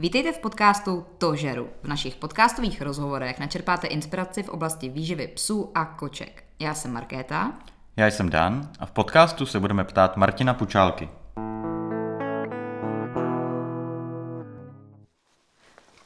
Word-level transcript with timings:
Vítejte 0.00 0.32
v 0.32 0.38
podcastu 0.38 1.06
To 1.18 1.36
žeru. 1.36 1.68
V 1.82 1.88
našich 1.88 2.16
podcastových 2.16 2.82
rozhovorech 2.82 3.38
načerpáte 3.38 3.86
inspiraci 3.86 4.42
v 4.42 4.48
oblasti 4.48 4.88
výživy 4.88 5.28
psů 5.28 5.70
a 5.74 5.84
koček. 5.84 6.44
Já 6.58 6.74
jsem 6.74 6.92
Markéta. 6.92 7.52
Já 7.96 8.06
jsem 8.06 8.30
Dan 8.30 8.68
a 8.78 8.86
v 8.86 8.90
podcastu 8.90 9.46
se 9.46 9.60
budeme 9.60 9.84
ptát 9.84 10.16
Martina 10.16 10.54
Pučálky. 10.54 11.08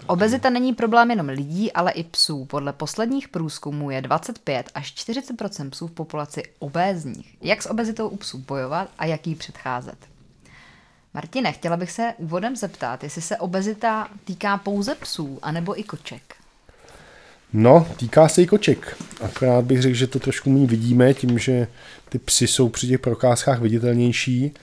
Obezita 0.06 0.50
není 0.50 0.74
problém 0.74 1.10
jenom 1.10 1.28
lidí, 1.28 1.72
ale 1.72 1.92
i 1.92 2.04
psů. 2.04 2.44
Podle 2.44 2.72
posledních 2.72 3.28
průzkumů 3.28 3.90
je 3.90 4.02
25 4.02 4.70
až 4.74 4.94
40% 4.94 5.70
psů 5.70 5.86
v 5.86 5.92
populaci 5.92 6.42
obézních. 6.58 7.36
Jak 7.42 7.62
s 7.62 7.70
obezitou 7.70 8.08
u 8.08 8.16
psů 8.16 8.38
bojovat 8.38 8.88
a 8.98 9.04
jak 9.04 9.26
jí 9.26 9.34
předcházet? 9.34 10.13
Martine, 11.14 11.52
chtěla 11.52 11.76
bych 11.76 11.90
se 11.90 12.14
úvodem 12.18 12.56
zeptat, 12.56 13.04
jestli 13.04 13.22
se 13.22 13.36
obezita 13.36 14.08
týká 14.24 14.58
pouze 14.58 14.94
psů, 14.94 15.38
anebo 15.42 15.80
i 15.80 15.82
koček. 15.82 16.22
No, 17.52 17.86
týká 17.96 18.28
se 18.28 18.42
i 18.42 18.46
koček. 18.46 18.96
Akorát 19.20 19.64
bych 19.64 19.82
řekl, 19.82 19.94
že 19.94 20.06
to 20.06 20.18
trošku 20.18 20.50
méně 20.50 20.66
vidíme, 20.66 21.14
tím, 21.14 21.38
že 21.38 21.66
ty 22.08 22.18
psy 22.18 22.46
jsou 22.46 22.68
při 22.68 22.88
těch 22.88 23.00
prokázkách 23.00 23.60
viditelnější, 23.60 24.54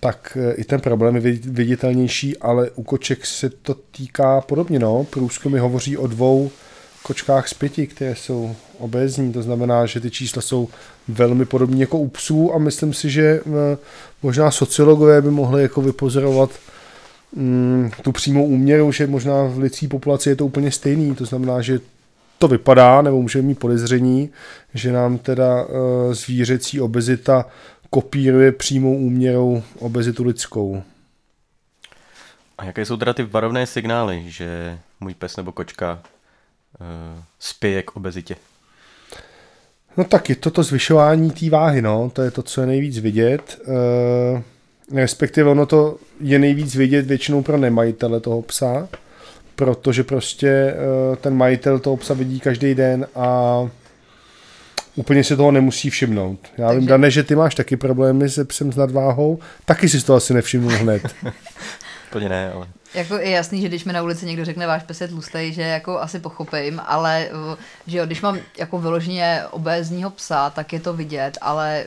tak 0.00 0.38
e, 0.40 0.52
i 0.52 0.64
ten 0.64 0.80
problém 0.80 1.16
je 1.16 1.20
viditelnější, 1.32 2.38
ale 2.38 2.70
u 2.70 2.82
koček 2.82 3.26
se 3.26 3.50
to 3.50 3.74
týká 3.74 4.40
podobně. 4.40 4.78
No. 4.78 5.04
Průzkumy 5.04 5.58
hovoří 5.58 5.96
o 5.96 6.06
dvou 6.06 6.50
kočkách 7.08 7.48
z 7.48 7.54
pěti, 7.54 7.86
které 7.86 8.14
jsou 8.14 8.56
obézní, 8.78 9.32
to 9.32 9.42
znamená, 9.42 9.86
že 9.86 10.00
ty 10.00 10.10
čísla 10.10 10.42
jsou 10.42 10.68
velmi 11.08 11.44
podobné 11.44 11.80
jako 11.80 11.98
u 11.98 12.08
psů 12.08 12.54
a 12.54 12.58
myslím 12.58 12.94
si, 12.94 13.10
že 13.10 13.22
e, 13.22 13.40
možná 14.22 14.50
sociologové 14.50 15.22
by 15.22 15.30
mohli 15.30 15.62
jako 15.62 15.82
vypozorovat 15.82 16.50
mm, 17.32 17.90
tu 18.02 18.12
přímou 18.12 18.46
úměru, 18.46 18.92
že 18.92 19.06
možná 19.06 19.44
v 19.44 19.58
lidské 19.58 19.88
populaci 19.88 20.28
je 20.28 20.36
to 20.36 20.46
úplně 20.46 20.70
stejný, 20.70 21.14
to 21.14 21.24
znamená, 21.24 21.62
že 21.62 21.80
to 22.38 22.48
vypadá, 22.48 23.02
nebo 23.02 23.22
můžeme 23.22 23.48
mít 23.48 23.58
podezření, 23.58 24.30
že 24.74 24.92
nám 24.92 25.18
teda 25.18 25.64
uh, 25.64 25.68
zvířecí 26.12 26.80
obezita 26.80 27.44
kopíruje 27.90 28.52
přímou 28.52 28.96
úměrou 28.96 29.62
obezitu 29.78 30.24
lidskou. 30.24 30.82
A 32.58 32.64
jaké 32.64 32.84
jsou 32.84 32.96
teda 32.96 33.12
ty 33.12 33.22
varovné 33.22 33.66
signály, 33.66 34.24
že 34.26 34.78
můj 35.00 35.14
pes 35.14 35.36
nebo 35.36 35.52
kočka 35.52 36.02
spěje 37.38 37.82
k 37.82 37.96
obezitě? 37.96 38.36
No 39.96 40.04
tak 40.04 40.28
je 40.28 40.36
to 40.36 40.50
to 40.50 40.62
zvyšování 40.62 41.30
té 41.30 41.50
váhy, 41.50 41.82
no, 41.82 42.10
to 42.12 42.22
je 42.22 42.30
to, 42.30 42.42
co 42.42 42.60
je 42.60 42.66
nejvíc 42.66 42.98
vidět. 42.98 43.60
Uh, 43.66 44.42
respektive 44.94 45.50
ono 45.50 45.66
to 45.66 45.96
je 46.20 46.38
nejvíc 46.38 46.74
vidět 46.74 47.06
většinou 47.06 47.42
pro 47.42 47.58
nemajitele 47.58 48.20
toho 48.20 48.42
psa, 48.42 48.88
protože 49.56 50.04
prostě 50.04 50.74
uh, 51.10 51.16
ten 51.16 51.34
majitel 51.34 51.78
toho 51.78 51.96
psa 51.96 52.14
vidí 52.14 52.40
každý 52.40 52.74
den 52.74 53.06
a 53.14 53.68
úplně 54.96 55.24
si 55.24 55.36
toho 55.36 55.50
nemusí 55.50 55.90
všimnout. 55.90 56.38
Já 56.58 56.66
Takže... 56.66 56.80
vím, 56.80 56.88
Dane, 56.88 57.10
že 57.10 57.22
ty 57.22 57.34
máš 57.34 57.54
taky 57.54 57.76
problémy 57.76 58.30
se 58.30 58.44
psem 58.44 58.72
s 58.72 58.76
nadváhou, 58.76 59.38
taky 59.64 59.88
si 59.88 60.04
to 60.04 60.14
asi 60.14 60.34
nevšimnul 60.34 60.72
hned. 60.72 61.02
Úplně 62.08 62.28
ne, 62.28 62.52
ale... 62.52 62.66
Jako 62.94 63.14
je 63.14 63.30
jasný, 63.30 63.60
že 63.60 63.68
když 63.68 63.84
mi 63.84 63.92
na 63.92 64.02
ulici 64.02 64.26
někdo 64.26 64.44
řekne 64.44 64.66
váš 64.66 64.82
pes 64.82 65.00
je 65.00 65.08
tlustej, 65.08 65.52
že 65.52 65.62
jako 65.62 66.00
asi 66.00 66.20
pochopím, 66.20 66.80
ale 66.86 67.28
že 67.86 67.98
jo, 67.98 68.06
když 68.06 68.20
mám 68.20 68.38
jako 68.58 68.78
vyloženě 68.78 69.42
obézního 69.50 70.10
psa, 70.10 70.50
tak 70.50 70.72
je 70.72 70.80
to 70.80 70.92
vidět, 70.92 71.38
ale 71.40 71.84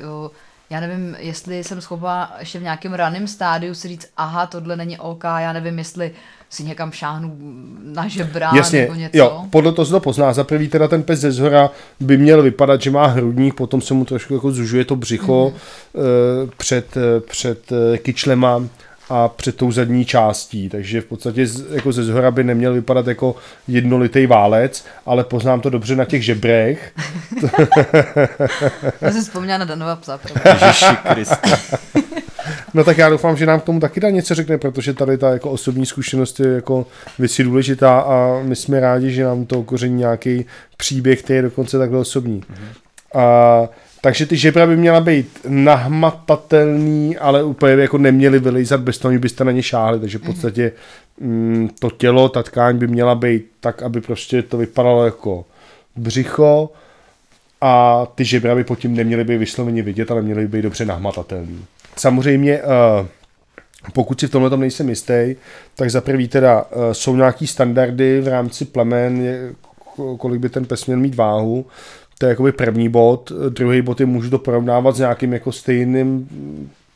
já 0.72 0.80
nevím, 0.80 1.16
jestli 1.20 1.64
jsem 1.64 1.82
schopná 1.82 2.36
ještě 2.40 2.60
v 2.60 2.64
nějakém 2.64 2.94
raném 2.94 3.28
stádiu 3.28 3.74
si 3.74 3.88
říct, 3.88 4.08
aha, 4.18 4.46
tohle 4.46 4.76
není 4.76 4.98
OK, 4.98 5.24
já 5.24 5.54
nevím, 5.54 5.78
jestli 5.78 6.12
si 6.50 6.64
někam 6.64 6.92
šáhnu 6.92 7.38
na 7.84 8.08
žebra 8.08 8.52
Jasně, 8.56 8.82
nebo 8.82 8.94
něco. 8.94 9.18
Jo, 9.18 9.46
podle 9.50 9.72
toho 9.72 9.86
se 9.86 9.92
to 9.92 10.00
pozná. 10.00 10.34
Za 10.34 10.44
prvý 10.44 10.68
teda 10.68 10.88
ten 10.88 11.04
pes 11.04 11.20
ze 11.20 11.32
zhora 11.32 11.70
by 12.00 12.18
měl 12.18 12.42
vypadat, 12.42 12.82
že 12.82 12.92
má 12.92 13.06
hrudník, 13.06 13.54
potom 13.54 13.82
se 13.82 13.94
mu 13.94 14.06
trošku 14.06 14.34
jako 14.34 14.52
zužuje 14.52 14.86
to 14.86 14.96
břicho 14.96 15.54
mm-hmm. 15.54 16.50
před, 16.58 16.98
před 17.28 17.72
eh, 17.72 17.98
kyčlema 17.98 18.64
a 19.12 19.28
před 19.28 19.56
tou 19.56 19.72
zadní 19.72 20.06
částí, 20.06 20.70
takže 20.70 21.02
v 21.02 21.06
podstatě 21.06 21.48
jako 21.72 21.92
ze 21.92 22.04
zhora 22.04 22.32
by 22.32 22.44
neměl 22.44 22.74
vypadat 22.74 23.08
jako 23.08 23.36
jednolitý 23.68 24.26
válec, 24.26 24.86
ale 25.06 25.24
poznám 25.24 25.62
to 25.62 25.70
dobře 25.70 25.96
na 25.96 26.06
těch 26.06 26.26
žebrech. 26.26 26.94
Já 29.02 29.12
jsem 29.12 29.24
vzpomněla 29.24 29.58
na 29.58 29.66
Danova 29.66 29.96
psa. 29.96 30.20
No 32.74 32.84
tak 32.84 32.98
já 32.98 33.10
doufám, 33.10 33.38
že 33.38 33.46
nám 33.46 33.60
k 33.60 33.64
tomu 33.64 33.80
taky 33.80 34.00
dá 34.00 34.10
něco 34.10 34.36
řekne, 34.36 34.58
protože 34.58 34.94
tady 34.94 35.18
ta 35.18 35.30
jako 35.30 35.52
osobní 35.52 35.86
zkušenost 35.86 36.40
je 36.40 36.52
jako 36.52 36.86
věci 37.20 37.44
důležitá 37.44 38.00
a 38.00 38.40
my 38.44 38.56
jsme 38.56 38.80
rádi, 38.80 39.12
že 39.12 39.24
nám 39.24 39.46
to 39.46 39.64
koření 39.64 39.96
nějaký 39.96 40.46
příběh, 40.78 41.24
který 41.24 41.38
je 41.38 41.42
dokonce 41.42 41.78
takhle 41.78 42.00
osobní. 42.00 42.42
Mm-hmm. 42.42 43.20
A 43.22 43.70
takže 44.01 44.25
ty 44.25 44.38
žebra 44.38 44.67
by 44.67 44.78
měla 44.78 45.01
být 45.01 45.39
nahmatatelný, 45.47 47.17
ale 47.17 47.44
úplně 47.44 47.73
jako 47.73 47.97
neměly 47.97 48.39
vylejzat 48.39 48.81
bez 48.81 48.97
toho, 48.97 49.19
byste 49.19 49.44
na 49.44 49.51
ně 49.51 49.63
šáhli, 49.63 50.00
takže 50.00 50.17
v 50.17 50.22
mhm. 50.22 50.31
podstatě 50.31 50.72
mm, 51.19 51.69
to 51.79 51.89
tělo, 51.89 52.29
ta 52.29 52.44
tkáň 52.44 52.78
by 52.78 52.88
měla 52.88 53.16
být 53.16 53.45
tak, 53.59 53.81
aby 53.81 54.01
prostě 54.01 54.41
to 54.41 54.57
vypadalo 54.57 55.06
jako 55.06 55.45
břicho 55.95 56.69
a 57.62 58.06
ty 58.16 58.25
žebra 58.25 58.56
by 58.56 58.63
pod 58.63 58.79
tím 58.79 58.95
neměly 58.95 59.23
být 59.23 59.38
vysloveně 59.38 59.84
vidět, 59.84 60.12
ale 60.12 60.22
měly 60.22 60.41
by 60.41 60.57
být 60.57 60.62
dobře 60.62 60.85
nahmatatelný. 60.85 61.66
Samozřejmě 61.97 62.62
uh, 62.63 63.07
pokud 63.94 64.19
si 64.19 64.28
v 64.28 64.31
tomhle 64.31 64.50
tom 64.50 64.59
nejsem 64.59 64.89
jistý, 64.89 65.35
tak 65.75 65.91
za 65.91 66.01
prvý 66.01 66.28
teda 66.28 66.62
uh, 66.62 66.91
jsou 66.91 67.16
nějaký 67.16 67.47
standardy 67.47 68.22
v 68.22 68.28
rámci 68.28 68.66
plemen, 68.66 69.23
kolik 70.18 70.41
by 70.41 70.50
ten 70.50 70.66
pes 70.66 70.85
měl 70.85 71.00
mít 71.00 71.16
váhu, 71.16 71.66
to 72.22 72.26
je 72.26 72.30
jakoby 72.30 72.52
první 72.52 72.90
bod. 72.90 73.32
Druhý 73.50 73.82
bod 73.82 74.00
je 74.00 74.06
můžu 74.06 74.30
to 74.30 74.40
porovnávat 74.40 74.96
s 74.96 75.00
nějakým 75.00 75.34
jako 75.34 75.52
stejným 75.52 76.28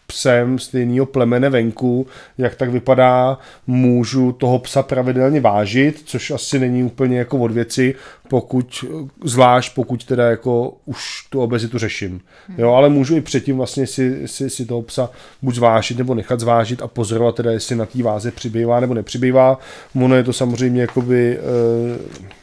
psem 0.08 0.60
stejného 0.60 1.06
plemene 1.06 1.50
venku, 1.50 2.08
jak 2.38 2.56
tak 2.56 2.70
vypadá, 2.70 3.38
můžu 3.68 4.32
toho 4.32 4.60
psa 4.60 4.84
pravidelně 4.84 5.42
vážit, 5.42 6.02
což 6.06 6.32
asi 6.32 6.60
není 6.60 6.84
úplně 6.84 7.18
jako 7.18 7.40
od 7.40 7.52
věci, 7.52 7.96
pokud, 8.28 8.86
zvlášť 9.24 9.76
pokud 9.76 10.06
teda 10.06 10.30
jako 10.30 10.74
už 10.86 11.28
tu 11.30 11.42
obezitu 11.42 11.78
řeším. 11.78 12.22
Jo, 12.58 12.74
ale 12.74 12.90
můžu 12.90 13.16
i 13.16 13.22
předtím 13.22 13.58
vlastně 13.58 13.88
si, 13.88 14.28
si, 14.28 14.50
si 14.50 14.66
toho 14.66 14.82
psa 14.82 15.10
buď 15.42 15.56
zvážit 15.56 15.98
nebo 15.98 16.16
nechat 16.16 16.40
zvážit 16.40 16.82
a 16.82 16.88
pozorovat 16.88 17.36
teda, 17.36 17.52
jestli 17.52 17.76
na 17.76 17.86
té 17.86 18.04
váze 18.04 18.32
přibývá 18.32 18.80
nebo 18.80 18.94
nepřibývá. 18.94 19.60
Ono 19.96 20.16
je 20.16 20.24
to 20.24 20.34
samozřejmě 20.34 20.82
jakoby 20.82 21.38
eh, 21.38 22.36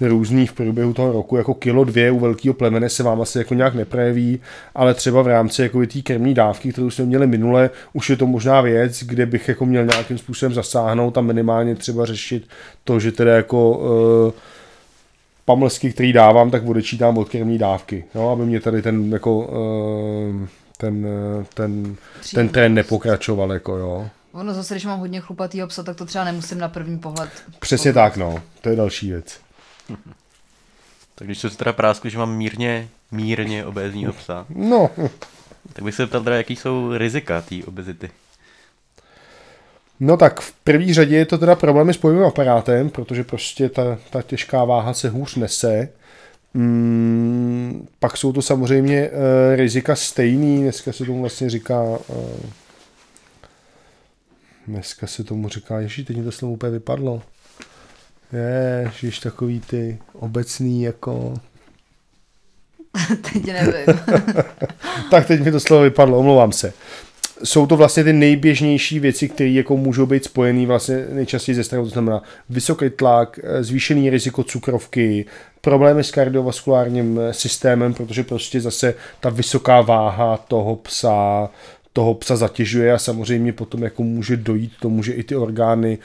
různý 0.00 0.46
v 0.46 0.52
průběhu 0.52 0.94
toho 0.94 1.12
roku, 1.12 1.36
jako 1.36 1.54
kilo 1.54 1.84
dvě 1.84 2.10
u 2.10 2.18
velkého 2.18 2.54
plemene 2.54 2.88
se 2.88 3.02
vám 3.02 3.20
asi 3.20 3.38
jako 3.38 3.54
nějak 3.54 3.74
neprojeví, 3.74 4.40
ale 4.74 4.94
třeba 4.94 5.22
v 5.22 5.26
rámci 5.26 5.62
jako 5.62 5.86
té 5.86 6.02
krmní 6.02 6.34
dávky, 6.34 6.72
kterou 6.72 6.90
jsme 6.90 7.04
měli 7.04 7.26
minule, 7.26 7.70
už 7.92 8.10
je 8.10 8.16
to 8.16 8.26
možná 8.26 8.60
věc, 8.60 9.02
kde 9.02 9.26
bych 9.26 9.48
jako 9.48 9.66
měl 9.66 9.86
nějakým 9.86 10.18
způsobem 10.18 10.54
zasáhnout 10.54 11.18
a 11.18 11.20
minimálně 11.20 11.74
třeba 11.74 12.06
řešit 12.06 12.48
to, 12.84 13.00
že 13.00 13.12
teda 13.12 13.36
jako 13.36 13.70
uh, 13.70 14.32
pamlsky, 15.44 15.92
který 15.92 16.12
dávám, 16.12 16.50
tak 16.50 16.66
odečítám 16.66 17.18
od 17.18 17.28
krmní 17.28 17.58
dávky, 17.58 18.04
no, 18.14 18.30
aby 18.30 18.46
mě 18.46 18.60
tady 18.60 18.82
ten 18.82 19.12
jako 19.12 19.38
uh, 19.38 20.46
ten, 20.78 21.06
ten, 21.54 21.96
ten 22.34 22.48
trend 22.48 22.74
nepokračoval, 22.74 23.52
jako 23.52 23.76
jo. 23.76 24.08
Ono 24.32 24.54
zase, 24.54 24.74
když 24.74 24.84
mám 24.84 25.00
hodně 25.00 25.20
chlupatýho 25.20 25.66
psa, 25.66 25.82
tak 25.82 25.96
to 25.96 26.04
třeba 26.04 26.24
nemusím 26.24 26.58
na 26.58 26.68
první 26.68 26.98
pohled. 26.98 27.28
Přesně 27.58 27.92
tak, 27.92 28.16
no. 28.16 28.42
To 28.60 28.68
je 28.68 28.76
další 28.76 29.10
věc. 29.10 29.40
tak 31.14 31.26
když 31.26 31.38
se 31.38 31.50
teda 31.50 31.72
práskli, 31.72 32.10
že 32.10 32.18
mám 32.18 32.36
mírně, 32.36 32.88
mírně 33.10 33.64
obézního 33.64 34.12
psa, 34.12 34.46
no. 34.48 34.90
tak 35.72 35.84
bych 35.84 35.94
se 35.94 36.06
ptal 36.06 36.24
teda, 36.24 36.36
jaký 36.36 36.56
jsou 36.56 36.92
rizika 36.92 37.42
té 37.42 37.54
obezity. 37.66 38.10
No 40.00 40.16
tak 40.16 40.40
v 40.40 40.52
první 40.52 40.94
řadě 40.94 41.16
je 41.16 41.26
to 41.26 41.38
teda 41.38 41.54
problémy 41.54 41.94
s 41.94 41.96
pohybovým 41.96 42.28
aparátem, 42.28 42.90
protože 42.90 43.24
prostě 43.24 43.68
ta, 43.68 43.98
ta 44.10 44.22
těžká 44.22 44.64
váha 44.64 44.94
se 44.94 45.08
hůř 45.08 45.36
nese. 45.36 45.88
Mm, 46.54 47.88
pak 47.98 48.16
jsou 48.16 48.32
to 48.32 48.42
samozřejmě 48.42 49.10
uh, 49.10 49.16
rizika 49.56 49.96
stejný, 49.96 50.62
dneska 50.62 50.92
se 50.92 51.04
tomu 51.04 51.20
vlastně 51.20 51.50
říká 51.50 51.82
uh, 51.82 51.98
dneska 54.68 55.06
se 55.06 55.24
tomu 55.24 55.48
říká, 55.48 55.80
ježí, 55.80 56.04
teď 56.04 56.16
mi 56.16 56.24
to 56.24 56.32
slovo 56.32 56.54
úplně 56.54 56.72
vypadlo. 56.72 57.22
Ježiš, 58.32 59.18
takový 59.18 59.60
ty 59.60 59.98
obecný 60.12 60.82
jako... 60.82 61.34
teď 63.32 63.44
nevím. 63.46 64.00
tak 65.10 65.26
teď 65.26 65.44
mi 65.44 65.52
to 65.52 65.60
slovo 65.60 65.82
vypadlo, 65.82 66.18
omlouvám 66.18 66.52
se. 66.52 66.72
Jsou 67.44 67.66
to 67.66 67.76
vlastně 67.76 68.04
ty 68.04 68.12
nejběžnější 68.12 69.00
věci, 69.00 69.28
které 69.28 69.50
jako 69.50 69.76
můžou 69.76 70.06
být 70.06 70.24
spojené 70.24 70.66
vlastně 70.66 71.06
nejčastěji 71.12 71.54
ze 71.54 71.64
strany, 71.64 71.84
to 71.84 71.90
znamená 71.90 72.22
vysoký 72.48 72.90
tlak, 72.90 73.40
zvýšený 73.60 74.10
riziko 74.10 74.44
cukrovky, 74.44 75.26
problémy 75.60 76.04
s 76.04 76.10
kardiovaskulárním 76.10 77.20
systémem, 77.30 77.94
protože 77.94 78.22
prostě 78.22 78.60
zase 78.60 78.94
ta 79.20 79.30
vysoká 79.30 79.80
váha 79.80 80.36
toho 80.36 80.76
psa, 80.76 81.50
toho 81.92 82.14
psa 82.14 82.36
zatěžuje 82.36 82.92
a 82.92 82.98
samozřejmě 82.98 83.52
potom 83.52 83.82
jako 83.82 84.02
může 84.02 84.36
dojít 84.36 84.72
k 84.76 84.80
tomu, 84.80 85.02
že 85.02 85.12
i 85.12 85.22
ty 85.22 85.36
orgány 85.36 85.98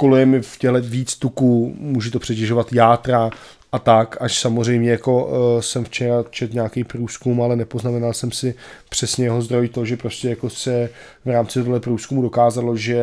koluje 0.00 0.26
mi 0.26 0.42
v 0.42 0.58
těle 0.58 0.80
víc 0.80 1.16
tuku, 1.16 1.74
může 1.78 2.10
to 2.10 2.18
přetěžovat 2.18 2.72
játra 2.72 3.30
a 3.72 3.78
tak, 3.78 4.16
až 4.20 4.40
samozřejmě 4.40 4.90
jako 4.90 5.26
uh, 5.26 5.60
jsem 5.60 5.84
včera 5.84 6.24
čet 6.30 6.54
nějaký 6.54 6.84
průzkum, 6.84 7.42
ale 7.42 7.56
nepoznamenal 7.56 8.12
jsem 8.12 8.32
si 8.32 8.54
přesně 8.88 9.24
jeho 9.24 9.42
zdroj 9.42 9.68
to, 9.68 9.84
že 9.84 9.96
prostě 9.96 10.28
jako 10.28 10.50
se 10.50 10.90
v 11.24 11.28
rámci 11.28 11.62
tohle 11.62 11.80
průzkumu 11.80 12.22
dokázalo, 12.22 12.76
že 12.76 12.98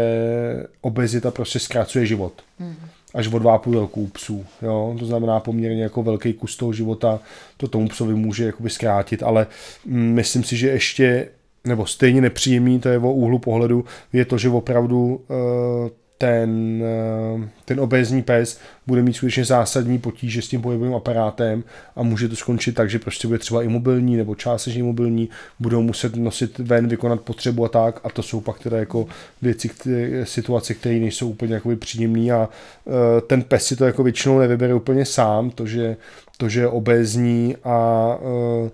obezita 0.81 1.31
prostě 1.31 1.59
zkracuje 1.59 2.05
život. 2.05 2.33
Hmm 2.59 2.75
až 3.13 3.27
o 3.33 3.39
dva 3.39 3.57
půl 3.57 3.73
roku 3.73 4.07
psů. 4.07 4.45
Jo? 4.61 4.95
To 4.99 5.05
znamená 5.05 5.39
poměrně 5.39 5.83
jako 5.83 6.03
velký 6.03 6.33
kus 6.33 6.57
toho 6.57 6.73
života 6.73 7.19
to 7.57 7.67
tomu 7.67 7.87
psovi 7.87 8.15
může 8.15 8.45
jakoby 8.45 8.69
zkrátit, 8.69 9.23
ale 9.23 9.47
mm, 9.85 10.13
myslím 10.13 10.43
si, 10.43 10.57
že 10.57 10.67
ještě 10.67 11.27
nebo 11.65 11.85
stejně 11.85 12.21
nepříjemný, 12.21 12.79
to 12.79 12.89
je 12.89 12.99
o 12.99 13.11
úhlu 13.13 13.39
pohledu, 13.39 13.85
je 14.13 14.25
to, 14.25 14.37
že 14.37 14.49
opravdu 14.49 15.21
uh, 15.29 15.89
ten, 16.17 16.83
eh, 16.83 17.49
ten 17.65 17.79
obézní 17.79 18.23
pes 18.23 18.59
bude 18.87 19.01
mít 19.01 19.13
skutečně 19.13 19.45
zásadní 19.45 19.99
potíže 19.99 20.41
s 20.41 20.47
tím 20.47 20.61
pohybovým 20.61 20.95
aparátem 20.95 21.63
a 21.95 22.03
může 22.03 22.29
to 22.29 22.35
skončit 22.35 22.71
tak, 22.71 22.89
že 22.89 22.99
prostě 22.99 23.27
bude 23.27 23.39
třeba 23.39 23.63
imobilní 23.63 24.17
nebo 24.17 24.35
částečně 24.35 24.79
imobilní, 24.79 25.29
budou 25.59 25.81
muset 25.81 26.15
nosit 26.15 26.59
ven, 26.59 26.87
vykonat 26.87 27.21
potřebu 27.21 27.65
a 27.65 27.69
tak. 27.69 27.99
A 28.03 28.09
to 28.09 28.23
jsou 28.23 28.41
pak 28.41 28.59
teda 28.59 28.77
jako 28.77 29.07
věci, 29.41 29.69
které, 29.69 30.25
situace, 30.25 30.73
které 30.73 30.95
nejsou 30.95 31.29
úplně 31.29 31.53
jakoby 31.53 31.75
příjemné. 31.75 32.31
A 32.31 32.49
uh, 32.85 32.93
ten 33.27 33.43
pes 33.43 33.65
si 33.65 33.75
to 33.75 33.85
jako 33.85 34.03
většinou 34.03 34.39
nevybere 34.39 34.73
úplně 34.73 35.05
sám, 35.05 35.49
to, 35.49 35.67
že, 35.67 35.97
to, 36.37 36.49
že 36.49 36.59
je 36.59 36.67
obézní 36.67 37.55
a 37.63 38.07
uh, 38.19 38.69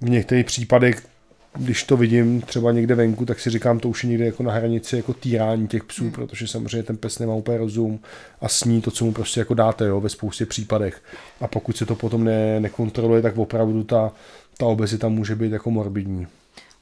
v 0.00 0.10
některých 0.10 0.46
případech 0.46 1.02
když 1.58 1.84
to 1.84 1.96
vidím 1.96 2.40
třeba 2.40 2.72
někde 2.72 2.94
venku, 2.94 3.24
tak 3.26 3.40
si 3.40 3.50
říkám, 3.50 3.80
to 3.80 3.88
už 3.88 4.04
je 4.04 4.10
někde 4.10 4.26
jako 4.26 4.42
na 4.42 4.52
hranici 4.52 4.96
jako 4.96 5.14
týrání 5.14 5.68
těch 5.68 5.84
psů, 5.84 6.02
hmm. 6.02 6.12
protože 6.12 6.48
samozřejmě 6.48 6.82
ten 6.82 6.96
pes 6.96 7.18
nemá 7.18 7.34
úplně 7.34 7.58
rozum 7.58 8.00
a 8.40 8.48
sní 8.48 8.80
to, 8.82 8.90
co 8.90 9.04
mu 9.04 9.12
prostě 9.12 9.40
jako 9.40 9.54
dáte 9.54 9.86
jo, 9.86 10.00
ve 10.00 10.08
spoustě 10.08 10.46
případech. 10.46 11.02
A 11.40 11.48
pokud 11.48 11.76
se 11.76 11.86
to 11.86 11.94
potom 11.94 12.24
ne, 12.24 12.60
nekontroluje, 12.60 13.22
tak 13.22 13.38
opravdu 13.38 13.84
ta, 13.84 14.12
ta 14.58 14.66
obezita 14.66 15.08
může 15.08 15.36
být 15.36 15.52
jako 15.52 15.70
morbidní. 15.70 16.26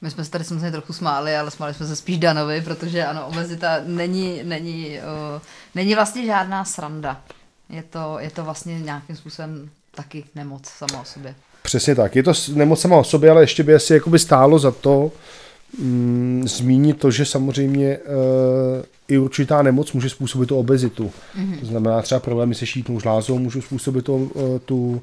My 0.00 0.10
jsme 0.10 0.24
se 0.24 0.30
tady 0.30 0.44
samozřejmě 0.44 0.70
trochu 0.70 0.92
smáli, 0.92 1.36
ale 1.36 1.50
smáli 1.50 1.74
jsme 1.74 1.86
se 1.86 1.96
spíš 1.96 2.18
Danovi, 2.18 2.60
protože 2.60 3.04
ano, 3.04 3.26
obezita 3.26 3.80
není, 3.86 4.40
není, 4.44 4.98
uh, 4.98 5.42
není 5.74 5.94
vlastně 5.94 6.26
žádná 6.26 6.64
sranda. 6.64 7.20
Je 7.68 7.82
to, 7.82 8.16
je 8.20 8.30
to 8.30 8.44
vlastně 8.44 8.80
nějakým 8.80 9.16
způsobem 9.16 9.70
taky 9.94 10.24
nemoc 10.34 10.68
sama 10.68 11.00
o 11.00 11.04
sobě. 11.04 11.34
Přesně 11.66 11.94
tak. 11.94 12.16
Je 12.16 12.22
to 12.22 12.32
nemoc 12.54 12.80
sama 12.80 12.96
o 12.96 13.04
sobě, 13.04 13.30
ale 13.30 13.42
ještě 13.42 13.62
by 13.62 13.74
asi 13.74 13.94
jakoby 13.94 14.18
stálo 14.18 14.58
za 14.58 14.70
to 14.70 15.12
mm, 15.78 16.42
zmínit 16.46 16.98
to, 16.98 17.10
že 17.10 17.24
samozřejmě 17.24 17.88
e, 17.88 18.00
i 19.08 19.18
určitá 19.18 19.62
nemoc 19.62 19.92
může 19.92 20.10
způsobit 20.10 20.48
tu 20.48 20.56
obezitu. 20.56 21.10
Mm-hmm. 21.38 21.60
To 21.60 21.66
znamená 21.66 22.02
třeba 22.02 22.20
problémy 22.20 22.54
se 22.54 22.66
šítnou 22.66 23.00
žlázou 23.00 23.38
můžou 23.38 23.60
způsobit 23.60 24.04
to, 24.04 24.28
e, 24.36 24.58
tu, 24.58 25.02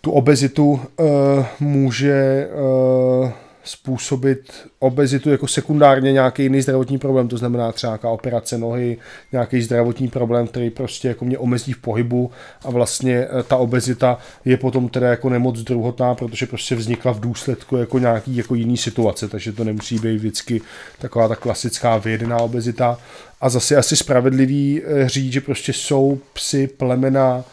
tu 0.00 0.10
obezitu. 0.10 0.80
E, 1.00 1.46
může 1.60 2.12
e, 2.12 3.32
způsobit 3.64 4.52
obezitu 4.78 5.30
jako 5.30 5.46
sekundárně 5.46 6.12
nějaký 6.12 6.42
jiný 6.42 6.62
zdravotní 6.62 6.98
problém, 6.98 7.28
to 7.28 7.36
znamená 7.36 7.72
třeba 7.72 7.90
nějaká 7.90 8.10
operace 8.10 8.58
nohy, 8.58 8.98
nějaký 9.32 9.62
zdravotní 9.62 10.08
problém, 10.08 10.46
který 10.46 10.70
prostě 10.70 11.08
jako 11.08 11.24
mě 11.24 11.38
omezí 11.38 11.72
v 11.72 11.78
pohybu 11.78 12.30
a 12.64 12.70
vlastně 12.70 13.16
eh, 13.16 13.42
ta 13.42 13.56
obezita 13.56 14.18
je 14.44 14.56
potom 14.56 14.88
teda 14.88 15.08
jako 15.08 15.28
nemoc 15.28 15.60
druhotná, 15.62 16.14
protože 16.14 16.46
prostě 16.46 16.74
vznikla 16.74 17.12
v 17.12 17.20
důsledku 17.20 17.76
jako 17.76 17.98
nějaký 17.98 18.36
jako 18.36 18.54
jiný 18.54 18.76
situace, 18.76 19.28
takže 19.28 19.52
to 19.52 19.64
nemusí 19.64 19.98
být 19.98 20.16
vždycky 20.16 20.60
taková 20.98 21.28
ta 21.28 21.36
klasická 21.36 21.96
vyjedená 21.96 22.36
obezita. 22.36 22.98
A 23.40 23.48
zase 23.48 23.76
asi 23.76 23.96
spravedlivý 23.96 24.82
eh, 24.84 25.08
říct, 25.08 25.32
že 25.32 25.40
prostě 25.40 25.72
jsou 25.72 26.20
psy 26.32 26.66
plemena, 26.66 27.44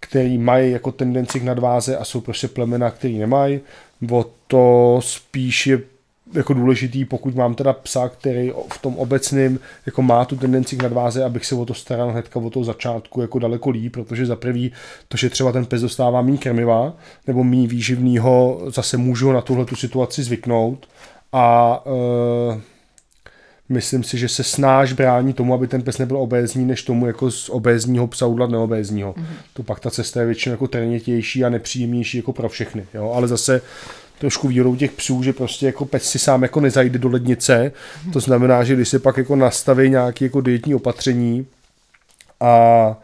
který 0.00 0.38
mají 0.38 0.72
jako 0.72 0.92
tendenci 0.92 1.40
k 1.40 1.44
nadváze 1.44 1.96
a 1.96 2.04
jsou 2.04 2.20
prostě 2.20 2.48
plemena, 2.48 2.90
který 2.90 3.18
nemají 3.18 3.60
o 4.10 4.30
to 4.46 4.98
spíš 5.02 5.66
je 5.66 5.80
jako 6.32 6.54
důležitý, 6.54 7.04
pokud 7.04 7.34
mám 7.34 7.54
teda 7.54 7.72
psa, 7.72 8.08
který 8.08 8.52
v 8.72 8.78
tom 8.78 8.96
obecném 8.96 9.58
jako 9.86 10.02
má 10.02 10.24
tu 10.24 10.36
tendenci 10.36 10.76
k 10.76 10.82
nadváze, 10.82 11.24
abych 11.24 11.46
se 11.46 11.54
o 11.54 11.66
to 11.66 11.74
staral 11.74 12.10
hnedka 12.10 12.40
od 12.40 12.52
toho 12.52 12.64
začátku 12.64 13.20
jako 13.20 13.38
daleko 13.38 13.70
líp, 13.70 13.92
protože 13.92 14.26
za 14.26 14.36
prvý 14.36 14.72
to, 15.08 15.16
že 15.16 15.30
třeba 15.30 15.52
ten 15.52 15.66
pes 15.66 15.82
dostává 15.82 16.22
méně 16.22 16.38
krmiva 16.38 16.92
nebo 17.26 17.44
méně 17.44 17.66
výživného, 17.66 18.60
zase 18.66 18.96
můžu 18.96 19.32
na 19.32 19.40
tuhle 19.40 19.64
tu 19.64 19.76
situaci 19.76 20.22
zvyknout. 20.22 20.88
A 21.32 21.78
e, 22.56 22.60
myslím 23.70 24.04
si, 24.04 24.18
že 24.18 24.28
se 24.28 24.44
snáš 24.44 24.92
brání 24.92 25.32
tomu, 25.32 25.54
aby 25.54 25.66
ten 25.66 25.82
pes 25.82 25.98
nebyl 25.98 26.16
obézní, 26.16 26.64
než 26.64 26.82
tomu 26.82 27.06
jako 27.06 27.30
z 27.30 27.48
obézního 27.48 28.06
psa 28.06 28.26
udlat 28.26 28.50
neobézního. 28.50 29.12
Mm-hmm. 29.12 29.26
To 29.52 29.62
pak 29.62 29.80
ta 29.80 29.90
cesta 29.90 30.20
je 30.20 30.26
většinou 30.26 30.52
jako 30.52 30.68
trenitější 30.68 31.44
a 31.44 31.48
nepříjemnější 31.48 32.16
jako 32.16 32.32
pro 32.32 32.48
všechny. 32.48 32.86
Jo? 32.94 33.12
Ale 33.14 33.28
zase 33.28 33.62
trošku 34.18 34.48
výhodou 34.48 34.76
těch 34.76 34.92
psů, 34.92 35.22
že 35.22 35.32
prostě 35.32 35.66
jako 35.66 35.84
pes 35.84 36.10
si 36.10 36.18
sám 36.18 36.42
jako 36.42 36.60
nezajde 36.60 36.98
do 36.98 37.08
lednice. 37.08 37.72
Mm-hmm. 37.72 38.12
To 38.12 38.20
znamená, 38.20 38.64
že 38.64 38.74
když 38.74 38.88
se 38.88 38.98
pak 38.98 39.16
jako 39.16 39.36
nastaví 39.36 39.90
nějaké 39.90 40.24
jako 40.24 40.40
dietní 40.40 40.74
opatření 40.74 41.46
a 42.40 42.96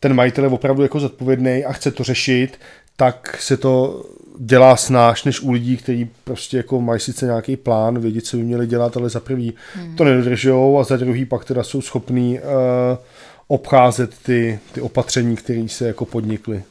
ten 0.00 0.14
majitel 0.14 0.44
je 0.44 0.50
opravdu 0.50 0.82
jako 0.82 1.00
zodpovědný 1.00 1.64
a 1.64 1.72
chce 1.72 1.90
to 1.90 2.04
řešit, 2.04 2.58
tak 2.96 3.36
se 3.40 3.56
to 3.56 4.04
dělá 4.38 4.76
snáš 4.76 5.24
než 5.24 5.40
u 5.40 5.52
lidí, 5.52 5.76
kteří 5.76 6.10
prostě 6.24 6.56
jako 6.56 6.80
mají 6.80 7.00
sice 7.00 7.26
nějaký 7.26 7.56
plán, 7.56 7.98
vědí, 7.98 8.20
co 8.20 8.36
by 8.36 8.42
měli 8.42 8.66
dělat, 8.66 8.96
ale 8.96 9.08
za 9.08 9.20
prvý 9.20 9.54
hmm. 9.74 9.96
to 9.96 10.04
nedržou 10.04 10.78
a 10.78 10.84
za 10.84 10.96
druhý 10.96 11.24
pak 11.24 11.44
teda 11.44 11.64
jsou 11.64 11.82
schopní 11.82 12.38
uh, 12.38 12.44
obcházet 13.48 14.18
ty, 14.18 14.58
ty 14.72 14.80
opatření, 14.80 15.36
které 15.36 15.68
se 15.68 15.86
jako 15.86 16.04
podnikly. 16.04 16.62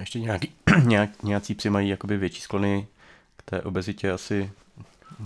Ještě 0.00 0.20
nějaký, 0.20 0.48
nějak, 0.84 1.10
nějací 1.22 1.54
psi 1.54 1.70
mají 1.70 1.88
jakoby 1.88 2.16
větší 2.16 2.40
sklony 2.40 2.86
k 3.36 3.50
té 3.50 3.62
obezitě 3.62 4.10
asi. 4.10 4.50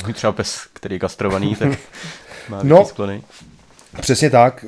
Můj 0.05 0.13
třeba 0.13 0.33
pes, 0.33 0.67
který 0.73 0.95
je 0.95 0.99
kastrovaný, 0.99 1.57
tak 1.57 1.69
má 2.49 2.57
větší 2.57 2.69
no, 2.69 2.85
sklony. 2.85 3.23
Přesně 4.01 4.31
tak. 4.31 4.65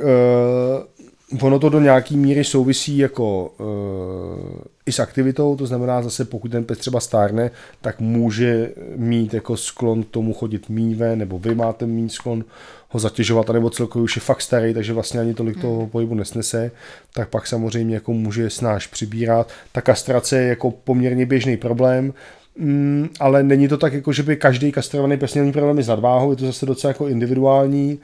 Uh, 1.33 1.41
ono 1.41 1.59
to 1.59 1.69
do 1.69 1.81
nějaký 1.81 2.17
míry 2.17 2.45
souvisí 2.45 2.99
jako 2.99 3.47
uh, 3.47 4.61
i 4.91 4.93
s 4.93 4.99
aktivitou, 4.99 5.57
to 5.57 5.67
znamená 5.67 6.03
zase 6.03 6.25
pokud 6.25 6.51
ten 6.51 6.65
pes 6.65 6.79
třeba 6.79 7.01
stárne, 7.01 7.51
tak 7.81 8.01
může 8.01 8.71
mít 8.97 9.35
jako 9.35 9.57
sklon 9.57 10.03
k 10.03 10.11
tomu 10.11 10.35
chodit 10.35 10.69
míve, 10.69 11.17
nebo 11.17 11.39
vy 11.39 11.55
máte 11.55 11.87
mít 11.87 12.13
sklon 12.13 12.45
ho 12.89 13.01
zatěžovat, 13.01 13.49
nebo 13.49 13.71
celkově 13.71 14.05
už 14.05 14.17
je 14.17 14.23
fakt 14.23 14.43
starý, 14.43 14.75
takže 14.75 14.93
vlastně 14.93 15.21
ani 15.21 15.35
tolik 15.35 15.61
toho 15.61 15.81
hmm. 15.81 15.91
pohybu 15.91 16.15
nesnese, 16.15 16.71
tak 17.15 17.29
pak 17.29 17.47
samozřejmě 17.47 17.95
jako 17.95 18.13
může 18.13 18.51
snáš 18.51 18.87
přibírat. 18.87 19.51
Ta 19.73 19.81
kastrace 19.81 20.39
je 20.39 20.49
jako 20.49 20.71
poměrně 20.71 21.27
běžný 21.27 21.57
problém, 21.57 22.13
Mm, 22.57 23.09
ale 23.21 23.43
není 23.43 23.69
to 23.69 23.77
tak, 23.77 23.93
jako 23.93 24.13
že 24.13 24.23
by 24.23 24.37
každý 24.37 24.73
kastrovaný 24.73 25.17
pes 25.17 25.35
měl 25.35 25.53
problémy 25.53 25.83
s 25.83 25.89
nadváhou, 25.89 26.31
je 26.31 26.37
to 26.37 26.47
zase 26.47 26.67
docela 26.67 26.91
jako 26.91 27.09
individuální 27.09 27.99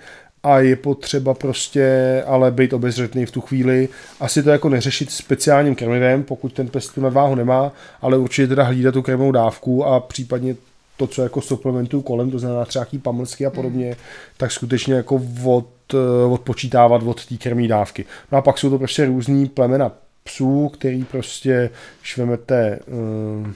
a 0.46 0.60
je 0.60 0.76
potřeba 0.76 1.34
prostě 1.34 2.22
ale 2.26 2.50
být 2.50 2.72
obezřetný 2.72 3.26
v 3.26 3.30
tu 3.30 3.40
chvíli. 3.40 3.88
Asi 4.20 4.42
to 4.42 4.50
jako 4.50 4.68
neřešit 4.68 5.10
speciálním 5.10 5.74
krmivem, 5.74 6.22
pokud 6.22 6.52
ten 6.52 6.68
pes 6.68 6.88
tu 6.88 7.00
nadváhu 7.00 7.34
nemá, 7.34 7.72
ale 8.00 8.18
určitě 8.18 8.48
teda 8.48 8.62
hlídat 8.62 8.94
tu 8.94 9.02
krmovou 9.02 9.32
dávku 9.32 9.84
a 9.84 10.00
případně 10.00 10.56
to, 10.96 11.06
co 11.06 11.22
jako 11.22 11.40
suplementují 11.40 12.02
kolem, 12.02 12.30
to 12.30 12.38
znamená 12.38 12.64
třeba 12.64 12.82
jaký 12.82 12.98
pamlsky 12.98 13.46
a 13.46 13.50
podobně, 13.50 13.88
mm. 13.88 13.94
tak 14.36 14.52
skutečně 14.52 14.94
jako 14.94 15.22
od, 15.44 15.68
eh, 15.94 16.24
odpočítávat 16.32 17.02
od 17.02 17.26
té 17.26 17.36
krmí 17.36 17.68
dávky. 17.68 18.04
No 18.32 18.38
a 18.38 18.42
pak 18.42 18.58
jsou 18.58 18.70
to 18.70 18.78
prostě 18.78 19.06
různý 19.06 19.48
plemena 19.48 19.92
psů, 20.24 20.68
který 20.68 21.04
prostě 21.04 21.70
švemete 22.02 22.78
uh, 22.86 23.50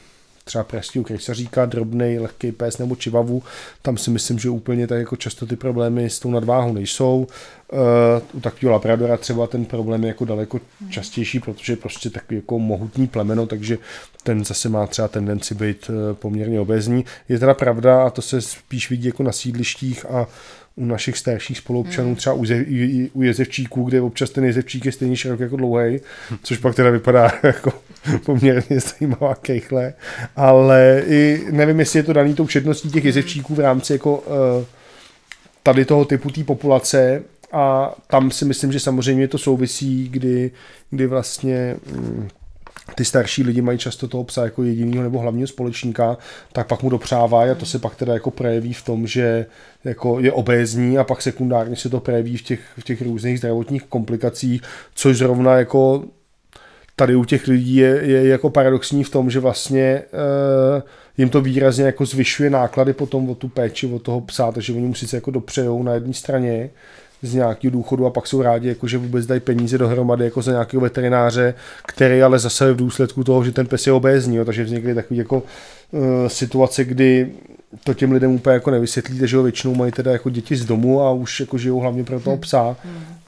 třeba 0.50 0.64
pražského 0.64 1.04
krejsaříka, 1.04 1.66
drobný, 1.66 2.18
lehký 2.18 2.52
pes 2.52 2.78
nebo 2.78 2.96
čivavu, 2.96 3.42
tam 3.82 3.96
si 3.96 4.10
myslím, 4.10 4.38
že 4.38 4.50
úplně 4.50 4.86
tak 4.86 4.98
jako 4.98 5.16
často 5.16 5.46
ty 5.46 5.56
problémy 5.56 6.10
s 6.10 6.18
tou 6.18 6.30
nadváhou 6.30 6.72
nejsou. 6.72 7.26
Uh, 7.72 7.78
u 8.32 8.40
takového 8.40 8.72
labradora 8.72 9.16
třeba 9.16 9.46
ten 9.46 9.64
problém 9.64 10.02
je 10.02 10.08
jako 10.08 10.24
daleko 10.24 10.60
častější, 10.88 11.40
protože 11.40 11.72
je 11.72 11.76
prostě 11.76 12.10
takový 12.10 12.36
jako 12.36 12.58
mohutný 12.58 13.06
plemeno, 13.06 13.46
takže 13.46 13.78
ten 14.22 14.44
zase 14.44 14.68
má 14.68 14.86
třeba 14.86 15.08
tendenci 15.08 15.54
být 15.54 15.90
uh, 15.90 15.94
poměrně 16.14 16.60
obezní. 16.60 17.04
Je 17.28 17.38
teda 17.38 17.54
pravda, 17.54 18.02
a 18.02 18.10
to 18.10 18.22
se 18.22 18.40
spíš 18.40 18.90
vidí 18.90 19.06
jako 19.06 19.22
na 19.22 19.32
sídlištích 19.32 20.06
a 20.06 20.26
u 20.80 20.84
našich 20.84 21.18
starších 21.18 21.58
spoluobčanů, 21.58 22.08
hmm. 22.08 22.16
třeba 22.16 22.34
u, 22.34 22.44
ze, 22.44 22.64
u 23.12 23.22
jezevčíků, 23.22 23.84
kde 23.84 24.00
občas 24.00 24.30
ten 24.30 24.44
jezevčík 24.44 24.86
je 24.86 24.92
stejně 24.92 25.16
široký 25.16 25.42
jako 25.42 25.56
dlouhý, 25.56 26.00
což 26.42 26.58
pak 26.58 26.74
teda 26.74 26.90
vypadá 26.90 27.32
jako 27.42 27.72
poměrně 28.24 28.80
zajímavá 28.80 29.34
kejchle, 29.34 29.94
ale 30.36 31.02
i 31.06 31.46
nevím, 31.50 31.80
jestli 31.80 31.98
je 31.98 32.02
to 32.02 32.12
daný 32.12 32.34
tou 32.34 32.46
všedností 32.46 32.90
těch 32.90 33.04
jezevčíků 33.04 33.54
v 33.54 33.60
rámci 33.60 33.92
jako 33.92 34.16
uh, 34.18 34.24
tady 35.62 35.84
toho 35.84 36.04
typu 36.04 36.30
té 36.30 36.44
populace. 36.44 37.22
A 37.52 37.94
tam 38.06 38.30
si 38.30 38.44
myslím, 38.44 38.72
že 38.72 38.80
samozřejmě 38.80 39.28
to 39.28 39.38
souvisí, 39.38 40.08
kdy, 40.08 40.50
kdy 40.90 41.06
vlastně 41.06 41.76
um, 41.96 42.28
ty 42.94 43.04
starší 43.04 43.42
lidi 43.42 43.62
mají 43.62 43.78
často 43.78 44.08
toho 44.08 44.24
psa 44.24 44.44
jako 44.44 44.62
jedinýho 44.62 45.02
nebo 45.02 45.18
hlavního 45.18 45.48
společníka, 45.48 46.18
tak 46.52 46.66
pak 46.66 46.82
mu 46.82 46.90
dopřávají 46.90 47.50
a 47.50 47.54
to 47.54 47.66
se 47.66 47.78
pak 47.78 47.94
teda 47.94 48.14
jako 48.14 48.30
projeví 48.30 48.72
v 48.72 48.84
tom, 48.84 49.06
že 49.06 49.46
jako 49.84 50.20
je 50.20 50.32
obézní 50.32 50.98
a 50.98 51.04
pak 51.04 51.22
sekundárně 51.22 51.76
se 51.76 51.88
to 51.88 52.00
projeví 52.00 52.36
v 52.36 52.42
těch, 52.42 52.60
v 52.78 52.84
těch 52.84 53.02
různých 53.02 53.38
zdravotních 53.38 53.82
komplikacích, 53.82 54.62
což 54.94 55.18
zrovna 55.18 55.58
jako 55.58 56.04
tady 56.96 57.16
u 57.16 57.24
těch 57.24 57.46
lidí 57.46 57.76
je, 57.76 58.00
je 58.02 58.28
jako 58.28 58.50
paradoxní 58.50 59.04
v 59.04 59.10
tom, 59.10 59.30
že 59.30 59.40
vlastně 59.40 60.02
uh, 60.12 60.82
jim 61.18 61.28
to 61.28 61.40
výrazně 61.40 61.84
jako 61.84 62.06
zvyšuje 62.06 62.50
náklady 62.50 62.92
potom 62.92 63.30
o 63.30 63.34
tu 63.34 63.48
péči, 63.48 63.86
o 63.86 63.98
toho 63.98 64.20
psa, 64.20 64.52
takže 64.52 64.72
oni 64.72 64.86
mu 64.86 64.94
sice 64.94 65.16
jako 65.16 65.30
dopřejou 65.30 65.82
na 65.82 65.94
jedné 65.94 66.14
straně, 66.14 66.70
z 67.22 67.34
nějakého 67.34 67.72
důchodu 67.72 68.06
a 68.06 68.10
pak 68.10 68.26
jsou 68.26 68.42
rádi, 68.42 68.68
jako, 68.68 68.88
že 68.88 68.98
vůbec 68.98 69.26
dají 69.26 69.40
peníze 69.40 69.78
dohromady 69.78 70.24
jako 70.24 70.42
za 70.42 70.50
nějakého 70.50 70.80
veterináře, 70.80 71.54
který 71.86 72.22
ale 72.22 72.38
zase 72.38 72.72
v 72.72 72.76
důsledku 72.76 73.24
toho, 73.24 73.44
že 73.44 73.52
ten 73.52 73.66
pes 73.66 73.86
je 73.86 73.92
obézní, 73.92 74.36
jo, 74.36 74.44
takže 74.44 74.64
vznikly 74.64 74.94
takové 74.94 75.18
jako 75.18 75.42
uh, 75.90 76.00
situace, 76.26 76.84
kdy 76.84 77.32
to 77.84 77.94
těm 77.94 78.12
lidem 78.12 78.30
úplně 78.30 78.54
jako 78.54 78.70
nevysvětlíte, 78.70 79.26
že 79.26 79.36
ho 79.36 79.42
většinou 79.42 79.74
mají 79.74 79.92
teda 79.92 80.12
jako 80.12 80.30
děti 80.30 80.56
z 80.56 80.64
domu 80.64 81.02
a 81.02 81.12
už 81.12 81.40
jako 81.40 81.58
žijou 81.58 81.80
hlavně 81.80 82.04
pro 82.04 82.20
toho 82.20 82.36
psa. 82.36 82.76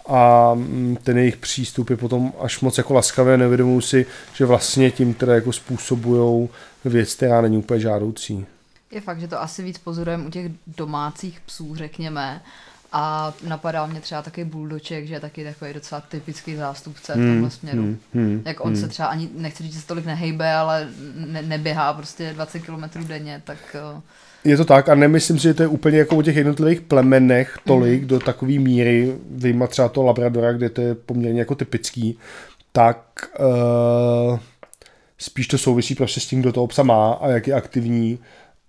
A 0.07 0.55
mm, 0.55 0.97
ten 1.03 1.19
jejich 1.19 1.37
přístup 1.37 1.91
je 1.91 1.97
potom 1.97 2.33
až 2.41 2.61
moc 2.61 2.79
jako 2.79 2.95
laskavé, 2.95 3.37
nevědomují 3.37 3.83
si, 3.83 4.07
že 4.35 4.47
vlastně 4.47 4.91
tím 4.91 5.15
teda 5.15 5.35
jako 5.35 5.53
způsobujou 5.53 6.49
věc, 6.85 7.15
která 7.15 7.41
není 7.41 7.57
úplně 7.57 7.81
žádoucí. 7.81 8.47
Je 8.91 9.01
fakt, 9.01 9.21
že 9.21 9.29
to 9.29 9.43
asi 9.43 9.63
víc 9.63 9.79
pozorujeme 9.79 10.27
u 10.27 10.31
těch 10.31 10.53
domácích 10.77 11.41
psů, 11.47 11.75
řekněme, 11.77 12.43
a 12.93 13.35
napadá 13.49 13.87
mě 13.87 14.01
třeba 14.01 14.23
taky 14.23 14.45
buldoček, 14.45 15.07
že 15.07 15.15
je 15.15 15.21
taky 15.21 15.45
takový 15.45 15.73
docela 15.73 16.01
typický 16.01 16.57
zástupce 16.57 17.13
v 17.13 17.17
tomhle 17.17 17.35
hmm, 17.35 17.51
směru. 17.51 17.83
Hmm, 17.83 17.99
hmm, 18.15 18.43
Jak 18.45 18.65
on 18.65 18.73
hmm. 18.73 18.81
se 18.81 18.89
třeba 18.89 19.09
ani, 19.09 19.29
nechci 19.37 19.63
říct, 19.63 19.73
že 19.73 19.81
se 19.81 19.87
tolik 19.87 20.07
nehejbe, 20.07 20.55
ale 20.55 20.89
ne, 21.15 21.43
neběhá 21.43 21.93
prostě 21.93 22.33
20 22.35 22.59
km 22.59 23.09
denně, 23.09 23.43
tak... 23.45 23.59
Eh, 23.75 24.01
je 24.45 24.57
to 24.57 24.65
tak 24.65 24.89
a 24.89 24.95
nemyslím 24.95 25.39
si, 25.39 25.43
že 25.43 25.55
to 25.55 25.63
je 25.63 25.69
úplně 25.69 25.99
jako 25.99 26.17
o 26.17 26.23
těch 26.23 26.37
jednotlivých 26.37 26.81
plemenech 26.81 27.59
tolik 27.65 28.03
mm. 28.03 28.09
do 28.09 28.21
takové 28.21 28.53
míry, 28.53 29.17
vyjma 29.31 29.67
třeba 29.67 29.89
to 29.89 30.03
Labradora, 30.03 30.53
kde 30.53 30.71
to 30.71 30.81
je 30.81 30.95
poměrně 30.95 31.39
jako 31.39 31.55
typický, 31.55 32.19
tak 32.73 33.31
uh, 33.41 34.39
spíš 35.19 35.47
to 35.47 35.59
souvisí 35.59 35.95
prostě 35.95 36.21
s 36.21 36.27
tím, 36.27 36.41
kdo 36.41 36.53
toho 36.53 36.67
psa 36.67 36.83
má 36.83 37.13
a 37.13 37.29
jak 37.29 37.47
je 37.47 37.55
aktivní 37.55 38.19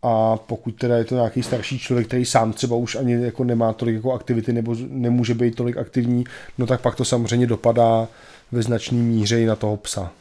a 0.04 0.38
pokud 0.38 0.72
teda 0.72 0.98
je 0.98 1.06
to 1.06 1.16
nějaký 1.16 1.44
starší 1.44 1.80
člověk, 1.80 2.08
který 2.08 2.26
sám 2.26 2.54
třeba 2.54 2.76
už 2.76 2.96
ani 2.96 3.14
jako 3.14 3.44
nemá 3.44 3.74
tolik 3.74 3.96
jako 3.96 4.14
aktivity 4.14 4.54
nebo 4.54 4.76
nemůže 4.88 5.34
být 5.34 5.56
tolik 5.56 5.78
aktivní, 5.78 6.24
no 6.58 6.68
tak 6.68 6.82
pak 6.82 6.96
to 6.96 7.06
samozřejmě 7.06 7.48
dopadá 7.48 8.08
ve 8.52 8.62
značný 8.62 9.02
míře 9.02 9.42
i 9.42 9.46
na 9.46 9.56
toho 9.56 9.78
psa. 9.78 10.12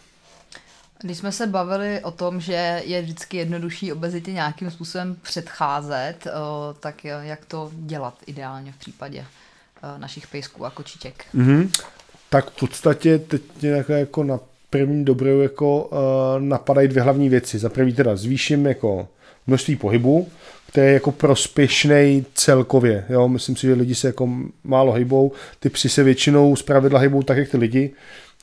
Když 1.03 1.19
jsme 1.19 1.33
se 1.33 1.47
bavili 1.47 2.01
o 2.01 2.11
tom, 2.11 2.41
že 2.41 2.83
je 2.85 3.03
vždycky 3.03 3.37
jednodušší 3.37 3.93
obezitě 3.93 4.33
nějakým 4.33 4.71
způsobem 4.71 5.17
předcházet, 5.23 6.27
tak 6.81 7.05
jak 7.05 7.45
to 7.45 7.71
dělat 7.75 8.15
ideálně 8.27 8.73
v 8.73 8.77
případě 8.77 9.25
našich 9.97 10.27
pejsků 10.27 10.65
a 10.65 10.71
kočiček? 10.71 11.25
Mm-hmm. 11.35 11.83
Tak 12.31 12.51
v 12.51 12.61
podstatě 12.61 13.19
teď 13.19 13.43
jako 13.89 14.25
na 14.25 14.41
první 14.71 15.05
dobrou 15.05 15.41
jako 15.41 15.85
uh, 15.85 15.99
napadají 16.39 16.89
dvě 16.89 17.03
hlavní 17.03 17.29
věci. 17.29 17.59
Za 17.59 17.69
první 17.69 17.93
teda 17.93 18.17
zvýším 18.17 18.67
jako 18.67 19.09
množství 19.47 19.77
pohybu, 19.77 20.29
který 20.69 20.87
je 20.87 20.93
jako 20.93 21.13
prospěšný 21.13 22.25
celkově. 22.35 23.05
Jo? 23.09 23.29
Myslím 23.29 23.57
si, 23.57 23.67
že 23.67 23.75
lidi 23.75 23.95
se 23.95 24.07
jako 24.07 24.29
málo 24.65 24.93
hejbou, 24.93 25.33
ty 25.61 25.69
psy 25.69 25.89
se 25.89 26.03
většinou 26.03 26.57
z 26.57 26.63
pravidla 26.63 27.01
hejbou 27.01 27.23
tak, 27.23 27.39
jak 27.39 27.49
ty 27.49 27.57
lidi. 27.57 27.91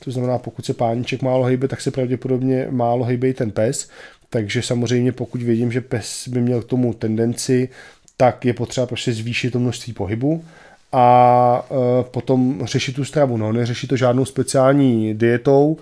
To 0.04 0.10
znamená, 0.10 0.38
pokud 0.38 0.64
se 0.64 0.74
páníček 0.74 1.22
málo 1.22 1.44
hejbe, 1.44 1.68
tak 1.68 1.80
se 1.80 1.90
pravděpodobně 1.90 2.66
málo 2.70 3.04
hejbe 3.04 3.28
i 3.28 3.34
ten 3.34 3.50
pes. 3.50 3.88
Takže 4.30 4.62
samozřejmě, 4.62 5.12
pokud 5.12 5.42
vidím, 5.42 5.72
že 5.72 5.80
pes 5.80 6.28
by 6.28 6.40
měl 6.40 6.62
k 6.62 6.64
tomu 6.64 6.94
tendenci, 6.94 7.68
tak 8.16 8.44
je 8.44 8.52
potřeba 8.52 8.86
prostě 8.86 9.12
zvýšit 9.12 9.50
to 9.50 9.58
množství 9.58 9.92
pohybu 9.92 10.44
a 10.92 11.66
e, 11.70 12.04
potom 12.04 12.60
řešit 12.64 12.96
tu 12.96 13.04
stravu. 13.04 13.36
No, 13.36 13.52
neřešit 13.52 13.86
to 13.86 13.96
žádnou 13.96 14.24
speciální 14.24 15.14
dietou, 15.14 15.76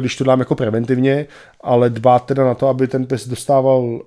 když 0.00 0.16
to 0.16 0.24
dám 0.24 0.38
jako 0.38 0.54
preventivně, 0.54 1.26
ale 1.60 1.90
dbát 1.90 2.26
teda 2.26 2.44
na 2.44 2.54
to, 2.54 2.68
aby 2.68 2.88
ten 2.88 3.06
pes 3.06 3.28
dostával 3.28 4.00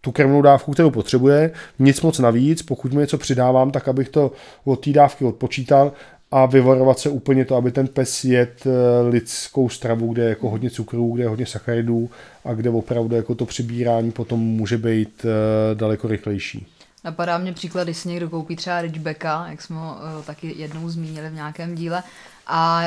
tu 0.00 0.12
krmnou 0.12 0.42
dávku, 0.42 0.72
kterou 0.72 0.90
potřebuje, 0.90 1.50
nic 1.78 2.00
moc 2.00 2.18
navíc, 2.18 2.62
pokud 2.62 2.92
mu 2.92 3.00
něco 3.00 3.18
přidávám, 3.18 3.70
tak 3.70 3.88
abych 3.88 4.08
to 4.08 4.32
od 4.64 4.84
té 4.84 4.90
dávky 4.90 5.24
odpočítal 5.24 5.92
a 6.30 6.46
vyvarovat 6.46 6.98
se 6.98 7.08
úplně 7.08 7.44
to, 7.44 7.56
aby 7.56 7.72
ten 7.72 7.88
pes 7.88 8.24
jet 8.24 8.66
eh, 8.66 9.08
lidskou 9.08 9.68
stravu, 9.68 10.12
kde 10.12 10.22
je 10.22 10.28
jako 10.28 10.50
hodně 10.50 10.70
cukrů, 10.70 11.12
kde 11.12 11.24
je 11.24 11.28
hodně 11.28 11.46
sacharidů 11.46 12.10
a 12.44 12.54
kde 12.54 12.70
opravdu 12.70 13.16
jako 13.16 13.34
to 13.34 13.46
přibírání 13.46 14.12
potom 14.12 14.40
může 14.40 14.78
být 14.78 15.24
eh, 15.24 15.74
daleko 15.74 16.08
rychlejší. 16.08 16.66
Napadá 17.04 17.38
mě 17.38 17.52
příklad, 17.52 17.84
když 17.84 17.96
si 17.96 18.08
někdo 18.08 18.30
koupí 18.30 18.56
třeba 18.56 18.82
Ridgebacka, 18.82 19.46
jak 19.50 19.62
jsme 19.62 19.76
ho 19.76 19.96
uh, 20.18 20.24
taky 20.24 20.54
jednou 20.56 20.88
zmínili 20.88 21.30
v 21.30 21.34
nějakém 21.34 21.74
díle, 21.74 22.02
a 22.50 22.84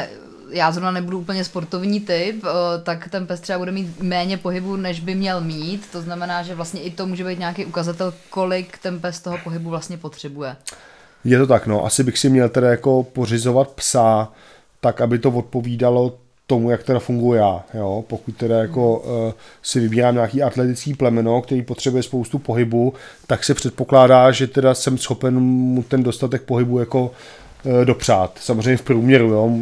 já 0.50 0.72
zrovna 0.72 0.92
nebudu 0.92 1.20
úplně 1.20 1.44
sportovní 1.44 2.00
typ, 2.00 2.44
uh, 2.44 2.50
tak 2.84 3.10
ten 3.10 3.28
pes 3.28 3.40
třeba 3.42 3.60
bude 3.60 3.72
mít 3.72 4.02
méně 4.02 4.38
pohybu, 4.38 4.76
než 4.76 5.00
by 5.00 5.16
měl 5.16 5.42
mít. 5.42 5.92
To 5.92 6.02
znamená, 6.02 6.44
že 6.44 6.56
vlastně 6.56 6.82
i 6.82 6.92
to 6.92 7.06
může 7.06 7.24
být 7.24 7.40
nějaký 7.40 7.66
ukazatel, 7.66 8.14
kolik 8.30 8.78
ten 8.78 9.00
pes 9.00 9.20
toho 9.20 9.38
pohybu 9.44 9.70
vlastně 9.70 9.98
potřebuje. 9.98 10.56
Je 11.24 11.38
to 11.38 11.48
tak, 11.48 11.68
no. 11.68 11.86
Asi 11.86 12.04
bych 12.04 12.18
si 12.18 12.30
měl 12.30 12.50
teda 12.50 12.70
jako 12.70 13.04
pořizovat 13.04 13.72
psa, 13.72 14.32
tak 14.82 15.02
aby 15.02 15.20
to 15.20 15.32
odpovídalo 15.32 16.18
tomu, 16.48 16.70
jak 16.70 16.84
teda 16.84 17.00
funguji 17.00 17.40
já. 17.40 17.64
Jo? 17.74 18.04
Pokud 18.08 18.38
teda 18.38 18.58
jako 18.58 19.00
uh, 19.00 19.32
si 19.62 19.80
vybírám 19.80 20.16
nějaký 20.16 20.44
atletický 20.44 20.94
plemeno, 20.94 21.42
který 21.42 21.62
potřebuje 21.62 22.04
spoustu 22.04 22.40
pohybu, 22.40 22.94
tak 23.28 23.44
se 23.44 23.54
předpokládá, 23.54 24.32
že 24.32 24.48
teda 24.48 24.74
jsem 24.74 24.98
schopen 24.98 25.40
mu 25.40 25.84
ten 25.84 26.04
dostatek 26.04 26.42
pohybu 26.42 26.80
jako 26.80 27.12
dopřát. 27.84 28.32
Samozřejmě 28.42 28.78
v 28.78 28.82
průměru, 28.82 29.28
jo? 29.28 29.58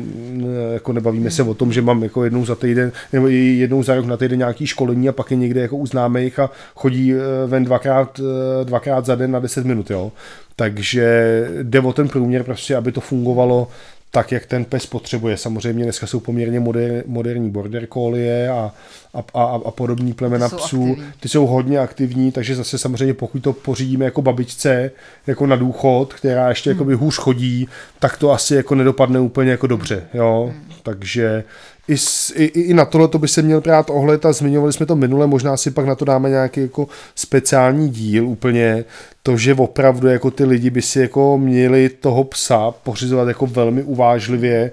jako 0.74 0.93
nebavíme 0.93 1.31
se 1.31 1.43
o 1.43 1.53
tom, 1.53 1.74
že 1.74 1.81
mám 1.81 2.03
jako 2.03 2.24
jednou 2.24 2.46
za 2.46 2.55
týden, 2.55 2.91
nebo 3.13 3.27
jednou 3.27 3.84
za 3.84 3.96
rok 3.96 4.05
na 4.05 4.17
týden 4.17 4.39
nějaký 4.39 4.67
školení 4.67 5.10
a 5.10 5.12
pak 5.12 5.31
je 5.31 5.38
někde 5.38 5.62
jako 5.62 5.77
uznámých 5.77 6.39
a 6.39 6.50
chodí 6.75 7.13
uh, 7.13 7.22
ven 7.48 7.63
dvakrát, 7.63 8.20
dvakrát 8.63 9.05
za 9.05 9.15
den 9.15 9.31
na 9.31 9.39
10 9.39 9.65
minut, 9.65 9.91
jo. 9.91 10.12
Takže 10.55 11.48
jde 11.63 11.79
o 11.79 11.93
ten 11.93 12.08
průměr 12.08 12.43
prostě, 12.43 12.75
aby 12.75 12.91
to 12.91 13.01
fungovalo 13.01 13.67
tak, 14.11 14.31
jak 14.31 14.45
ten 14.45 14.65
pes 14.65 14.85
potřebuje. 14.85 15.37
Samozřejmě 15.37 15.83
dneska 15.83 16.07
jsou 16.07 16.19
poměrně 16.19 16.59
moder, 16.59 17.03
moderní 17.07 17.49
border 17.49 17.87
collie 17.93 18.49
a, 18.49 18.71
a, 19.13 19.23
a, 19.33 19.43
a 19.65 19.71
podobní 19.71 20.13
plemena 20.13 20.49
ty 20.49 20.55
psů. 20.55 20.83
Aktivní. 20.83 21.11
Ty 21.19 21.29
jsou 21.29 21.47
hodně 21.47 21.79
aktivní, 21.79 22.31
takže 22.31 22.55
zase 22.55 22.77
samozřejmě 22.77 23.13
pokud 23.13 23.39
to 23.39 23.53
pořídíme 23.53 24.05
jako 24.05 24.21
babičce, 24.21 24.91
jako 25.27 25.45
na 25.47 25.55
důchod, 25.55 26.13
která 26.13 26.49
ještě 26.49 26.73
hmm. 26.73 26.93
hůř 26.93 27.17
chodí, 27.17 27.67
tak 27.99 28.17
to 28.17 28.31
asi 28.31 28.55
jako 28.55 28.75
nedopadne 28.75 29.19
úplně 29.19 29.51
jako 29.51 29.67
dobře. 29.67 30.03
Jo? 30.13 30.51
Hmm. 30.53 30.63
Takže 30.83 31.43
i, 31.88 31.95
i, 32.35 32.61
i 32.61 32.73
na 32.73 32.85
tohle 32.85 33.07
to 33.07 33.19
by 33.19 33.27
se 33.27 33.41
měl 33.41 33.61
brát 33.61 33.89
ohled 33.89 34.25
a 34.25 34.33
zmiňovali 34.33 34.73
jsme 34.73 34.85
to 34.85 34.95
minule, 34.95 35.27
možná 35.27 35.57
si 35.57 35.71
pak 35.71 35.85
na 35.85 35.95
to 35.95 36.05
dáme 36.05 36.29
nějaký 36.29 36.61
jako 36.61 36.88
speciální 37.15 37.89
díl 37.89 38.27
úplně, 38.27 38.85
to, 39.23 39.38
že 39.38 39.53
opravdu 39.53 40.07
jako 40.07 40.31
ty 40.31 40.45
lidi 40.45 40.69
by 40.69 40.81
si 40.81 41.00
jako 41.00 41.38
měli 41.38 41.89
toho 41.89 42.23
psa 42.23 42.71
pořizovat 42.71 43.27
jako 43.27 43.47
velmi 43.47 43.83
uvážlivě 43.83 44.71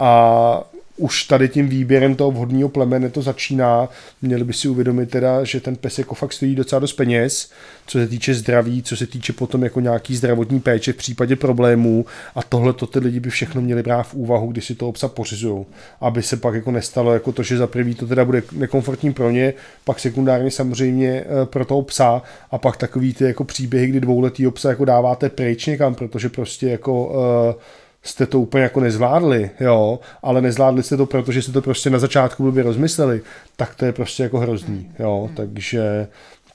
a 0.00 0.69
už 1.00 1.24
tady 1.24 1.48
tím 1.48 1.68
výběrem 1.68 2.14
toho 2.14 2.30
vhodného 2.30 2.68
plemene 2.68 3.10
to 3.10 3.22
začíná. 3.22 3.88
Měli 4.22 4.44
by 4.44 4.52
si 4.52 4.68
uvědomit 4.68 5.10
teda, 5.10 5.44
že 5.44 5.60
ten 5.60 5.76
pes 5.76 5.98
jako 5.98 6.14
fakt 6.14 6.32
stojí 6.32 6.54
docela 6.54 6.80
dost 6.80 6.92
peněz, 6.92 7.50
co 7.86 7.98
se 7.98 8.08
týče 8.08 8.34
zdraví, 8.34 8.82
co 8.82 8.96
se 8.96 9.06
týče 9.06 9.32
potom 9.32 9.64
jako 9.64 9.80
nějaký 9.80 10.16
zdravotní 10.16 10.60
péče 10.60 10.92
v 10.92 10.96
případě 10.96 11.36
problémů 11.36 12.04
a 12.34 12.42
tohle 12.42 12.72
to 12.72 12.86
ty 12.86 12.98
lidi 12.98 13.20
by 13.20 13.30
všechno 13.30 13.60
měli 13.60 13.82
brát 13.82 14.02
v 14.02 14.14
úvahu, 14.14 14.52
když 14.52 14.64
si 14.64 14.74
toho 14.74 14.92
psa 14.92 15.08
pořizují, 15.08 15.66
aby 16.00 16.22
se 16.22 16.36
pak 16.36 16.54
jako 16.54 16.70
nestalo 16.70 17.14
jako 17.14 17.32
to, 17.32 17.42
že 17.42 17.56
za 17.56 17.66
prvý 17.66 17.94
to 17.94 18.06
teda 18.06 18.24
bude 18.24 18.42
nekomfortní 18.52 19.12
pro 19.12 19.30
ně, 19.30 19.54
pak 19.84 20.00
sekundárně 20.00 20.50
samozřejmě 20.50 21.10
eh, 21.10 21.46
pro 21.46 21.64
toho 21.64 21.82
psa 21.82 22.22
a 22.50 22.58
pak 22.58 22.76
takový 22.76 23.14
ty 23.14 23.24
jako 23.24 23.44
příběhy, 23.44 23.86
kdy 23.86 24.00
dvouletý 24.00 24.50
psa 24.50 24.68
jako 24.68 24.84
dáváte 24.84 25.28
pryč 25.28 25.66
někam, 25.66 25.94
protože 25.94 26.28
prostě 26.28 26.68
jako 26.68 27.06
uh, 27.06 27.62
jste 28.02 28.26
to 28.26 28.40
úplně 28.40 28.62
jako 28.62 28.80
nezvládli, 28.80 29.50
jo, 29.60 30.00
ale 30.22 30.42
nezvládli 30.42 30.82
jste 30.82 30.96
to, 30.96 31.06
protože 31.06 31.42
jste 31.42 31.52
to 31.52 31.62
prostě 31.62 31.90
na 31.90 31.98
začátku 31.98 32.42
blbě 32.42 32.62
rozmysleli, 32.62 33.22
tak 33.56 33.74
to 33.74 33.84
je 33.84 33.92
prostě 33.92 34.22
jako 34.22 34.38
hrozný, 34.38 34.90
jo, 34.98 35.30
takže 35.36 36.08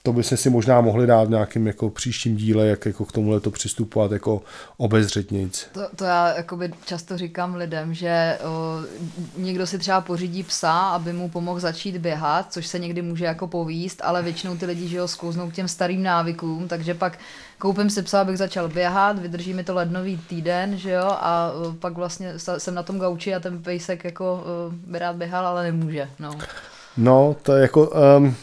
to 0.05 0.13
by 0.13 0.24
se 0.24 0.38
si 0.38 0.50
možná 0.50 0.81
mohli 0.81 1.07
dát 1.07 1.24
v 1.24 1.29
nějakým 1.29 1.67
jako 1.67 1.89
příštím 1.89 2.35
díle, 2.35 2.67
jak 2.67 2.85
jako 2.85 3.05
k 3.05 3.12
tomuhle 3.12 3.39
to 3.39 3.51
přistupovat 3.51 4.12
jako 4.12 4.41
obezřetnějc. 4.77 5.67
To, 5.74 5.81
to 5.95 6.05
já 6.05 6.35
jakoby 6.35 6.71
často 6.85 7.17
říkám 7.17 7.55
lidem, 7.55 7.93
že 7.93 8.38
o, 8.43 8.79
někdo 9.38 9.67
si 9.67 9.77
třeba 9.77 10.01
pořídí 10.01 10.43
psa, 10.43 10.71
aby 10.71 11.13
mu 11.13 11.29
pomohl 11.29 11.59
začít 11.59 11.97
běhat, 11.97 12.53
což 12.53 12.67
se 12.67 12.79
někdy 12.79 13.01
může 13.01 13.25
jako 13.25 13.47
povíst, 13.47 14.01
ale 14.03 14.24
většinou 14.24 14.57
ty 14.57 14.65
lidi, 14.65 14.88
že 14.88 14.97
jo, 14.97 15.07
sklouznou 15.07 15.50
k 15.50 15.53
těm 15.53 15.67
starým 15.67 16.03
návykům, 16.03 16.67
takže 16.67 16.93
pak 16.93 17.19
koupím 17.59 17.89
si 17.89 18.01
psa, 18.01 18.21
abych 18.21 18.38
začal 18.38 18.69
běhat, 18.69 19.19
vydrží 19.19 19.53
mi 19.53 19.63
to 19.63 19.74
lednový 19.74 20.17
týden, 20.17 20.77
že 20.77 20.91
jo, 20.91 21.07
a 21.09 21.51
pak 21.79 21.93
vlastně 21.93 22.33
jsem 22.57 22.75
na 22.75 22.83
tom 22.83 23.00
gauči 23.00 23.35
a 23.35 23.39
ten 23.39 23.63
pejsek 23.63 24.03
jako 24.03 24.43
by 24.88 25.00
rád 25.00 25.15
běhal, 25.15 25.47
ale 25.47 25.63
nemůže, 25.63 26.09
no. 26.19 26.31
No, 26.97 27.35
to 27.41 27.53
je 27.53 27.62
jako... 27.62 27.93
Um 28.17 28.35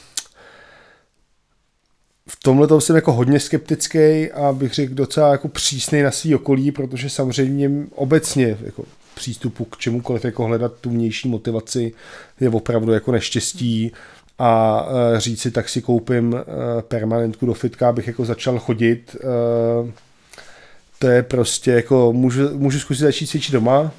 v 2.33 2.37
tomhle 2.43 2.67
tom 2.67 2.81
jsem 2.81 2.97
jako 2.97 3.13
hodně 3.13 3.41
skeptický 3.41 4.31
a 4.33 4.53
bych 4.53 4.75
řekl 4.75 4.95
docela 4.95 5.33
jako 5.33 5.49
přísný 5.49 6.03
na 6.03 6.11
svý 6.11 6.35
okolí, 6.35 6.73
protože 6.73 7.11
samozřejmě 7.11 7.71
obecně 7.95 8.59
jako 8.65 8.85
přístupu 9.15 9.65
k 9.65 9.77
čemukoliv 9.77 10.25
jako 10.25 10.45
hledat 10.45 10.73
tu 10.81 10.91
vnější 10.91 11.29
motivaci 11.29 11.93
je 12.41 12.49
opravdu 12.49 12.93
jako 12.93 13.13
neštěstí 13.13 13.93
a 14.39 14.85
e, 15.17 15.21
říct 15.21 15.41
si, 15.41 15.51
tak 15.51 15.69
si 15.69 15.83
koupím 15.83 16.35
e, 16.35 16.43
permanentku 16.83 17.47
do 17.47 17.55
fitka, 17.55 17.89
abych 17.89 18.07
jako 18.07 18.25
začal 18.25 18.59
chodit. 18.59 19.17
E, 19.21 19.93
to 20.99 21.07
je 21.07 21.23
prostě 21.23 21.71
jako, 21.71 22.13
můžu, 22.13 22.59
můžu 22.59 22.81
zkusit 22.81 23.03
začít 23.03 23.27
cvičit 23.27 23.53
doma, 23.53 23.93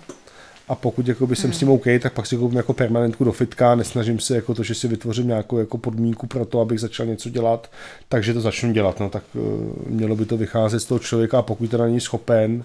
a 0.74 0.75
pokud 0.75 1.08
jako 1.08 1.27
by 1.27 1.36
jsem 1.36 1.50
hmm. 1.50 1.53
s 1.53 1.60
tím 1.60 1.70
OK, 1.70 1.84
tak 2.00 2.13
pak 2.13 2.25
si 2.25 2.38
koupím 2.38 2.58
jako 2.58 2.74
permanentku 2.74 3.24
do 3.24 3.32
fitka, 3.32 3.75
nesnažím 3.75 4.20
se 4.20 4.36
jako 4.36 4.53
to, 4.53 4.63
že 4.63 4.75
si 4.75 4.88
vytvořím 4.88 5.27
nějakou 5.27 5.58
jako 5.58 5.77
podmínku 5.77 6.27
pro 6.27 6.46
to, 6.46 6.60
abych 6.60 6.80
začal 6.80 7.06
něco 7.06 7.30
dělat, 7.30 7.72
takže 8.10 8.34
to 8.34 8.42
začnu 8.42 8.74
dělat, 8.74 9.00
no 9.00 9.10
tak 9.10 9.24
uh, 9.34 9.42
mělo 9.88 10.15
by 10.15 10.25
to 10.25 10.38
vycházet 10.38 10.80
z 10.80 10.86
toho 10.86 11.00
člověka 11.00 11.39
a 11.39 11.42
pokud 11.42 11.70
teda 11.70 11.86
není 11.86 12.00
schopen 12.00 12.63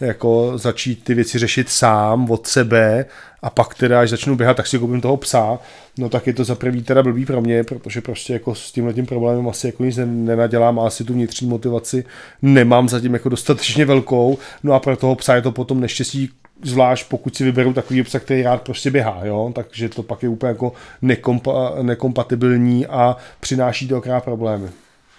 jako 0.00 0.52
začít 0.58 1.04
ty 1.04 1.14
věci 1.14 1.38
řešit 1.38 1.68
sám 1.68 2.30
od 2.30 2.46
sebe 2.46 3.04
a 3.42 3.50
pak 3.50 3.74
teda, 3.74 4.00
až 4.00 4.10
začnu 4.10 4.36
běhat, 4.36 4.56
tak 4.56 4.66
si 4.66 4.78
koupím 4.78 5.00
toho 5.00 5.16
psa, 5.16 5.58
no 5.98 6.08
tak 6.08 6.26
je 6.26 6.32
to 6.32 6.44
za 6.44 6.54
prvý 6.54 6.82
teda 6.82 7.02
blbý 7.02 7.26
pro 7.26 7.40
mě, 7.40 7.64
protože 7.64 8.00
prostě 8.00 8.32
jako 8.32 8.54
s 8.54 8.72
tímhle 8.72 8.94
tím 8.94 9.06
problémem 9.06 9.48
asi 9.48 9.66
jako 9.66 9.84
nic 9.84 9.98
nenadělám 10.04 10.78
a 10.78 10.86
asi 10.86 11.04
tu 11.04 11.12
vnitřní 11.12 11.48
motivaci 11.48 12.04
nemám 12.42 12.88
zatím 12.88 13.12
jako 13.12 13.28
dostatečně 13.28 13.84
velkou, 13.84 14.38
no 14.62 14.72
a 14.72 14.80
pro 14.80 14.96
toho 14.96 15.14
psa 15.14 15.34
je 15.34 15.42
to 15.42 15.52
potom 15.52 15.80
neštěstí 15.80 16.30
zvlášť 16.62 17.08
pokud 17.08 17.36
si 17.36 17.44
vyberu 17.44 17.72
takový 17.72 18.02
psa, 18.02 18.20
který 18.20 18.42
rád 18.42 18.62
prostě 18.62 18.90
běhá, 18.90 19.20
jo? 19.24 19.52
takže 19.54 19.88
to 19.88 20.02
pak 20.02 20.22
je 20.22 20.28
úplně 20.28 20.48
jako 20.48 20.72
nekompa, 21.02 21.72
nekompatibilní 21.82 22.86
a 22.86 23.16
přináší 23.40 23.88
to 23.88 23.98
okrát 23.98 24.24
problémy. 24.24 24.68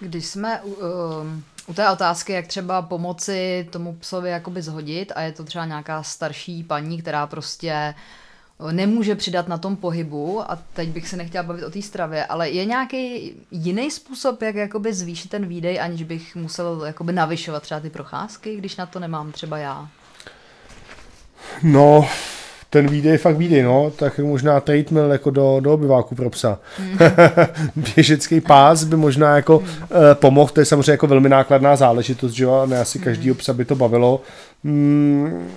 Když 0.00 0.26
jsme 0.26 0.60
u, 0.60 0.70
um, 0.70 1.44
u 1.66 1.74
té 1.74 1.90
otázky, 1.90 2.32
jak 2.32 2.46
třeba 2.46 2.82
pomoci 2.82 3.68
tomu 3.70 3.92
psovi 3.92 4.30
jakoby 4.30 4.62
zhodit 4.62 5.12
a 5.14 5.20
je 5.20 5.32
to 5.32 5.44
třeba 5.44 5.66
nějaká 5.66 6.02
starší 6.02 6.64
paní, 6.64 7.02
která 7.02 7.26
prostě 7.26 7.94
nemůže 8.72 9.14
přidat 9.14 9.48
na 9.48 9.58
tom 9.58 9.76
pohybu 9.76 10.50
a 10.50 10.58
teď 10.72 10.88
bych 10.88 11.08
se 11.08 11.16
nechtěla 11.16 11.42
bavit 11.42 11.64
o 11.64 11.70
té 11.70 11.82
stravě, 11.82 12.26
ale 12.26 12.50
je 12.50 12.64
nějaký 12.64 13.32
jiný 13.50 13.90
způsob, 13.90 14.42
jak 14.42 14.54
jakoby 14.54 14.94
zvýšit 14.94 15.30
ten 15.30 15.46
výdej, 15.46 15.80
aniž 15.80 16.02
bych 16.02 16.36
musel 16.36 16.84
jakoby 16.86 17.12
navyšovat 17.12 17.62
třeba 17.62 17.80
ty 17.80 17.90
procházky, 17.90 18.56
když 18.56 18.76
na 18.76 18.86
to 18.86 18.98
nemám 18.98 19.32
třeba 19.32 19.58
já? 19.58 19.88
No, 21.62 22.08
ten 22.70 22.88
výdej 22.88 23.12
je 23.12 23.18
fakt 23.18 23.36
výdej, 23.36 23.62
no, 23.62 23.92
tak 23.96 24.18
možná 24.18 24.60
treatment 24.60 25.12
jako 25.12 25.30
do, 25.30 25.60
do 25.60 25.74
obyváku 25.74 26.14
pro 26.14 26.30
psa. 26.30 26.58
Mm. 26.78 26.98
Běžecký 27.94 28.40
pás 28.40 28.84
by 28.84 28.96
možná 28.96 29.36
jako 29.36 29.58
mm. 29.58 29.66
uh, 29.66 29.96
pomohl, 30.14 30.50
to 30.52 30.60
je 30.60 30.66
samozřejmě 30.66 30.90
jako 30.90 31.06
velmi 31.06 31.28
nákladná 31.28 31.76
záležitost, 31.76 32.32
že 32.32 32.44
jo, 32.44 32.66
ne 32.66 32.78
asi 32.78 32.98
mm. 32.98 33.04
každý 33.04 33.34
psa 33.34 33.52
by 33.52 33.64
to 33.64 33.74
bavilo. 33.74 34.20
Mm, 34.64 35.48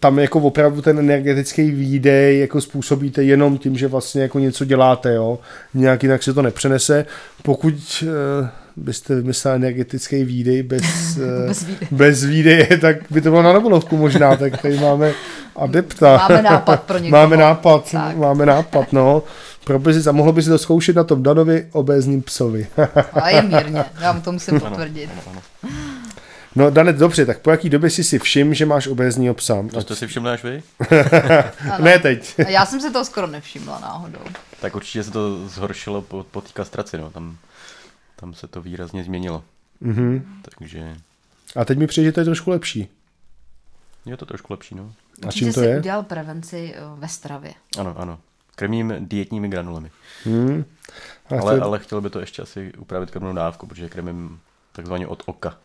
tam 0.00 0.18
jako 0.18 0.40
opravdu 0.40 0.82
ten 0.82 0.98
energetický 0.98 1.70
výdej 1.70 2.40
jako 2.40 2.60
způsobíte 2.60 3.22
jenom 3.22 3.58
tím, 3.58 3.76
že 3.76 3.88
vlastně 3.88 4.22
jako 4.22 4.38
něco 4.38 4.64
děláte, 4.64 5.14
jo. 5.14 5.38
Nějak 5.74 6.02
jinak 6.02 6.22
se 6.22 6.34
to 6.34 6.42
nepřenese. 6.42 7.06
Pokud 7.42 7.74
uh, 8.02 8.48
byste 8.76 9.14
vymysleli 9.14 9.56
energetický 9.56 10.24
výdej 10.24 10.62
bez, 10.62 10.82
bez, 11.46 11.62
eh, 11.62 11.66
výdej. 11.66 11.88
bez 11.90 12.24
výdeje, 12.24 12.78
tak 12.78 12.96
by 13.10 13.20
to 13.20 13.30
bylo 13.30 13.42
na 13.42 13.52
Nobelovku 13.52 13.96
možná, 13.96 14.36
tak 14.36 14.62
tady 14.62 14.78
máme 14.78 15.12
adepta. 15.56 16.16
Máme 16.16 16.42
nápad 16.42 16.82
pro 16.82 16.98
někoho. 16.98 17.22
Máme 17.22 17.36
nápad, 17.36 17.90
tak. 17.92 18.16
máme 18.16 18.46
nápad, 18.46 18.92
no. 18.92 19.22
Pro 19.64 19.78
by 19.78 19.92
a 20.08 20.12
mohlo 20.12 20.32
by 20.32 20.42
si 20.42 20.48
to 20.48 20.58
zkoušet 20.58 20.96
na 20.96 21.04
tom 21.04 21.22
Danovi 21.22 21.66
obézním 21.72 22.22
psovi. 22.22 22.66
a 23.12 23.28
je 23.28 23.42
mírně, 23.42 23.84
já 24.00 24.12
mu 24.12 24.20
to 24.20 24.32
musím 24.32 24.60
potvrdit. 24.60 25.10
No, 26.56 26.70
Dane, 26.70 26.92
dobře, 26.92 27.26
tak 27.26 27.38
po 27.38 27.50
jaký 27.50 27.70
době 27.70 27.90
jsi 27.90 28.04
si 28.04 28.18
všim, 28.18 28.54
že 28.54 28.66
máš 28.66 28.86
obézního 28.86 29.34
psa? 29.34 29.64
No, 29.72 29.84
to 29.84 29.96
si 29.96 30.06
všiml 30.06 30.28
až 30.28 30.44
vy? 30.44 30.62
ne 31.78 31.98
teď. 31.98 32.34
A 32.46 32.48
já 32.48 32.66
jsem 32.66 32.80
se 32.80 32.90
to 32.90 33.04
skoro 33.04 33.26
nevšimla 33.26 33.78
náhodou. 33.80 34.20
Tak 34.60 34.76
určitě 34.76 35.04
se 35.04 35.10
to 35.10 35.48
zhoršilo 35.48 36.02
po, 36.02 36.26
po 36.30 36.40
té 36.40 36.48
kastraci, 36.52 36.98
no. 36.98 37.10
Tam 37.10 37.36
tam 38.16 38.34
se 38.34 38.46
to 38.46 38.62
výrazně 38.62 39.04
změnilo. 39.04 39.44
Mm-hmm. 39.82 40.22
Takže... 40.42 40.96
A 41.56 41.64
teď 41.64 41.78
mi 41.78 41.86
přijde, 41.86 42.08
že 42.08 42.12
to 42.12 42.20
je 42.20 42.24
trošku 42.24 42.50
lepší. 42.50 42.88
Je 44.06 44.16
to 44.16 44.26
trošku 44.26 44.52
lepší, 44.52 44.74
no. 44.74 44.92
A 45.28 45.32
čím 45.32 45.52
to 45.52 45.60
je? 45.60 45.78
udělal 45.78 46.02
prevenci 46.02 46.74
eh, 46.76 46.80
ve 46.94 47.08
stravě. 47.08 47.52
Ano, 47.78 47.94
ano. 47.98 48.18
Krmím 48.56 48.94
dietními 48.98 49.48
granulemi. 49.48 49.90
Hmm. 50.24 50.64
Ale, 51.30 51.58
to... 51.58 51.64
ale 51.64 51.78
chtěl 51.78 52.00
by 52.00 52.10
to 52.10 52.20
ještě 52.20 52.42
asi 52.42 52.72
upravit 52.78 53.10
krmnou 53.10 53.32
dávku, 53.32 53.66
protože 53.66 53.88
krmím 53.88 54.40
takzvaně 54.72 55.06
od 55.06 55.22
oka. 55.26 55.58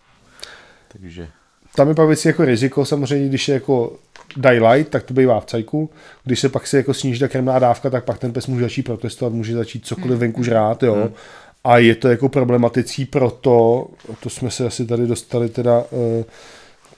Takže... 0.87 1.27
Tam 1.75 1.89
je 1.89 1.95
pak 1.95 2.07
věc 2.07 2.25
jako 2.25 2.45
riziko, 2.45 2.85
samozřejmě, 2.85 3.29
když 3.29 3.47
je 3.47 3.53
jako 3.53 3.99
daylight, 4.37 4.91
tak 4.91 5.03
to 5.03 5.13
bývá 5.13 5.39
v 5.39 5.45
cajku. 5.45 5.89
Když 6.23 6.39
se 6.39 6.49
pak 6.49 6.67
se 6.67 6.77
jako 6.77 6.93
sníží 6.93 7.19
ta 7.19 7.27
krmná 7.27 7.59
dávka, 7.59 7.89
tak 7.89 8.05
pak 8.05 8.17
ten 8.17 8.33
pes 8.33 8.47
může 8.47 8.63
začít 8.63 8.83
protestovat, 8.83 9.33
může 9.33 9.53
začít 9.53 9.85
cokoliv 9.85 10.11
hmm. 10.11 10.19
venku 10.19 10.43
žrát, 10.43 10.83
jo. 10.83 10.93
Hmm 10.93 11.13
a 11.63 11.77
je 11.77 11.95
to 11.95 12.07
jako 12.07 12.29
problematický 12.29 13.05
proto, 13.05 13.87
to 14.19 14.29
jsme 14.29 14.51
se 14.51 14.65
asi 14.65 14.85
tady 14.85 15.07
dostali 15.07 15.49
teda 15.49 15.83
eh, 15.91 16.23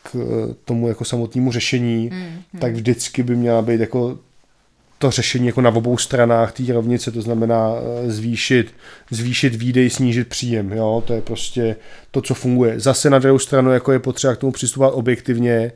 k 0.03 0.15
tomu 0.65 0.87
jako 0.87 1.05
samotnému 1.05 1.51
řešení, 1.51 2.09
mm, 2.13 2.19
mm. 2.53 2.59
tak 2.59 2.73
vždycky 2.73 3.23
by 3.23 3.35
měla 3.35 3.61
být 3.61 3.79
jako 3.79 4.17
to 4.97 5.11
řešení 5.11 5.47
jako 5.47 5.61
na 5.61 5.69
obou 5.69 5.97
stranách 5.97 6.51
té 6.51 6.73
rovnice, 6.73 7.11
to 7.11 7.21
znamená 7.21 7.71
eh, 7.75 8.11
zvýšit, 8.11 8.73
zvýšit 9.11 9.55
výdej, 9.55 9.89
snížit 9.89 10.27
příjem, 10.27 10.71
jo, 10.71 11.03
to 11.07 11.13
je 11.13 11.21
prostě 11.21 11.75
to, 12.11 12.21
co 12.21 12.33
funguje. 12.33 12.79
Zase 12.79 13.09
na 13.09 13.19
druhou 13.19 13.39
stranu 13.39 13.71
jako 13.71 13.91
je 13.91 13.99
potřeba 13.99 14.35
k 14.35 14.37
tomu 14.37 14.51
přistupovat 14.51 14.93
objektivně 14.93 15.71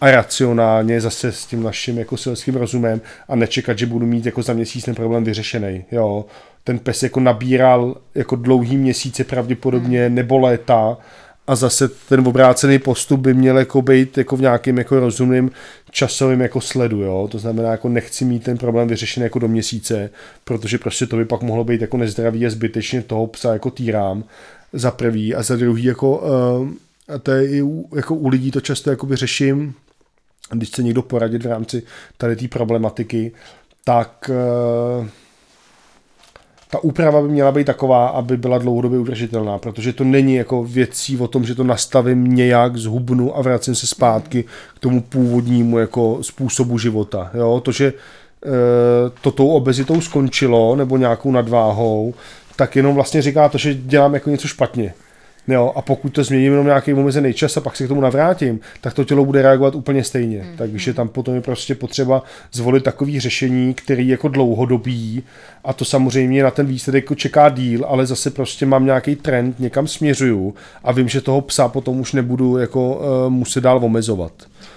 a 0.00 0.10
racionálně, 0.10 1.00
zase 1.00 1.32
s 1.32 1.46
tím 1.46 1.62
naším 1.62 1.98
jako 1.98 2.16
selským 2.16 2.54
rozumem 2.54 3.00
a 3.28 3.36
nečekat, 3.36 3.78
že 3.78 3.86
budu 3.86 4.06
mít 4.06 4.26
jako 4.26 4.42
za 4.42 4.52
měsíc 4.52 4.84
ten 4.84 4.94
problém 4.94 5.24
vyřešený, 5.24 5.84
jo 5.90 6.24
ten 6.66 6.78
pes 6.78 7.02
jako 7.02 7.20
nabíral 7.20 7.96
jako 8.14 8.36
dlouhý 8.36 8.76
měsíce 8.76 9.24
pravděpodobně 9.24 10.06
hmm. 10.06 10.14
nebo 10.14 10.38
léta 10.38 10.98
a 11.46 11.56
zase 11.56 11.88
ten 11.88 12.28
obrácený 12.28 12.78
postup 12.78 13.20
by 13.20 13.34
měl 13.34 13.58
jako 13.58 13.82
být 13.82 14.18
jako 14.18 14.36
v 14.36 14.40
nějakém 14.40 14.78
jako 14.78 15.00
rozumným 15.00 15.50
časovém 15.90 16.40
jako 16.40 16.60
sledu, 16.60 17.00
jo? 17.00 17.28
to 17.30 17.38
znamená 17.38 17.70
jako 17.70 17.88
nechci 17.88 18.24
mít 18.24 18.42
ten 18.42 18.58
problém 18.58 18.88
vyřešený 18.88 19.24
jako 19.24 19.38
do 19.38 19.48
měsíce, 19.48 20.10
protože 20.44 20.78
prostě 20.78 21.06
to 21.06 21.16
by 21.16 21.24
pak 21.24 21.42
mohlo 21.42 21.64
být 21.64 21.80
jako 21.80 21.96
nezdravý 21.96 22.46
a 22.46 22.50
zbytečně 22.50 23.02
toho 23.02 23.26
psa 23.26 23.52
jako 23.52 23.70
týrám 23.70 24.24
za 24.72 24.90
prvý 24.90 25.34
a 25.34 25.42
za 25.42 25.56
druhý 25.56 25.84
jako 25.84 26.18
uh, 26.18 26.68
a 27.14 27.18
to 27.18 27.30
je 27.30 27.50
i 27.50 27.62
u, 27.62 27.88
jako 27.96 28.14
u 28.14 28.28
lidí 28.28 28.50
to 28.50 28.60
často 28.60 28.90
jakoby 28.90 29.16
řeším, 29.16 29.74
když 30.52 30.68
chce 30.68 30.82
někdo 30.82 31.02
poradit 31.02 31.42
v 31.42 31.46
rámci 31.46 31.82
tady 32.16 32.36
té 32.36 32.48
problematiky, 32.48 33.32
tak 33.84 34.30
uh, 35.00 35.06
ta 36.76 36.84
úprava 36.84 37.22
by 37.22 37.28
měla 37.28 37.52
být 37.52 37.64
taková, 37.64 38.08
aby 38.08 38.36
byla 38.36 38.58
dlouhodobě 38.58 38.98
udržitelná, 38.98 39.58
protože 39.58 39.92
to 39.92 40.04
není 40.04 40.34
jako 40.34 40.64
věcí 40.64 41.18
o 41.18 41.28
tom, 41.28 41.44
že 41.44 41.54
to 41.54 41.64
nastavím 41.64 42.24
nějak, 42.24 42.76
zhubnu 42.76 43.36
a 43.36 43.42
vracím 43.42 43.74
se 43.74 43.86
zpátky 43.86 44.44
k 44.74 44.78
tomu 44.78 45.00
původnímu 45.00 45.78
jako 45.78 46.18
způsobu 46.22 46.78
života. 46.78 47.30
Jo? 47.34 47.60
To, 47.64 47.72
že 47.72 47.86
e, 47.86 47.92
to 49.20 49.30
tou 49.30 49.48
obezitou 49.48 50.00
skončilo 50.00 50.76
nebo 50.76 50.96
nějakou 50.96 51.32
nadváhou, 51.32 52.14
tak 52.56 52.76
jenom 52.76 52.94
vlastně 52.94 53.22
říká 53.22 53.48
to, 53.48 53.58
že 53.58 53.74
dělám 53.74 54.14
jako 54.14 54.30
něco 54.30 54.48
špatně. 54.48 54.94
Jo, 55.48 55.72
a 55.76 55.82
pokud 55.82 56.08
to 56.08 56.24
změním 56.24 56.52
jenom 56.52 56.66
nějaký 56.66 56.94
omezený 56.94 57.34
čas 57.34 57.56
a 57.56 57.60
pak 57.60 57.76
se 57.76 57.84
k 57.84 57.88
tomu 57.88 58.00
navrátím, 58.00 58.60
tak 58.80 58.94
to 58.94 59.04
tělo 59.04 59.24
bude 59.24 59.42
reagovat 59.42 59.74
úplně 59.74 60.04
stejně. 60.04 60.38
Mm. 60.38 60.56
Takže 60.56 60.94
tam 60.94 61.08
potom 61.08 61.34
je 61.34 61.40
prostě 61.40 61.74
potřeba 61.74 62.22
zvolit 62.52 62.84
takový 62.84 63.20
řešení, 63.20 63.74
který 63.74 64.08
jako 64.08 64.28
dlouhodobý 64.28 65.22
a 65.64 65.72
to 65.72 65.84
samozřejmě 65.84 66.42
na 66.42 66.50
ten 66.50 66.66
výsledek 66.66 67.04
jako 67.04 67.14
čeká 67.14 67.48
díl, 67.48 67.84
ale 67.88 68.06
zase 68.06 68.30
prostě 68.30 68.66
mám 68.66 68.84
nějaký 68.84 69.16
trend, 69.16 69.60
někam 69.60 69.86
směřuju 69.86 70.54
a 70.84 70.92
vím, 70.92 71.08
že 71.08 71.20
toho 71.20 71.40
psa 71.40 71.68
potom 71.68 72.00
už 72.00 72.12
nebudu 72.12 72.56
jako 72.56 72.94
uh, 72.94 73.32
muset 73.32 73.60
dál 73.60 73.84
omezovat. 73.84 74.32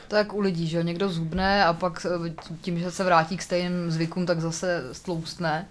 Tak 0.08 0.34
u 0.34 0.40
lidí, 0.40 0.68
že 0.68 0.84
někdo 0.84 1.10
zhubne 1.10 1.66
a 1.66 1.74
pak 1.74 2.06
eh, 2.28 2.34
tím, 2.62 2.80
že 2.80 2.92
se 2.92 3.04
vrátí 3.04 3.38
k 3.38 3.42
stejným 3.42 3.92
zvykům, 3.92 4.26
tak 4.26 4.42
zase 4.42 4.84
stloustne. 4.92 5.66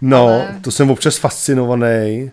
No, 0.00 0.24
ale... 0.26 0.58
to 0.62 0.70
jsem 0.70 0.90
občas 0.90 1.16
fascinovaný 1.16 2.30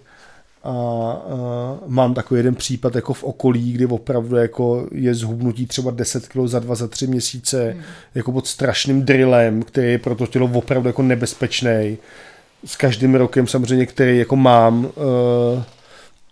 a, 0.68 0.72
a 0.72 1.78
mám 1.88 2.14
takový 2.14 2.40
jeden 2.40 2.56
případ 2.56 2.96
jako 2.96 3.14
v 3.14 3.24
okolí, 3.24 3.74
kdy 3.74 3.86
opravdu 3.86 4.36
jako 4.36 4.88
je 4.92 5.16
zhubnutí 5.16 5.68
třeba 5.68 5.92
10 5.92 6.28
kg 6.28 6.38
za 6.46 6.60
dva, 6.60 6.76
za 6.76 6.88
tři 6.88 7.08
měsíce, 7.08 7.72
hmm. 7.72 7.82
jako 8.16 8.32
pod 8.32 8.48
strašným 8.48 9.02
drillem, 9.02 9.64
který 9.64 9.92
je 9.92 9.98
pro 9.98 10.16
to 10.16 10.28
tělo 10.28 10.50
opravdu 10.54 10.90
jako 10.90 11.02
nebezpečný. 11.02 11.98
S 12.66 12.76
každým 12.76 13.16
rokem 13.16 13.48
samozřejmě, 13.48 13.86
který 13.86 14.18
jako 14.18 14.36
mám, 14.36 14.86
uh, 14.86 15.64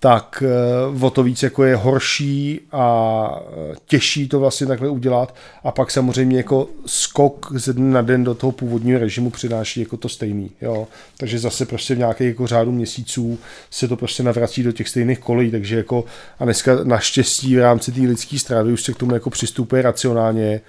tak 0.06 0.44
eh, 0.46 1.06
o 1.06 1.10
to 1.10 1.24
víc 1.24 1.44
jako 1.44 1.64
je 1.64 1.76
horší 1.76 2.62
a 2.72 3.40
eh, 3.72 3.76
těžší 3.86 4.28
to 4.28 4.40
vlastně 4.40 4.68
takhle 4.68 4.90
udělat. 4.90 5.36
A 5.64 5.72
pak 5.72 5.92
samozřejmě 5.92 6.38
jako 6.38 6.68
skok 6.86 7.52
ze 7.52 7.74
dne 7.74 7.94
na 7.94 8.02
den 8.02 8.24
do 8.24 8.34
toho 8.34 8.52
původního 8.52 9.00
režimu 9.00 9.30
přináší 9.30 9.80
jako 9.80 9.98
to 9.98 10.10
stejný, 10.10 10.52
jo. 10.62 10.88
Takže 11.18 11.40
zase 11.40 11.66
prostě 11.66 11.96
v 11.96 11.98
nějakých 11.98 12.28
jako 12.28 12.48
řádu 12.48 12.72
měsíců 12.72 13.40
se 13.72 13.88
to 13.88 13.98
prostě 13.98 14.24
navrací 14.24 14.64
do 14.64 14.72
těch 14.72 14.90
stejných 14.90 15.20
kolejí, 15.20 15.52
takže 15.52 15.76
jako 15.76 16.06
a 16.40 16.44
dneska 16.46 16.84
naštěstí 16.84 17.56
v 17.56 17.60
rámci 17.60 17.92
té 17.92 18.02
lidské 18.02 18.40
strávy 18.40 18.74
už 18.74 18.84
se 18.84 18.94
k 18.94 18.98
tomu 18.98 19.14
jako 19.14 19.30
přistupuje 19.30 19.82
racionálně, 19.82 20.62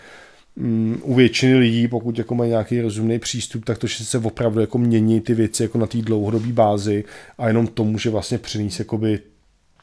um, 0.56 1.00
u 1.02 1.14
většiny 1.14 1.56
lidí, 1.56 1.88
pokud 1.88 2.18
jako 2.18 2.34
mají 2.34 2.50
nějaký 2.50 2.80
rozumný 2.80 3.18
přístup, 3.18 3.64
tak 3.64 3.78
to, 3.78 3.86
že 3.86 4.04
se 4.04 4.18
opravdu 4.18 4.60
jako 4.60 4.78
mění 4.78 5.20
ty 5.20 5.34
věci 5.34 5.62
jako 5.62 5.78
na 5.78 5.86
té 5.86 5.98
dlouhodobé 5.98 6.52
bázi 6.52 7.04
a 7.38 7.48
jenom 7.48 7.66
to 7.66 7.84
může 7.84 8.10
vlastně 8.10 8.38
přinést 8.38 8.78
jakoby 8.78 9.20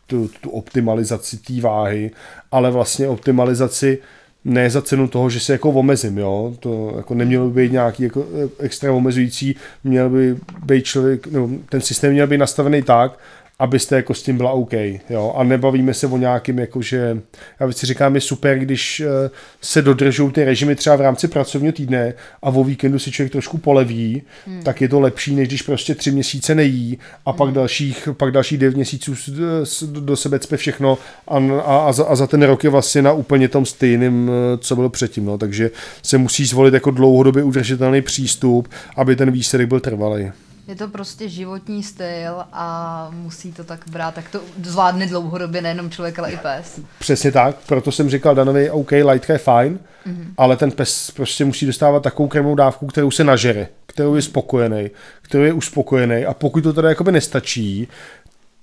tu, 0.07 0.29
tu 0.41 0.49
optimalizaci 0.49 1.37
té 1.37 1.61
váhy, 1.61 2.11
ale 2.51 2.71
vlastně 2.71 3.07
optimalizaci 3.07 3.97
ne 4.45 4.69
za 4.69 4.81
cenu 4.81 5.07
toho, 5.07 5.29
že 5.29 5.39
se 5.39 5.53
jako 5.53 5.69
omezím, 5.69 6.17
jo, 6.17 6.55
to 6.59 6.93
jako 6.97 7.13
nemělo 7.13 7.49
by 7.49 7.61
být 7.61 7.71
nějaký 7.71 8.03
jako 8.03 8.25
extra 8.59 8.93
omezující, 8.93 9.55
měl 9.83 10.09
by 10.09 10.37
být 10.65 10.85
člověk, 10.85 11.27
no, 11.27 11.49
ten 11.69 11.81
systém 11.81 12.11
měl 12.11 12.27
být 12.27 12.37
nastavený 12.37 12.81
tak, 12.81 13.19
abyste 13.63 13.95
jako 13.95 14.13
s 14.13 14.23
tím 14.23 14.37
byla 14.37 14.51
OK, 14.51 14.73
jo, 15.09 15.33
a 15.37 15.43
nebavíme 15.43 15.93
se 15.93 16.07
o 16.07 16.17
nějakým 16.17 16.59
jako, 16.59 16.81
že 16.81 17.17
já 17.59 17.71
si 17.71 17.85
říkám, 17.85 18.15
je 18.15 18.21
super, 18.21 18.59
když 18.59 18.99
eh, 18.99 19.29
se 19.61 19.81
dodržou 19.81 20.31
ty 20.31 20.43
režimy 20.43 20.75
třeba 20.75 20.95
v 20.95 21.01
rámci 21.01 21.27
pracovního 21.27 21.73
týdne 21.73 22.13
a 22.41 22.49
o 22.49 22.63
víkendu 22.63 22.99
si 22.99 23.11
člověk 23.11 23.31
trošku 23.31 23.57
poleví, 23.57 24.21
hmm. 24.47 24.63
tak 24.63 24.81
je 24.81 24.89
to 24.89 24.99
lepší, 24.99 25.35
než 25.35 25.47
když 25.47 25.61
prostě 25.61 25.95
tři 25.95 26.11
měsíce 26.11 26.55
nejí 26.55 26.97
a 27.25 27.31
hmm. 27.31 27.37
pak 27.37 27.51
dalších, 27.51 28.09
pak 28.17 28.31
dalších 28.31 28.57
devět 28.57 28.75
měsíců 28.75 29.15
do 29.85 30.15
sebe 30.15 30.39
cpe 30.39 30.57
všechno 30.57 30.97
a, 31.27 31.37
a, 31.65 31.77
a, 31.77 31.91
za, 31.91 32.05
a 32.05 32.15
za 32.15 32.27
ten 32.27 32.43
rok 32.43 32.63
je 32.63 32.69
vlastně 32.69 33.01
na 33.01 33.13
úplně 33.13 33.47
tom 33.47 33.65
stejným, 33.65 34.31
eh, 34.31 34.57
co 34.57 34.75
bylo 34.75 34.89
předtím, 34.89 35.25
no, 35.25 35.37
takže 35.37 35.71
se 36.01 36.17
musí 36.17 36.45
zvolit 36.45 36.73
jako 36.73 36.91
dlouhodobě 36.91 37.43
udržitelný 37.43 38.01
přístup, 38.01 38.69
aby 38.95 39.15
ten 39.15 39.31
výsledek 39.31 39.67
byl 39.67 39.79
trvalý. 39.79 40.31
Je 40.67 40.75
to 40.75 40.87
prostě 40.87 41.29
životní 41.29 41.83
styl 41.83 42.43
a 42.53 43.07
musí 43.11 43.53
to 43.53 43.63
tak 43.63 43.79
brát, 43.91 44.15
tak 44.15 44.29
to 44.29 44.41
zvládne 44.63 45.07
dlouhodobě 45.07 45.61
nejenom 45.61 45.89
člověk, 45.89 46.19
ale 46.19 46.31
i 46.31 46.37
pes. 46.37 46.79
Přesně 46.99 47.31
tak, 47.31 47.55
proto 47.67 47.91
jsem 47.91 48.09
říkal 48.09 48.35
Danovi, 48.35 48.71
OK, 48.71 48.91
lightka 48.91 49.33
je 49.33 49.39
fajn, 49.39 49.79
mm-hmm. 50.07 50.33
ale 50.37 50.57
ten 50.57 50.71
pes 50.71 51.11
prostě 51.11 51.45
musí 51.45 51.65
dostávat 51.65 52.03
takovou 52.03 52.27
krmnou 52.27 52.55
dávku, 52.55 52.87
kterou 52.87 53.11
se 53.11 53.23
nažere, 53.23 53.67
kterou 53.85 54.15
je 54.15 54.21
spokojený, 54.21 54.89
kterou 55.21 55.43
je 55.43 55.53
uspokojený 55.53 56.25
a 56.25 56.33
pokud 56.33 56.61
to 56.61 56.73
teda 56.73 56.89
jakoby 56.89 57.11
nestačí, 57.11 57.87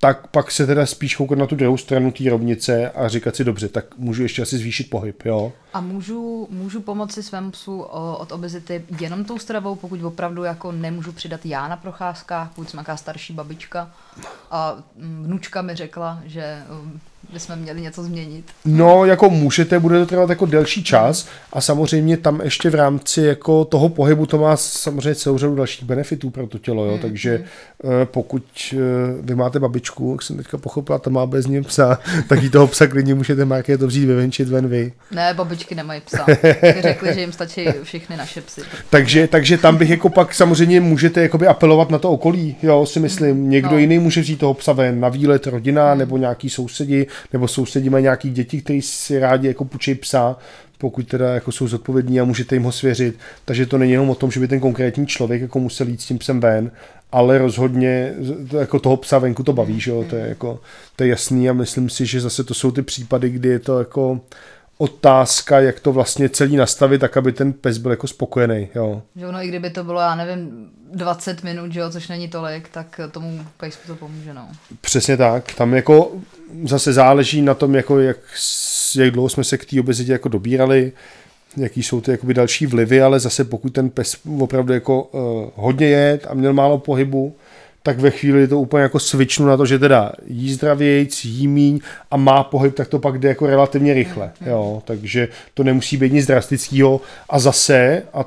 tak 0.03 0.27
pak 0.27 0.51
se 0.51 0.67
teda 0.67 0.85
spíš 0.85 1.15
koukat 1.15 1.37
na 1.37 1.47
tu 1.47 1.55
druhou 1.55 1.77
stranu 1.77 2.11
té 2.11 2.29
rovnice 2.29 2.91
a 2.91 3.07
říkat 3.07 3.35
si 3.35 3.43
dobře, 3.43 3.67
tak 3.67 3.97
můžu 3.97 4.23
ještě 4.23 4.41
asi 4.41 4.57
zvýšit 4.57 4.89
pohyb, 4.89 5.25
jo. 5.25 5.53
A 5.73 5.81
můžu, 5.81 6.47
můžu 6.51 6.81
pomoci 6.81 7.23
svému 7.23 7.51
psu 7.51 7.81
od 8.17 8.31
obezity 8.31 8.85
jenom 8.99 9.25
tou 9.25 9.39
stravou, 9.39 9.75
pokud 9.75 10.03
opravdu 10.03 10.43
jako 10.43 10.71
nemůžu 10.71 11.11
přidat 11.11 11.45
já 11.45 11.67
na 11.67 11.77
procházkách, 11.77 12.49
pokud 12.49 12.69
jsem 12.69 12.77
nějaká 12.77 12.97
starší 12.97 13.33
babička 13.33 13.91
a 14.51 14.77
mm, 14.95 15.23
vnučka 15.25 15.61
mi 15.61 15.75
řekla, 15.75 16.19
že 16.25 16.63
um, 16.83 16.99
bychom 17.33 17.55
měli 17.55 17.81
něco 17.81 18.03
změnit. 18.03 18.45
No, 18.65 19.05
jako 19.05 19.29
můžete, 19.29 19.79
bude 19.79 19.99
to 19.99 20.05
trvat 20.05 20.29
jako 20.29 20.45
delší 20.45 20.83
čas 20.83 21.27
a 21.53 21.61
samozřejmě 21.61 22.17
tam 22.17 22.41
ještě 22.43 22.69
v 22.69 22.75
rámci 22.75 23.21
jako 23.21 23.65
toho 23.65 23.89
pohybu 23.89 24.25
to 24.25 24.37
má 24.37 24.57
samozřejmě 24.57 25.15
celou 25.15 25.37
řadu 25.37 25.55
dalších 25.55 25.83
benefitů 25.83 26.29
pro 26.29 26.47
to 26.47 26.57
tělo, 26.57 26.85
jo, 26.85 26.93
mm, 26.93 26.99
takže 26.99 27.43
mm. 27.83 27.89
pokud 28.05 28.43
eh, 28.73 28.77
vy 29.21 29.35
máte 29.35 29.59
babičku, 29.59 30.11
jak 30.11 30.21
jsem 30.21 30.37
teďka 30.37 30.57
pochopila, 30.57 30.99
to 30.99 31.09
má 31.09 31.25
bez 31.25 31.47
něm 31.47 31.63
psa, 31.63 31.99
tak 32.27 32.43
i 32.43 32.49
toho 32.49 32.67
psa 32.67 32.87
klidně 32.87 33.15
můžete 33.15 33.45
to 33.77 33.87
vzít, 33.87 34.05
vyvenčit 34.05 34.47
ven 34.47 34.67
vy. 34.67 34.93
Ne, 35.11 35.33
babičky 35.33 35.75
nemají 35.75 36.01
psa. 36.01 36.25
Řekli, 36.81 37.13
že 37.13 37.21
jim 37.21 37.31
stačí 37.31 37.65
všechny 37.83 38.17
naše 38.17 38.41
psy. 38.41 38.61
takže, 38.89 39.27
takže 39.27 39.57
tam 39.57 39.77
bych 39.77 39.89
jako 39.89 40.09
pak 40.09 40.33
samozřejmě 40.33 40.81
můžete 40.81 41.21
jakoby 41.21 41.47
apelovat 41.47 41.89
na 41.89 41.99
to 41.99 42.11
okolí, 42.11 42.55
jo, 42.63 42.85
si 42.85 42.99
myslím. 42.99 43.49
Někdo 43.49 43.71
no. 43.71 43.77
jiný 43.77 43.99
může 43.99 44.21
vzít 44.21 44.39
toho 44.39 44.53
psa 44.53 44.73
ven 44.73 44.99
na 44.99 45.09
výlet, 45.09 45.47
rodina 45.47 45.93
mm. 45.93 45.99
nebo 45.99 46.17
nějaký 46.17 46.49
sousedi, 46.49 47.07
nebo 47.33 47.47
sousedí 47.47 47.89
mají 47.89 48.03
nějaký 48.03 48.29
děti, 48.29 48.61
kteří 48.61 48.81
si 48.81 49.19
rádi 49.19 49.47
jako 49.47 49.65
půjčí 49.65 49.95
psa, 49.95 50.37
pokud 50.77 51.07
teda 51.07 51.33
jako 51.33 51.51
jsou 51.51 51.67
zodpovědní 51.67 52.19
a 52.19 52.23
můžete 52.23 52.55
jim 52.55 52.63
ho 52.63 52.71
svěřit. 52.71 53.15
Takže 53.45 53.65
to 53.65 53.77
není 53.77 53.91
jenom 53.91 54.09
o 54.09 54.15
tom, 54.15 54.31
že 54.31 54.39
by 54.39 54.47
ten 54.47 54.59
konkrétní 54.59 55.07
člověk 55.07 55.41
jako 55.41 55.59
musel 55.59 55.87
jít 55.87 56.01
s 56.01 56.05
tím 56.05 56.17
psem 56.17 56.39
ven, 56.39 56.71
ale 57.11 57.37
rozhodně 57.37 58.13
jako 58.59 58.79
toho 58.79 58.97
psa 58.97 59.19
venku 59.19 59.43
to 59.43 59.53
baví, 59.53 59.79
že 59.79 59.91
jo? 59.91 60.05
To, 60.09 60.15
je 60.15 60.27
jako, 60.27 60.59
to 60.95 61.03
je 61.03 61.09
jasný 61.09 61.49
a 61.49 61.53
myslím 61.53 61.89
si, 61.89 62.05
že 62.05 62.21
zase 62.21 62.43
to 62.43 62.53
jsou 62.53 62.71
ty 62.71 62.81
případy, 62.81 63.29
kdy 63.29 63.49
je 63.49 63.59
to 63.59 63.79
jako 63.79 64.21
otázka, 64.81 65.59
jak 65.59 65.79
to 65.79 65.93
vlastně 65.93 66.29
celý 66.29 66.55
nastavit, 66.55 67.01
tak 67.01 67.17
aby 67.17 67.31
ten 67.31 67.53
pes 67.53 67.77
byl 67.77 67.91
jako 67.91 68.07
spokojený. 68.07 68.67
Jo. 68.75 69.01
Že 69.15 69.27
ono, 69.27 69.43
i 69.43 69.47
kdyby 69.47 69.69
to 69.69 69.83
bylo, 69.83 70.01
já 70.01 70.15
nevím, 70.15 70.69
20 70.93 71.43
minut, 71.43 71.71
že 71.71 71.79
jo, 71.79 71.89
což 71.89 72.07
není 72.07 72.27
tolik, 72.27 72.69
tak 72.69 72.99
tomu 73.11 73.45
pesu 73.57 73.79
to 73.87 73.95
pomůže, 73.95 74.33
no. 74.33 74.47
Přesně 74.81 75.17
tak. 75.17 75.53
Tam 75.53 75.73
jako 75.73 76.11
zase 76.63 76.93
záleží 76.93 77.41
na 77.41 77.53
tom, 77.53 77.75
jako 77.75 77.99
jak, 77.99 78.17
jak 78.95 79.11
dlouho 79.11 79.29
jsme 79.29 79.43
se 79.43 79.57
k 79.57 79.65
té 79.65 79.79
obezitě 79.79 80.11
jako 80.11 80.29
dobírali, 80.29 80.91
jaký 81.57 81.83
jsou 81.83 82.01
ty 82.01 82.11
jakoby 82.11 82.33
další 82.33 82.65
vlivy, 82.65 83.01
ale 83.01 83.19
zase 83.19 83.43
pokud 83.43 83.69
ten 83.73 83.89
pes 83.89 84.17
opravdu 84.39 84.73
jako 84.73 85.03
uh, 85.03 85.49
hodně 85.55 85.87
jet 85.87 86.27
a 86.29 86.33
měl 86.33 86.53
málo 86.53 86.77
pohybu, 86.77 87.35
tak 87.83 87.99
ve 87.99 88.11
chvíli 88.11 88.47
to 88.47 88.59
úplně 88.59 88.83
jako 88.83 88.99
switchnu 88.99 89.45
na 89.45 89.57
to, 89.57 89.65
že 89.65 89.79
teda 89.79 90.11
jí 90.27 90.53
zdravějc, 90.53 91.25
jí 91.25 91.47
míň 91.47 91.79
a 92.11 92.17
má 92.17 92.43
pohyb, 92.43 92.75
tak 92.75 92.87
to 92.87 92.99
pak 92.99 93.19
jde 93.19 93.29
jako 93.29 93.47
relativně 93.47 93.93
rychle. 93.93 94.31
Mm. 94.41 94.47
Jo, 94.47 94.81
takže 94.85 95.27
to 95.53 95.63
nemusí 95.63 95.97
být 95.97 96.13
nic 96.13 96.27
drastického. 96.27 97.01
A 97.29 97.39
zase, 97.39 98.03
a 98.13 98.25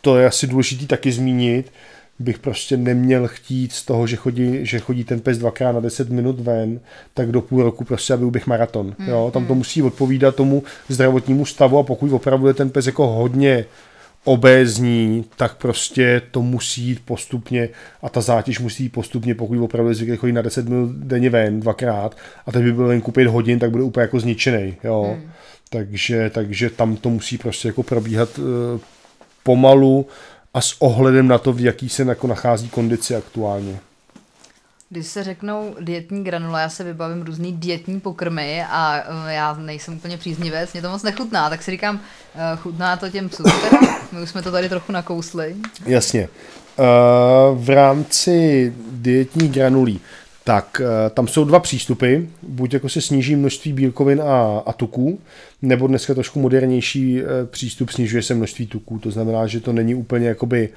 to 0.00 0.18
je 0.18 0.26
asi 0.26 0.46
důležité 0.46 0.86
taky 0.86 1.12
zmínit, 1.12 1.72
bych 2.18 2.38
prostě 2.38 2.76
neměl 2.76 3.28
chtít 3.28 3.72
z 3.72 3.84
toho, 3.84 4.06
že 4.06 4.16
chodí, 4.16 4.66
že 4.66 4.78
chodí 4.78 5.04
ten 5.04 5.20
pes 5.20 5.38
dvakrát 5.38 5.72
na 5.72 5.80
10 5.80 6.10
minut 6.10 6.40
ven, 6.40 6.80
tak 7.14 7.32
do 7.32 7.40
půl 7.40 7.62
roku 7.62 7.84
prostě, 7.84 8.14
aby 8.14 8.24
uběh 8.24 8.46
maraton. 8.46 8.94
Jo, 9.06 9.30
tam 9.32 9.46
to 9.46 9.54
musí 9.54 9.82
odpovídat 9.82 10.36
tomu 10.36 10.62
zdravotnímu 10.88 11.46
stavu 11.46 11.78
a 11.78 11.82
pokud 11.82 12.12
opravdu 12.12 12.46
je 12.46 12.54
ten 12.54 12.70
pes 12.70 12.86
jako 12.86 13.06
hodně 13.06 13.64
obézní, 14.24 15.24
tak 15.36 15.54
prostě 15.56 16.22
to 16.30 16.42
musí 16.42 16.82
jít 16.82 17.00
postupně 17.04 17.68
a 18.02 18.08
ta 18.08 18.20
zátěž 18.20 18.58
musí 18.58 18.82
jít 18.82 18.88
postupně, 18.88 19.34
pokud 19.34 19.58
opravdu 19.58 19.88
je 19.88 19.94
zvyklý 19.94 20.16
chodit 20.16 20.32
na 20.32 20.42
10 20.42 20.68
minut 20.68 20.90
denně 20.90 21.30
ven 21.30 21.60
dvakrát 21.60 22.16
a 22.46 22.52
teď 22.52 22.62
by 22.62 22.72
byl 22.72 22.86
venku 22.86 23.12
5 23.12 23.28
hodin, 23.28 23.58
tak 23.58 23.70
bude 23.70 23.82
úplně 23.82 24.02
jako 24.02 24.20
zničený, 24.20 24.76
jo. 24.84 25.16
Hmm. 25.18 25.30
Takže, 25.70 26.30
takže 26.34 26.70
tam 26.70 26.96
to 26.96 27.10
musí 27.10 27.38
prostě 27.38 27.68
jako 27.68 27.82
probíhat 27.82 28.38
uh, 28.38 28.44
pomalu 29.42 30.06
a 30.54 30.60
s 30.60 30.82
ohledem 30.82 31.28
na 31.28 31.38
to, 31.38 31.52
v 31.52 31.60
jaký 31.60 31.88
se 31.88 32.02
jako 32.02 32.26
nachází 32.26 32.68
kondici 32.68 33.16
aktuálně. 33.16 33.78
Když 34.94 35.06
se 35.06 35.24
řeknou 35.24 35.74
dietní 35.80 36.24
granule, 36.24 36.60
já 36.60 36.68
se 36.68 36.84
vybavím 36.84 37.22
různý 37.22 37.52
dietní 37.52 38.00
pokrmy 38.00 38.64
a 38.70 39.02
uh, 39.08 39.30
já 39.30 39.54
nejsem 39.54 39.96
úplně 39.96 40.16
příznivec, 40.16 40.72
mě 40.72 40.82
to 40.82 40.90
moc 40.90 41.02
nechutná, 41.02 41.50
tak 41.50 41.62
si 41.62 41.70
říkám, 41.70 41.94
uh, 41.94 42.60
chutná 42.60 42.96
to 42.96 43.10
těm 43.10 43.28
psům 43.28 43.46
My 44.12 44.22
už 44.22 44.30
jsme 44.30 44.42
to 44.42 44.52
tady 44.52 44.68
trochu 44.68 44.92
nakousli. 44.92 45.56
Jasně. 45.86 46.28
Uh, 46.78 47.64
v 47.64 47.70
rámci 47.70 48.72
dietní 48.90 49.48
granulí, 49.48 50.00
tak 50.44 50.82
tam 51.14 51.28
jsou 51.28 51.44
dva 51.44 51.60
přístupy. 51.60 52.16
Buď 52.42 52.74
jako 52.74 52.88
se 52.88 53.00
sníží 53.00 53.36
množství 53.36 53.72
bílkovin 53.72 54.22
a, 54.22 54.62
a 54.66 54.72
tuků, 54.72 55.18
nebo 55.62 55.86
dneska 55.86 56.14
trošku 56.14 56.40
modernější 56.40 57.22
přístup 57.50 57.90
snižuje 57.90 58.22
se 58.22 58.34
množství 58.34 58.66
tuků. 58.66 58.98
To 58.98 59.10
znamená, 59.10 59.46
že 59.46 59.60
to 59.60 59.72
není 59.72 59.94
úplně 59.94 60.28
jakoby 60.28 60.68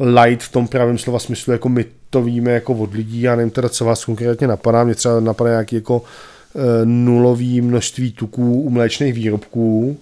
light 0.00 0.42
v 0.42 0.52
tom 0.52 0.68
pravém 0.68 0.98
slova 0.98 1.18
smyslu, 1.18 1.52
jako 1.52 1.68
my 1.68 1.84
to 2.10 2.22
víme 2.22 2.50
jako 2.50 2.74
od 2.74 2.94
lidí, 2.94 3.22
já 3.22 3.36
nevím 3.36 3.50
teda, 3.50 3.68
co 3.68 3.84
vás 3.84 4.04
konkrétně 4.04 4.46
napadá, 4.46 4.84
mě 4.84 4.94
třeba 4.94 5.20
napadá 5.20 5.50
nějaký 5.50 5.76
jako 5.76 6.02
e, 6.02 6.86
nulový 6.86 7.60
množství 7.60 8.12
tuků 8.12 8.62
u 8.62 8.70
mléčných 8.70 9.14
výrobků, 9.14 9.96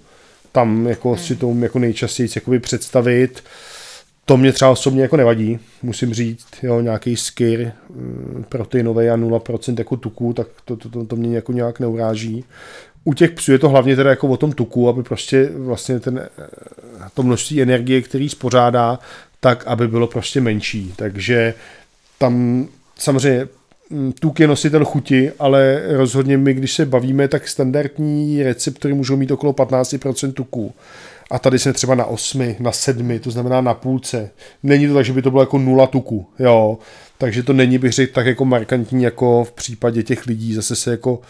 tam 0.52 0.86
jako 0.86 1.08
hmm. 1.08 1.18
si 1.18 1.36
to 1.36 1.54
jako 1.60 1.78
nejčastěji 1.78 2.28
jakoby 2.36 2.60
představit, 2.60 3.42
to 4.24 4.36
mě 4.36 4.52
třeba 4.52 4.70
osobně 4.70 5.02
jako 5.02 5.16
nevadí, 5.16 5.58
musím 5.82 6.14
říct, 6.14 6.46
jo, 6.62 6.80
nějaký 6.80 7.16
skyr 7.16 7.72
mm, 7.90 8.44
proteinový 8.48 9.08
a 9.08 9.16
0% 9.16 9.74
jako 9.78 9.96
tuků, 9.96 10.32
tak 10.32 10.46
to, 10.64 10.76
to, 10.76 10.88
to, 10.88 11.04
to 11.04 11.16
mě 11.16 11.36
jako 11.36 11.52
nějak 11.52 11.80
neuráží. 11.80 12.44
U 13.04 13.14
těch 13.14 13.30
psů 13.30 13.52
je 13.52 13.58
to 13.58 13.68
hlavně 13.68 13.96
teda 13.96 14.10
jako 14.10 14.28
o 14.28 14.36
tom 14.36 14.52
tuku, 14.52 14.88
aby 14.88 15.02
prostě 15.02 15.50
vlastně 15.56 16.00
ten, 16.00 16.18
e, 16.18 16.28
to 17.14 17.22
množství 17.22 17.62
energie, 17.62 18.02
který 18.02 18.28
spořádá, 18.28 18.98
tak 19.44 19.66
aby 19.66 19.88
bylo 19.88 20.06
prostě 20.06 20.40
menší. 20.40 20.92
Takže 20.96 21.54
tam 22.18 22.66
samozřejmě 22.98 23.48
mm, 23.90 24.12
tuk 24.12 24.40
je 24.40 24.46
nositel 24.48 24.84
chuti, 24.84 25.32
ale 25.38 25.82
rozhodně 25.86 26.38
my, 26.38 26.54
když 26.54 26.72
se 26.72 26.86
bavíme, 26.86 27.28
tak 27.28 27.48
standardní 27.48 28.42
receptory 28.42 28.94
můžou 28.94 29.16
mít 29.16 29.30
okolo 29.30 29.52
15% 29.52 30.32
tuku. 30.32 30.74
A 31.30 31.38
tady 31.38 31.58
jsme 31.58 31.72
třeba 31.72 31.94
na 31.94 32.04
8, 32.04 32.56
na 32.60 32.72
7, 32.72 33.18
to 33.18 33.30
znamená 33.30 33.60
na 33.60 33.74
půlce. 33.74 34.30
Není 34.62 34.88
to 34.88 34.94
tak, 34.94 35.04
že 35.04 35.12
by 35.12 35.22
to 35.22 35.30
bylo 35.30 35.42
jako 35.42 35.58
nula 35.58 35.86
tuku, 35.86 36.26
jo. 36.38 36.78
Takže 37.18 37.42
to 37.42 37.52
není, 37.52 37.78
bych 37.78 37.92
řekl, 37.92 38.12
tak 38.12 38.26
jako 38.26 38.44
markantní, 38.44 39.02
jako 39.02 39.44
v 39.44 39.52
případě 39.52 40.02
těch 40.02 40.26
lidí. 40.26 40.54
Zase 40.54 40.76
se 40.76 40.90
jako 40.90 41.20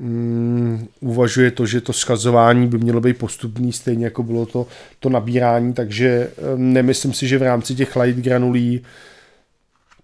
um, 0.00 0.88
uvažuje 1.00 1.50
to, 1.50 1.66
že 1.66 1.80
to 1.80 1.92
schazování 1.92 2.66
by 2.66 2.78
mělo 2.78 3.00
být 3.00 3.18
postupný, 3.18 3.72
stejně 3.72 4.04
jako 4.04 4.22
bylo 4.22 4.46
to, 4.46 4.66
to 5.00 5.08
nabírání, 5.08 5.72
takže 5.72 6.30
um, 6.54 6.72
nemyslím 6.72 7.12
si, 7.12 7.28
že 7.28 7.38
v 7.38 7.42
rámci 7.42 7.74
těch 7.74 7.96
light 7.96 8.24
granulí 8.24 8.82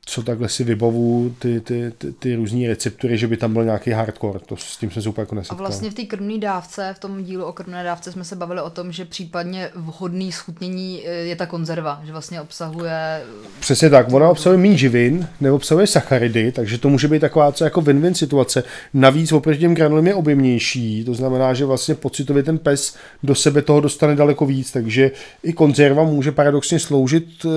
co 0.08 0.22
takhle 0.22 0.48
si 0.48 0.64
vybavu 0.64 1.34
ty, 1.38 1.60
ty, 1.60 1.92
ty, 1.98 2.12
ty 2.12 2.36
různé 2.36 2.68
receptury, 2.68 3.18
že 3.18 3.26
by 3.26 3.36
tam 3.36 3.52
byl 3.52 3.64
nějaký 3.64 3.90
hardcore, 3.90 4.38
to 4.46 4.56
s 4.56 4.76
tím 4.76 4.90
jsem 4.90 5.02
se 5.02 5.08
úplně 5.08 5.22
jako 5.22 5.34
nesetkal. 5.34 5.58
A 5.58 5.68
vlastně 5.68 5.90
v 5.90 5.94
té 5.94 6.04
krmné 6.04 6.38
dávce, 6.38 6.94
v 6.96 6.98
tom 6.98 7.24
dílu 7.24 7.44
o 7.44 7.52
krmné 7.52 7.84
dávce 7.84 8.12
jsme 8.12 8.24
se 8.24 8.36
bavili 8.36 8.60
o 8.60 8.70
tom, 8.70 8.92
že 8.92 9.04
případně 9.04 9.70
vhodný 9.74 10.32
schutnění 10.32 11.02
eh, 11.06 11.10
je 11.10 11.36
ta 11.36 11.46
konzerva, 11.46 12.00
že 12.04 12.12
vlastně 12.12 12.40
obsahuje... 12.40 13.22
Přesně 13.60 13.90
tak, 13.90 14.12
ona 14.12 14.28
obsahuje 14.28 14.58
méně 14.58 14.76
živin, 14.76 15.28
neobsahuje 15.40 15.86
sacharidy, 15.86 16.52
takže 16.52 16.78
to 16.78 16.88
může 16.88 17.08
být 17.08 17.20
taková 17.20 17.52
co 17.52 17.64
jako 17.64 17.80
win-win 17.80 18.12
situace. 18.12 18.64
Navíc 18.94 19.32
oproti 19.32 19.58
těm 19.58 19.74
granulům 19.74 20.06
je 20.06 20.14
objemnější, 20.14 21.04
to 21.04 21.14
znamená, 21.14 21.54
že 21.54 21.64
vlastně 21.64 21.94
pocitově 21.94 22.42
ten 22.42 22.58
pes 22.58 22.96
do 23.22 23.34
sebe 23.34 23.62
toho 23.62 23.80
dostane 23.80 24.16
daleko 24.16 24.46
víc, 24.46 24.72
takže 24.72 25.10
i 25.42 25.52
konzerva 25.52 26.04
může 26.04 26.32
paradoxně 26.32 26.78
sloužit 26.78 27.26
eh, 27.44 27.48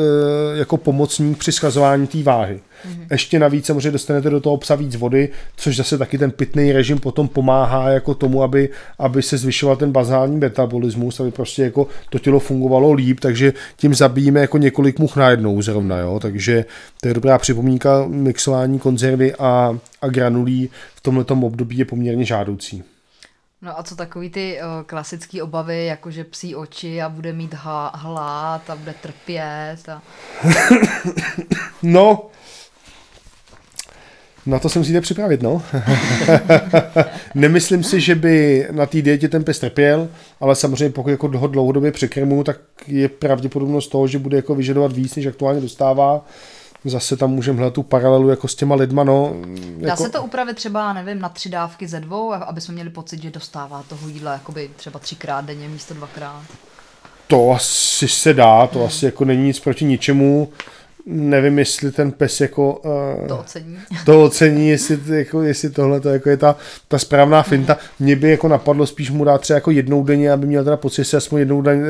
jako 0.58 0.78
pomocník 0.78 1.38
při 1.38 1.52
schazování 1.52 2.08
té 2.08 2.24
váhy. 2.24 2.38
Mm-hmm. 2.45 3.08
Ještě 3.12 3.39
navíc 3.39 3.65
samozřejmě 3.65 3.91
dostanete 3.91 4.30
do 4.30 4.39
toho 4.39 4.58
psa 4.58 4.75
víc 4.75 4.95
vody, 4.95 5.30
což 5.56 5.75
zase 5.75 5.97
taky 5.97 6.17
ten 6.17 6.32
pitný 6.32 6.71
režim 6.71 6.99
potom 6.99 7.28
pomáhá 7.28 7.89
jako 7.89 8.13
tomu, 8.13 8.43
aby, 8.43 8.69
aby 8.99 9.21
se 9.21 9.38
zvyšoval 9.38 9.75
ten 9.75 9.91
bazální 9.91 10.38
metabolismus, 10.38 11.19
aby 11.19 11.32
prostě 11.32 11.63
jako 11.63 11.88
to 12.10 12.19
tělo 12.19 12.39
fungovalo 12.39 12.93
líp, 12.93 13.19
takže 13.19 13.54
tím 13.78 13.95
zabijíme 13.95 14.39
jako 14.39 14.58
několik 14.58 14.99
much 14.99 15.15
najednou 15.15 15.62
zrovna, 15.62 15.97
jo? 15.97 16.19
takže 16.19 16.65
to 17.02 17.08
je 17.08 17.13
dobrá 17.13 17.38
připomínka, 17.38 18.06
mixování 18.08 18.80
konzervy 18.80 19.34
a, 19.36 19.80
a 20.02 20.08
granulí 20.08 20.69
v 20.95 21.02
tomto 21.02 21.34
období 21.34 21.78
je 21.78 21.86
poměrně 21.86 22.25
žádoucí. 22.25 22.84
No 23.62 23.80
a 23.80 23.84
co 23.84 23.95
takový 23.95 24.30
ty 24.30 24.60
uh, 24.62 24.84
klasické 24.86 25.43
obavy, 25.43 25.86
jako 25.86 26.12
že 26.12 26.24
psí 26.24 26.56
oči 26.56 27.02
a 27.02 27.10
bude 27.10 27.34
mít 27.34 27.54
ha- 27.54 27.91
hlad 27.95 28.69
a 28.69 28.76
bude 28.76 28.93
trpět 29.02 29.89
a... 29.89 30.02
no, 31.84 32.30
na 34.45 34.60
to 34.60 34.69
se 34.69 34.80
musíte 34.80 35.02
připravit, 35.02 35.41
no. 35.41 35.62
Nemyslím 37.36 37.84
si, 37.84 38.02
že 38.02 38.15
by 38.15 38.67
na 38.72 38.86
té 38.86 39.02
dietě 39.02 39.30
ten 39.30 39.43
pes 39.43 39.60
trpěl, 39.60 40.10
ale 40.39 40.56
samozřejmě 40.56 40.89
pokud 40.89 41.10
jako 41.10 41.32
ho 41.38 41.48
dlouhodobě 41.48 41.91
překrmu, 41.91 42.43
tak 42.43 42.60
je 42.88 43.10
pravděpodobnost 43.10 43.88
toho, 43.88 44.08
že 44.08 44.19
bude 44.19 44.38
jako 44.38 44.56
vyžadovat 44.56 44.91
víc, 44.91 45.15
než 45.15 45.26
aktuálně 45.26 45.62
dostává. 45.62 46.26
Zase 46.86 47.18
tam 47.18 47.32
můžeme 47.32 47.58
hledat 47.58 47.74
tu 47.74 47.84
paralelu 47.84 48.30
jako 48.30 48.48
s 48.48 48.56
těma 48.56 48.76
lidma, 48.76 49.04
no. 49.04 49.36
Dá 49.78 49.88
jako... 49.88 50.04
se 50.04 50.10
to 50.10 50.24
upravit 50.24 50.56
třeba, 50.56 50.94
nevím, 50.94 51.20
na 51.20 51.30
tři 51.30 51.50
dávky 51.50 51.88
ze 51.88 52.00
dvou, 52.00 52.34
aby 52.34 52.62
jsme 52.62 52.74
měli 52.74 52.89
pocit, 52.89 53.22
že 53.22 53.32
dostává 53.32 53.84
toho 53.84 54.08
jídla 54.08 54.34
jakoby 54.34 54.70
třeba 54.76 55.00
třikrát 55.00 55.46
denně 55.46 55.68
místo 55.68 55.94
dvakrát? 55.94 56.44
To 57.28 57.52
asi 57.52 58.08
se 58.08 58.34
dá, 58.34 58.68
to 58.68 58.80
hmm. 58.80 58.88
asi 58.88 59.06
jako 59.06 59.26
není 59.26 59.44
nic 59.44 59.60
proti 59.60 59.86
ničemu 59.86 60.50
nevím, 61.10 61.60
jestli 61.60 61.91
ten 61.91 62.12
pes 62.12 62.41
jako 62.41 62.74
uh, 62.74 63.28
to 63.28 63.38
ocení, 63.38 63.78
to 64.06 64.24
ocení 64.24 64.69
jestli, 64.69 65.00
jako, 65.08 65.41
jestli 65.41 65.69
tohle 65.69 66.00
to 66.00 66.10
jako 66.10 66.30
je 66.30 66.38
ta, 66.38 66.56
ta 66.88 67.00
správná 67.00 67.43
finta. 67.43 67.78
Mě 68.00 68.15
by 68.15 68.30
jako 68.30 68.48
napadlo 68.48 68.86
spíš 68.86 69.12
mu 69.12 69.24
dát 69.24 69.41
třeba 69.41 69.58
jako 69.58 69.72
jednou 69.72 70.04
denně, 70.04 70.32
aby 70.32 70.48
měl 70.48 70.63
teda 70.63 70.78
pocit, 70.78 71.02
že 71.02 71.06
se 71.06 71.17
aspoň 71.17 71.39
jednou 71.39 71.62
denně, 71.62 71.86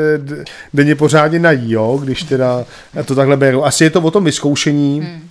denně 0.74 0.96
pořádně 0.96 1.40
nají, 1.40 1.72
jo, 1.72 2.00
když 2.04 2.24
teda 2.24 2.66
to 3.06 3.16
takhle 3.16 3.38
beru. 3.38 3.66
Asi 3.66 3.84
je 3.84 3.90
to 3.90 4.02
o 4.02 4.12
tom 4.12 4.24
vyzkoušení, 4.24 5.02
hmm. 5.02 5.22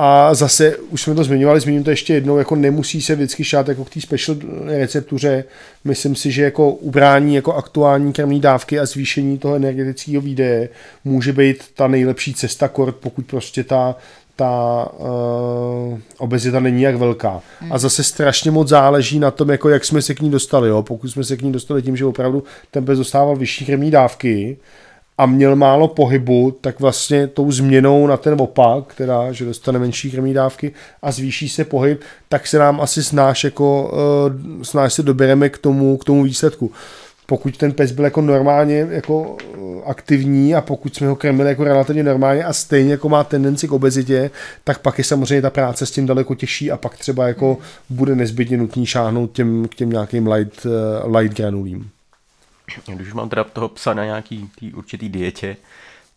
A 0.00 0.34
zase, 0.34 0.76
už 0.76 1.02
jsme 1.02 1.14
to 1.14 1.24
zmiňovali, 1.24 1.60
zmíním 1.60 1.84
to 1.84 1.90
ještě 1.90 2.14
jednou, 2.14 2.38
jako 2.38 2.56
nemusí 2.56 3.02
se 3.02 3.14
vždycky 3.14 3.44
šát 3.44 3.68
jako 3.68 3.84
k 3.84 3.90
té 3.90 4.00
special 4.00 4.36
receptuře. 4.66 5.44
Myslím 5.84 6.14
si, 6.14 6.30
že 6.30 6.42
jako 6.42 6.70
ubrání 6.70 7.34
jako 7.34 7.54
aktuální 7.54 8.12
krmní 8.12 8.40
dávky 8.40 8.78
a 8.78 8.86
zvýšení 8.86 9.38
toho 9.38 9.54
energetického 9.54 10.20
výdeje 10.22 10.68
může 11.04 11.32
být 11.32 11.64
ta 11.74 11.88
nejlepší 11.88 12.34
cesta 12.34 12.68
kort, 12.68 12.96
pokud 12.96 13.26
prostě 13.26 13.64
ta, 13.64 13.96
ta 14.36 14.86
uh, 14.98 15.98
obezita 16.18 16.60
není 16.60 16.82
jak 16.82 16.96
velká. 16.96 17.40
Hmm. 17.60 17.72
A 17.72 17.78
zase 17.78 18.04
strašně 18.04 18.50
moc 18.50 18.68
záleží 18.68 19.18
na 19.18 19.30
tom, 19.30 19.50
jako 19.50 19.68
jak 19.68 19.84
jsme 19.84 20.02
se 20.02 20.14
k 20.14 20.20
ní 20.20 20.30
dostali. 20.30 20.68
Jo? 20.68 20.82
Pokud 20.82 21.08
jsme 21.08 21.24
se 21.24 21.36
k 21.36 21.42
ní 21.42 21.52
dostali 21.52 21.82
tím, 21.82 21.96
že 21.96 22.04
opravdu 22.04 22.44
ten 22.70 22.84
pes 22.84 22.98
dostával 22.98 23.36
vyšší 23.36 23.66
krmní 23.66 23.90
dávky, 23.90 24.56
a 25.18 25.26
měl 25.26 25.56
málo 25.56 25.88
pohybu, 25.88 26.56
tak 26.60 26.80
vlastně 26.80 27.26
tou 27.26 27.52
změnou 27.52 28.06
na 28.06 28.16
ten 28.16 28.40
opak, 28.40 28.94
teda, 28.94 29.32
že 29.32 29.44
dostane 29.44 29.78
menší 29.78 30.10
krmí 30.10 30.34
dávky 30.34 30.72
a 31.02 31.12
zvýší 31.12 31.48
se 31.48 31.64
pohyb, 31.64 32.00
tak 32.28 32.46
se 32.46 32.58
nám 32.58 32.80
asi 32.80 33.04
snáš 33.04 33.44
jako, 33.44 33.92
uh, 33.92 34.62
snáš 34.62 34.94
se 34.94 35.02
dobereme 35.02 35.48
k 35.48 35.58
tomu, 35.58 35.96
k 35.96 36.04
tomu 36.04 36.22
výsledku. 36.22 36.72
Pokud 37.26 37.56
ten 37.56 37.72
pes 37.72 37.92
byl 37.92 38.04
jako 38.04 38.20
normálně 38.20 38.86
jako 38.90 39.36
eh, 39.40 39.58
aktivní 39.86 40.54
a 40.54 40.60
pokud 40.60 40.96
jsme 40.96 41.08
ho 41.08 41.16
krmili 41.16 41.48
jako 41.48 41.64
relativně 41.64 42.02
normálně 42.02 42.44
a 42.44 42.52
stejně 42.52 42.90
jako 42.90 43.08
má 43.08 43.24
tendenci 43.24 43.68
k 43.68 43.72
obezitě, 43.72 44.30
tak 44.64 44.78
pak 44.78 44.98
je 44.98 45.04
samozřejmě 45.04 45.42
ta 45.42 45.50
práce 45.50 45.86
s 45.86 45.90
tím 45.90 46.06
daleko 46.06 46.34
těžší 46.34 46.70
a 46.70 46.76
pak 46.76 46.96
třeba 46.96 47.28
jako 47.28 47.58
bude 47.90 48.14
nezbytně 48.14 48.56
nutný 48.56 48.86
šáhnout 48.86 49.32
těm, 49.32 49.68
k 49.68 49.74
těm 49.74 49.90
nějakým 49.90 50.26
light, 50.26 50.66
uh, 50.66 51.16
light 51.16 51.36
granulím. 51.36 51.90
Když 52.86 53.08
už 53.08 53.14
mám 53.14 53.28
teda 53.28 53.44
toho 53.44 53.68
psa 53.68 53.94
na 53.94 54.04
nějaký 54.04 54.50
tý 54.58 54.74
určitý 54.74 55.08
dietě, 55.08 55.56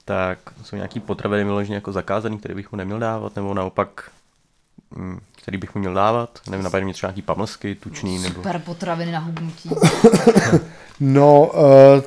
tak 0.06 0.40
jsou 0.64 0.76
nějaký 0.76 1.00
potraviny 1.00 1.44
vyloženě 1.44 1.76
jako 1.76 1.92
zakázaný, 1.92 2.38
které 2.38 2.56
bych 2.56 2.72
mu 2.72 2.78
neměl 2.78 3.00
dávat, 3.00 3.36
nebo 3.36 3.54
naopak 3.54 4.12
mm, 4.92 5.20
který 5.42 5.58
bych 5.58 5.76
mu 5.76 5.80
měl 5.80 5.94
dávat? 5.94 6.40
Nevím, 6.50 6.64
napadne 6.64 6.86
mě 6.86 6.94
třeba 6.94 7.10
nějaký 7.10 7.22
pamlsky, 7.22 7.76
tučný. 7.76 8.20
Nebo... 8.20 8.36
Super 8.36 8.60
potraviny 8.60 9.12
na 9.12 9.20
hubnutí. 9.20 9.70
no, 11.00 11.48
uh, 11.48 12.04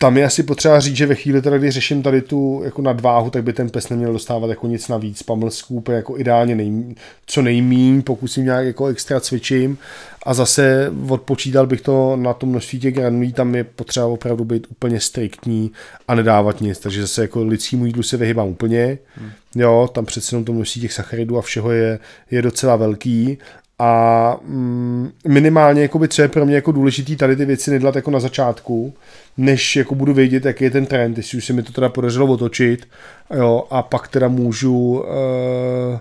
tam 0.00 0.16
je 0.16 0.24
asi 0.24 0.42
potřeba 0.42 0.80
říct, 0.80 0.96
že 0.96 1.06
ve 1.06 1.14
chvíli, 1.14 1.42
teda, 1.42 1.58
kdy 1.58 1.70
řeším 1.70 2.02
tady 2.02 2.22
tu 2.22 2.60
jako 2.64 2.82
nadváhu, 2.82 3.30
tak 3.30 3.44
by 3.44 3.52
ten 3.52 3.70
pes 3.70 3.88
neměl 3.88 4.12
dostávat 4.12 4.50
jako 4.50 4.66
nic 4.66 4.88
navíc. 4.88 5.22
Pamlsků 5.22 5.84
jako 5.90 6.18
ideálně 6.18 6.54
nej, 6.54 6.94
co 7.26 7.42
nejmíň, 7.42 8.02
pokud 8.02 8.28
si 8.28 8.42
nějak 8.42 8.66
jako 8.66 8.86
extra 8.86 9.20
cvičím. 9.20 9.78
A 10.22 10.34
zase 10.34 10.92
odpočítal 11.08 11.66
bych 11.66 11.80
to 11.80 12.16
na 12.16 12.34
to 12.34 12.46
množství 12.46 12.80
těch 12.80 12.94
granulí, 12.94 13.32
tam 13.32 13.54
je 13.54 13.64
potřeba 13.64 14.06
opravdu 14.06 14.44
být 14.44 14.66
úplně 14.70 15.00
striktní 15.00 15.70
a 16.08 16.14
nedávat 16.14 16.60
nic. 16.60 16.78
Takže 16.78 17.02
zase 17.02 17.22
jako 17.22 17.44
lidskému 17.44 17.86
jídlu 17.86 18.02
se 18.02 18.16
vyhybám 18.16 18.48
úplně. 18.48 18.98
Hmm. 19.14 19.30
Jo, 19.54 19.90
tam 19.94 20.06
přece 20.06 20.34
jenom 20.34 20.44
to 20.44 20.52
množství 20.52 20.80
těch 20.80 20.92
sacharidů 20.92 21.38
a 21.38 21.42
všeho 21.42 21.72
je, 21.72 21.98
je 22.30 22.42
docela 22.42 22.76
velký 22.76 23.38
a 23.78 24.36
mm, 24.44 25.10
minimálně 25.28 25.82
jako 25.82 25.98
by 25.98 26.08
třeba 26.08 26.28
pro 26.28 26.46
mě 26.46 26.54
jako 26.54 26.72
důležitý 26.72 27.16
tady 27.16 27.36
ty 27.36 27.44
věci 27.44 27.70
nedělat 27.70 27.96
jako 27.96 28.10
na 28.10 28.20
začátku, 28.20 28.94
než 29.36 29.76
jako 29.76 29.94
budu 29.94 30.14
vědět, 30.14 30.44
jaký 30.44 30.64
je 30.64 30.70
ten 30.70 30.86
trend, 30.86 31.16
jestli 31.16 31.38
už 31.38 31.44
se 31.44 31.52
mi 31.52 31.62
to 31.62 31.72
teda 31.72 31.88
podařilo 31.88 32.26
otočit, 32.26 32.88
jo, 33.36 33.64
a 33.70 33.82
pak 33.82 34.08
teda 34.08 34.28
můžu 34.28 35.04
e, 35.04 35.98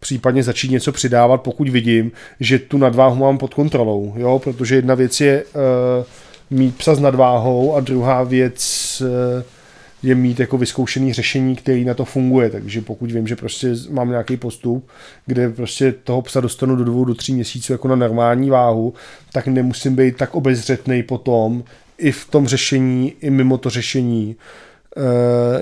případně 0.00 0.42
začít 0.42 0.70
něco 0.70 0.92
přidávat, 0.92 1.42
pokud 1.42 1.68
vidím, 1.68 2.12
že 2.40 2.58
tu 2.58 2.78
nadváhu 2.78 3.16
mám 3.16 3.38
pod 3.38 3.54
kontrolou, 3.54 4.14
jo, 4.16 4.38
protože 4.44 4.74
jedna 4.74 4.94
věc 4.94 5.20
je 5.20 5.32
e, 5.32 5.44
mít 6.50 6.76
psa 6.76 6.94
s 6.94 7.00
nadváhou 7.00 7.74
a 7.74 7.80
druhá 7.80 8.22
věc 8.22 8.62
e, 9.06 9.57
je 10.02 10.14
mít 10.14 10.40
jako 10.40 10.58
vyzkoušený 10.58 11.12
řešení, 11.12 11.56
který 11.56 11.84
na 11.84 11.94
to 11.94 12.04
funguje. 12.04 12.50
Takže 12.50 12.80
pokud 12.80 13.12
vím, 13.12 13.26
že 13.26 13.36
prostě 13.36 13.74
mám 13.90 14.10
nějaký 14.10 14.36
postup, 14.36 14.88
kde 15.26 15.50
prostě 15.50 15.92
toho 15.92 16.22
psa 16.22 16.40
dostanu 16.40 16.76
do 16.76 16.84
dvou, 16.84 17.04
do 17.04 17.14
tří 17.14 17.34
měsíců 17.34 17.72
jako 17.72 17.88
na 17.88 17.96
normální 17.96 18.50
váhu, 18.50 18.94
tak 19.32 19.46
nemusím 19.46 19.96
být 19.96 20.16
tak 20.16 20.34
obezřetný 20.34 21.02
potom 21.02 21.64
i 21.98 22.12
v 22.12 22.28
tom 22.30 22.48
řešení, 22.48 23.14
i 23.20 23.30
mimo 23.30 23.58
to 23.58 23.70
řešení, 23.70 24.36
eh, 24.96 25.00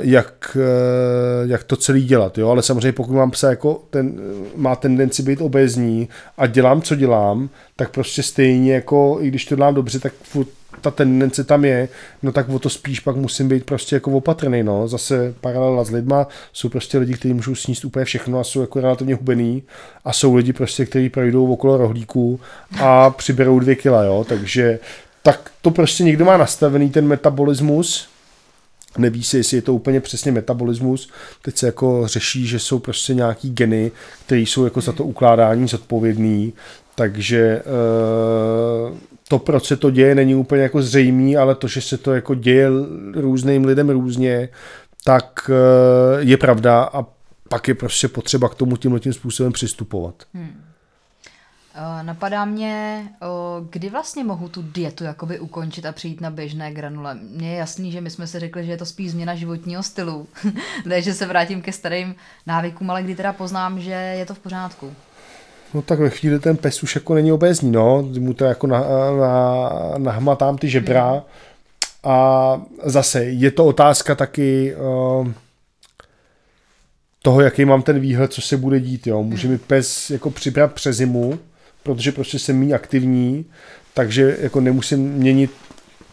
jak, 0.01 0.57
eh, 0.61 1.49
jak 1.49 1.65
to 1.65 1.77
celý 1.77 2.05
dělat. 2.05 2.39
Jo? 2.39 2.49
Ale 2.49 2.63
samozřejmě 2.63 2.93
pokud 2.93 3.13
mám 3.15 3.31
psa 3.31 3.51
jako 3.51 3.83
ten, 3.91 4.21
má 4.57 4.77
tendenci 4.77 5.23
být 5.23 5.41
obezní 5.41 6.09
a 6.39 6.47
dělám, 6.47 6.83
co 6.83 6.95
dělám, 6.95 7.49
tak 7.77 7.91
prostě 7.91 8.23
stejně 8.23 8.75
jako, 8.75 9.19
i 9.21 9.29
když 9.29 9.45
to 9.45 9.57
dělám 9.57 9.75
dobře, 9.75 10.01
tak 10.01 10.13
furt 10.23 10.49
ta 10.81 10.91
tendence 10.91 11.45
tam 11.45 11.65
je, 11.65 11.89
no 12.23 12.33
tak 12.33 12.49
o 12.49 12.59
to 12.59 12.71
spíš 12.71 13.01
pak 13.01 13.17
musím 13.17 13.49
být 13.49 13.65
prostě 13.65 13.97
jako 13.97 14.11
opatrný, 14.11 14.63
no. 14.63 14.89
Zase 14.89 15.35
paralela 15.41 15.85
s 15.85 15.91
lidma, 15.91 16.27
jsou 16.53 16.69
prostě 16.69 16.99
lidi, 16.99 17.15
kteří 17.15 17.35
můžou 17.35 17.55
sníst 17.55 17.85
úplně 17.85 18.05
všechno 18.05 18.41
a 18.41 18.45
jsou 18.45 18.61
jako 18.61 18.81
relativně 18.81 19.15
hubený 19.15 19.63
a 20.05 20.13
jsou 20.13 20.35
lidi 20.35 20.53
prostě, 20.53 20.87
kteří 20.87 21.09
projdou 21.09 21.53
okolo 21.53 21.77
rohlíku 21.77 22.41
a 22.81 23.11
přiberou 23.11 23.59
dvě 23.59 23.75
kila, 23.75 24.03
jo, 24.03 24.27
takže 24.29 24.79
tak 25.23 25.51
to 25.63 25.71
prostě 25.71 26.05
někdo 26.05 26.25
má 26.25 26.37
nastavený 26.37 26.91
ten 26.91 27.07
metabolismus 27.07 28.09
Neví 28.99 29.25
se, 29.25 29.37
jestli 29.37 29.57
je 29.57 29.63
to 29.63 29.75
úplně 29.75 30.01
přesně 30.01 30.33
metabolismus. 30.33 31.11
Teď 31.43 31.57
se 31.57 31.67
jako 31.67 32.03
řeší, 32.07 32.47
že 32.47 32.59
jsou 32.59 32.79
prostě 32.79 33.15
nějaký 33.15 33.51
geny, 33.51 33.93
které 34.27 34.41
jsou 34.41 34.65
jako 34.65 34.81
za 34.81 34.93
to 34.93 35.05
ukládání 35.05 35.69
zodpovědný. 35.69 36.53
Takže 36.95 37.63
eh, 37.63 38.97
to, 39.29 39.39
proč 39.39 39.65
se 39.65 39.77
to 39.77 39.91
děje, 39.91 40.15
není 40.15 40.35
úplně 40.35 40.63
jako 40.63 40.83
zřejmý, 40.83 41.37
ale 41.37 41.55
to, 41.55 41.69
že 41.69 41.81
se 41.81 41.99
to 41.99 42.15
jako 42.15 42.35
děje 42.35 42.69
různým 43.15 43.65
lidem 43.65 43.91
různě, 43.91 44.49
tak 45.05 45.51
eh, 45.51 46.19
je 46.19 46.37
pravda 46.37 46.83
a 46.83 47.05
pak 47.49 47.69
je 47.69 47.75
prostě 47.75 48.09
potřeba 48.09 48.49
k 48.49 48.55
tomu 48.55 48.77
tímhle 48.77 49.01
tím 49.01 49.13
způsobem 49.13 49.53
přistupovat. 49.53 50.15
Hmm. 50.35 50.67
Napadá 52.03 52.45
mě, 52.45 53.09
kdy 53.71 53.91
vlastně 53.91 54.25
mohu 54.25 54.49
tu 54.49 54.63
dietu 54.63 55.05
jakoby 55.05 55.41
ukončit 55.41 55.87
a 55.87 55.93
přijít 55.93 56.21
na 56.21 56.31
běžné 56.31 56.73
granule. 56.73 57.15
Mně 57.15 57.51
je 57.51 57.57
jasný, 57.57 57.93
že 57.93 58.01
my 58.01 58.11
jsme 58.11 58.27
si 58.27 58.39
řekli, 58.39 58.65
že 58.65 58.73
je 58.73 58.77
to 58.77 58.87
spíš 58.87 59.11
změna 59.11 59.35
životního 59.35 59.83
stylu, 59.83 60.29
ne, 60.85 61.03
že 61.03 61.15
se 61.15 61.27
vrátím 61.27 61.63
ke 61.63 61.73
starým 61.73 62.15
návykům, 62.47 62.91
ale 62.91 63.03
kdy 63.03 63.15
teda 63.15 63.33
poznám, 63.33 63.81
že 63.81 63.91
je 63.91 64.27
to 64.27 64.35
v 64.35 64.39
pořádku. 64.39 64.95
No 65.75 65.83
tak 65.83 65.99
ve 65.99 66.11
chvíli 66.11 66.39
ten 66.39 66.57
pes 66.57 66.83
už 66.83 66.95
jako 66.95 67.15
není 67.15 67.33
obézní, 67.33 67.71
no, 67.71 68.03
mu 68.19 68.35
to 68.35 68.45
jako 68.45 68.67
na, 68.67 68.81
na, 69.21 69.71
nahmatám 69.99 70.59
ty 70.59 70.69
žebra 70.69 71.11
hmm. 71.11 71.23
a 72.05 72.61
zase 72.85 73.25
je 73.25 73.51
to 73.51 73.65
otázka 73.65 74.15
taky 74.15 74.75
uh, 74.75 75.29
toho, 77.23 77.41
jaký 77.41 77.65
mám 77.65 77.83
ten 77.83 78.01
výhled, 78.01 78.33
co 78.33 78.43
se 78.43 78.57
bude 78.57 78.81
dít, 78.81 79.07
jo. 79.07 79.23
Může 79.23 79.49
mi 79.49 79.59
pes 79.59 80.11
jako 80.11 80.31
přibrat 80.31 80.73
přes 80.73 80.97
zimu, 80.97 81.39
protože 81.83 82.13
prostě 82.13 82.39
jsem 82.39 82.59
méně 82.59 82.75
aktivní, 82.75 83.45
takže 83.95 84.37
jako 84.41 84.61
nemusím 84.61 85.13
měnit 85.13 85.51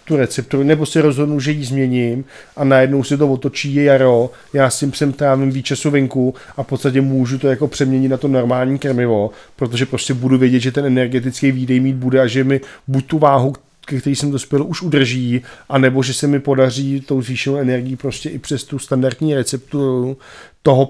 tu 0.05 0.15
recepturu, 0.15 0.63
nebo 0.63 0.85
si 0.85 1.01
rozhodnu, 1.01 1.39
že 1.39 1.51
ji 1.51 1.65
změním 1.65 2.25
a 2.55 2.63
najednou 2.63 3.03
se 3.03 3.17
to 3.17 3.29
otočí, 3.29 3.75
je 3.75 3.83
jaro, 3.83 4.29
já 4.53 4.69
s 4.69 4.79
tím 4.79 4.91
psem 4.91 5.13
trávím 5.13 5.51
víc 5.51 5.65
času 5.65 5.91
venku 5.91 6.35
a 6.57 6.63
v 6.63 6.67
podstatě 6.67 7.01
můžu 7.01 7.39
to 7.39 7.47
jako 7.47 7.67
přeměnit 7.67 8.11
na 8.11 8.17
to 8.17 8.27
normální 8.27 8.79
krmivo, 8.79 9.31
protože 9.55 9.85
prostě 9.85 10.13
budu 10.13 10.37
vědět, 10.37 10.59
že 10.59 10.71
ten 10.71 10.85
energetický 10.85 11.51
výdej 11.51 11.79
mít 11.79 11.95
bude 11.95 12.21
a 12.21 12.27
že 12.27 12.43
mi 12.43 12.61
buď 12.87 13.05
tu 13.05 13.19
váhu, 13.19 13.53
ke 13.85 13.97
který 13.97 14.15
jsem 14.15 14.31
dospěl, 14.31 14.65
už 14.65 14.81
udrží, 14.81 15.41
anebo 15.69 16.03
že 16.03 16.13
se 16.13 16.27
mi 16.27 16.39
podaří 16.39 17.01
tou 17.01 17.21
zvýšenou 17.21 17.57
energií 17.57 17.95
prostě 17.95 18.29
i 18.29 18.39
přes 18.39 18.63
tu 18.63 18.79
standardní 18.79 19.35
recepturu 19.35 20.17
toho, 20.61 20.85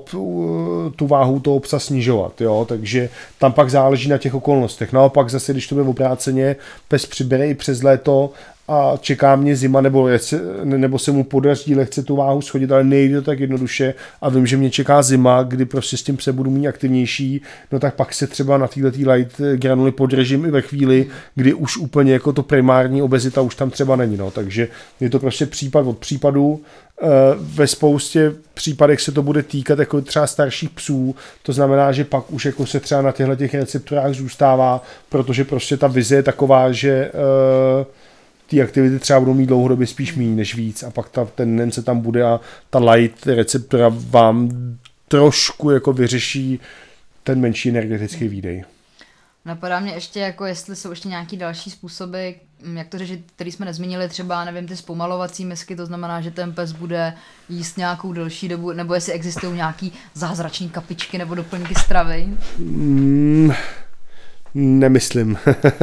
tu 0.95 1.07
váhu 1.07 1.39
toho 1.39 1.59
psa 1.59 1.79
snižovat, 1.79 2.41
jo, 2.41 2.65
takže 2.69 3.09
tam 3.39 3.53
pak 3.53 3.69
záleží 3.69 4.09
na 4.09 4.17
těch 4.17 4.33
okolnostech. 4.33 4.93
Naopak 4.93 5.29
zase, 5.29 5.51
když 5.51 5.67
to 5.67 5.75
bude 5.75 5.87
obráceně, 5.87 6.55
pes 6.87 7.05
přibere 7.05 7.47
i 7.47 7.55
přes 7.55 7.83
léto 7.83 8.31
a 8.67 8.93
čeká 8.99 9.35
mě 9.35 9.55
zima, 9.55 9.81
nebo, 9.81 10.09
nebo 10.63 10.99
se 10.99 11.11
mu 11.11 11.23
podaří 11.23 11.75
lehce 11.75 12.03
tu 12.03 12.15
váhu 12.15 12.41
schodit, 12.41 12.71
ale 12.71 12.83
nejde 12.83 13.15
to 13.15 13.25
tak 13.25 13.39
jednoduše 13.39 13.93
a 14.21 14.29
vím, 14.29 14.47
že 14.47 14.57
mě 14.57 14.71
čeká 14.71 15.01
zima, 15.01 15.43
kdy 15.43 15.65
prostě 15.65 15.97
s 15.97 16.03
tím 16.03 16.19
se 16.19 16.33
budu 16.33 16.51
mít 16.51 16.67
aktivnější, 16.67 17.41
no 17.71 17.79
tak 17.79 17.95
pak 17.95 18.13
se 18.13 18.27
třeba 18.27 18.57
na 18.57 18.67
této 18.67 19.11
light 19.11 19.41
granuly 19.55 19.91
podržím 19.91 20.45
i 20.45 20.51
ve 20.51 20.61
chvíli, 20.61 21.07
kdy 21.35 21.53
už 21.53 21.77
úplně 21.77 22.13
jako 22.13 22.33
to 22.33 22.43
primární 22.43 23.01
obezita 23.01 23.41
už 23.41 23.55
tam 23.55 23.69
třeba 23.69 23.95
není, 23.95 24.17
no, 24.17 24.31
takže 24.31 24.67
je 24.99 25.09
to 25.09 25.19
prostě 25.19 25.45
případ 25.45 25.87
od 25.87 25.97
případu, 25.97 26.61
eh, 27.01 27.07
ve 27.37 27.67
spoustě 27.67 28.33
případech 28.53 29.01
se 29.01 29.11
to 29.11 29.21
bude 29.21 29.43
týkat 29.43 29.79
jako 29.79 30.01
třeba 30.01 30.27
starších 30.27 30.69
psů, 30.69 31.15
to 31.43 31.53
znamená, 31.53 31.91
že 31.91 32.03
pak 32.03 32.31
už 32.31 32.45
jako 32.45 32.65
se 32.65 32.79
třeba 32.79 33.01
na 33.01 33.11
těchto 33.11 33.35
těch 33.35 33.53
receptorách 33.53 34.13
zůstává, 34.13 34.83
protože 35.09 35.43
prostě 35.43 35.77
ta 35.77 35.87
vize 35.87 36.15
je 36.15 36.23
taková, 36.23 36.71
že 36.71 37.11
uh, 37.13 37.85
ty 38.47 38.61
aktivity 38.61 38.99
třeba 38.99 39.19
budou 39.19 39.33
mít 39.33 39.45
dlouhodobě 39.45 39.87
spíš 39.87 40.15
méně 40.15 40.35
než 40.35 40.55
víc 40.55 40.83
a 40.83 40.91
pak 40.91 41.09
ta 41.09 41.25
tendence 41.25 41.83
tam 41.83 41.99
bude 41.99 42.23
a 42.23 42.39
ta 42.69 42.79
light 42.79 43.27
receptora 43.27 43.91
vám 43.93 44.49
trošku 45.07 45.69
jako 45.69 45.93
vyřeší 45.93 46.59
ten 47.23 47.41
menší 47.41 47.69
energetický 47.69 48.27
výdej. 48.27 48.63
Napadá 49.45 49.79
mě 49.79 49.93
ještě, 49.93 50.19
jako 50.19 50.45
jestli 50.45 50.75
jsou 50.75 50.89
ještě 50.89 51.07
nějaký 51.09 51.37
další 51.37 51.69
způsoby, 51.69 52.29
mm, 52.65 52.77
jak 52.77 52.87
to 52.87 52.97
řešit, 52.97 53.23
který 53.35 53.51
jsme 53.51 53.65
nezmínili, 53.65 54.09
třeba, 54.09 54.45
nevím, 54.45 54.67
ty 54.67 54.77
zpomalovací 54.77 55.45
misky, 55.45 55.75
to 55.75 55.85
znamená, 55.85 56.21
že 56.21 56.31
ten 56.31 56.53
pes 56.53 56.71
bude 56.71 57.13
jíst 57.49 57.77
nějakou 57.77 58.13
delší 58.13 58.47
dobu, 58.47 58.71
nebo 58.71 58.93
jestli 58.93 59.13
existují 59.13 59.55
nějaký 59.55 59.93
zázrační 60.13 60.69
kapičky 60.69 61.17
nebo 61.17 61.35
doplňky 61.35 61.75
stravy? 61.75 62.27
Mm, 62.57 63.51
Nemyslím. 64.55 65.37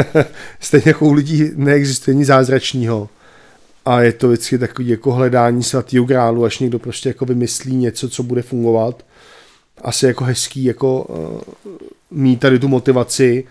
Stejně 0.61 0.85
jako 0.87 1.07
u 1.07 1.13
lidí 1.13 1.51
neexistuje 1.57 2.15
nic 2.15 2.27
zázračného. 2.27 3.09
A 3.85 4.03
je 4.03 4.13
to 4.13 4.29
vždycky 4.29 4.59
takový 4.59 4.89
jako 4.89 5.13
hledání 5.13 5.63
svatého 5.63 6.05
grálu, 6.05 6.45
až 6.45 6.59
někdo 6.59 6.79
prostě 6.79 7.09
jako 7.09 7.25
vymyslí 7.25 7.77
něco, 7.77 8.09
co 8.09 8.23
bude 8.23 8.43
fungovat. 8.43 9.05
Asi 9.83 10.07
jako 10.07 10.25
hezký 10.25 10.65
jako 10.65 11.03
uh, 11.03 11.41
mít 12.11 12.41
tady 12.41 12.59
tu 12.59 12.69
motivaci, 12.69 13.45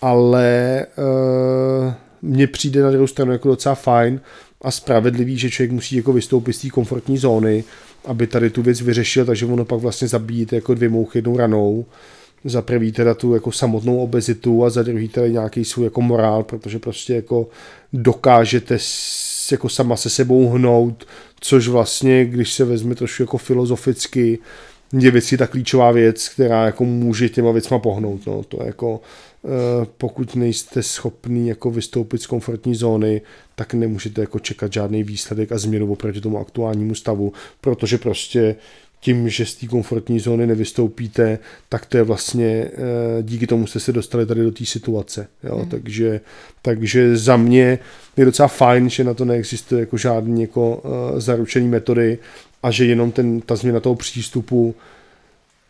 ale 0.00 0.86
uh, 0.98 1.92
mně 2.22 2.46
přijde 2.46 2.82
na 2.82 2.90
druhou 2.90 3.06
stranu 3.06 3.32
jako 3.32 3.48
docela 3.48 3.74
fajn 3.74 4.20
a 4.62 4.70
spravedlivý, 4.70 5.38
že 5.38 5.50
člověk 5.50 5.72
musí 5.72 5.96
jako 5.96 6.12
vystoupit 6.12 6.52
z 6.52 6.58
té 6.58 6.68
komfortní 6.68 7.18
zóny, 7.18 7.64
aby 8.04 8.26
tady 8.26 8.50
tu 8.50 8.62
věc 8.62 8.80
vyřešil, 8.80 9.24
takže 9.24 9.46
ono 9.46 9.64
pak 9.64 9.80
vlastně 9.80 10.08
zabíjíte 10.08 10.56
jako 10.56 10.74
dvě 10.74 10.88
mouchy 10.88 11.18
jednou 11.18 11.36
ranou 11.36 11.84
za 12.44 12.62
prvý 12.62 12.92
teda 12.92 13.14
tu 13.14 13.34
jako 13.34 13.52
samotnou 13.52 13.98
obezitu 13.98 14.64
a 14.64 14.70
za 14.70 14.82
druhý 14.82 15.08
teda 15.08 15.26
nějaký 15.26 15.64
svůj 15.64 15.84
jako 15.84 16.00
morál, 16.00 16.42
protože 16.42 16.78
prostě 16.78 17.14
jako 17.14 17.48
dokážete 17.92 18.78
jako 19.52 19.68
sama 19.68 19.96
se 19.96 20.10
sebou 20.10 20.48
hnout, 20.48 21.06
což 21.40 21.68
vlastně, 21.68 22.24
když 22.24 22.52
se 22.52 22.64
vezme 22.64 22.94
trošku 22.94 23.22
jako 23.22 23.38
filozoficky, 23.38 24.38
je 24.98 25.10
věci 25.10 25.36
ta 25.36 25.46
klíčová 25.46 25.90
věc, 25.90 26.28
která 26.28 26.66
jako 26.66 26.84
může 26.84 27.28
těma 27.28 27.52
věcma 27.52 27.78
pohnout. 27.78 28.26
No. 28.26 28.42
To 28.42 28.64
jako, 28.64 29.00
eh, 29.44 29.86
pokud 29.98 30.36
nejste 30.36 30.82
schopný 30.82 31.48
jako 31.48 31.70
vystoupit 31.70 32.22
z 32.22 32.26
komfortní 32.26 32.74
zóny, 32.74 33.20
tak 33.54 33.74
nemůžete 33.74 34.20
jako 34.20 34.38
čekat 34.38 34.72
žádný 34.72 35.02
výsledek 35.02 35.52
a 35.52 35.58
změnu 35.58 35.92
oproti 35.92 36.20
tomu 36.20 36.38
aktuálnímu 36.38 36.94
stavu, 36.94 37.32
protože 37.60 37.98
prostě 37.98 38.56
tím, 39.04 39.28
že 39.28 39.46
z 39.46 39.54
té 39.54 39.66
komfortní 39.66 40.20
zóny 40.20 40.46
nevystoupíte, 40.46 41.38
tak 41.68 41.86
to 41.86 41.96
je 41.96 42.02
vlastně, 42.02 42.46
eh, 42.48 43.22
díky 43.22 43.46
tomu 43.46 43.66
jste 43.66 43.80
se 43.80 43.92
dostali 43.92 44.26
tady 44.26 44.42
do 44.42 44.50
té 44.50 44.64
situace. 44.64 45.28
Jo? 45.42 45.58
Mm. 45.58 45.68
Takže, 45.68 46.20
takže 46.62 47.16
za 47.16 47.36
mě 47.36 47.78
je 48.16 48.24
docela 48.24 48.48
fajn, 48.48 48.90
že 48.90 49.04
na 49.04 49.14
to 49.14 49.24
neexistuje 49.24 49.80
jako 49.80 49.96
žádný 49.96 50.40
jako, 50.40 50.76
uh, 50.76 51.20
zaručený 51.20 51.68
metody 51.68 52.18
a 52.62 52.70
že 52.70 52.84
jenom 52.84 53.12
ten, 53.12 53.40
ta 53.40 53.56
změna 53.56 53.80
toho 53.80 53.94
přístupu 53.94 54.74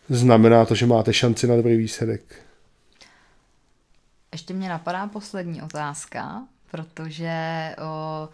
znamená 0.09 0.65
to, 0.65 0.75
že 0.75 0.85
máte 0.85 1.13
šanci 1.13 1.47
na 1.47 1.55
dobrý 1.55 1.77
výsledek. 1.77 2.21
Ještě 4.31 4.53
mě 4.53 4.69
napadá 4.69 5.07
poslední 5.07 5.61
otázka, 5.61 6.43
protože 6.71 7.35
o, 7.81 8.29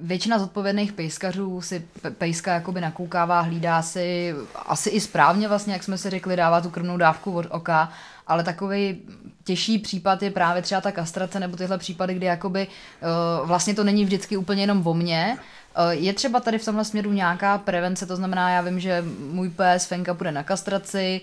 většina 0.00 0.38
zodpovědných 0.38 0.92
pejskařů 0.92 1.60
si 1.60 1.86
pejska 2.18 2.54
jakoby 2.54 2.80
nakoukává, 2.80 3.40
hlídá 3.40 3.82
si 3.82 4.34
asi 4.66 4.90
i 4.90 5.00
správně 5.00 5.48
vlastně, 5.48 5.72
jak 5.72 5.82
jsme 5.82 5.98
si 5.98 6.10
řekli, 6.10 6.36
dává 6.36 6.60
tu 6.60 6.70
krvnou 6.70 6.96
dávku 6.96 7.32
od 7.32 7.46
oka, 7.50 7.92
ale 8.26 8.44
takový 8.44 8.98
těžší 9.44 9.78
případ 9.78 10.22
je 10.22 10.30
právě 10.30 10.62
třeba 10.62 10.80
ta 10.80 10.92
kastrace 10.92 11.40
nebo 11.40 11.56
tyhle 11.56 11.78
případy, 11.78 12.14
kdy 12.14 12.26
jakoby 12.26 12.66
uh, 12.66 13.48
vlastně 13.48 13.74
to 13.74 13.84
není 13.84 14.04
vždycky 14.04 14.36
úplně 14.36 14.62
jenom 14.62 14.86
o 14.86 14.94
mně, 14.94 15.36
uh, 15.78 15.90
je 15.90 16.12
třeba 16.12 16.40
tady 16.40 16.58
v 16.58 16.64
tomhle 16.64 16.84
směru 16.84 17.12
nějaká 17.12 17.58
prevence, 17.58 18.06
to 18.06 18.16
znamená, 18.16 18.50
já 18.50 18.60
vím, 18.60 18.80
že 18.80 19.04
můj 19.32 19.50
pes 19.50 19.86
Fenka 19.86 20.14
bude 20.14 20.32
na 20.32 20.42
kastraci, 20.42 21.20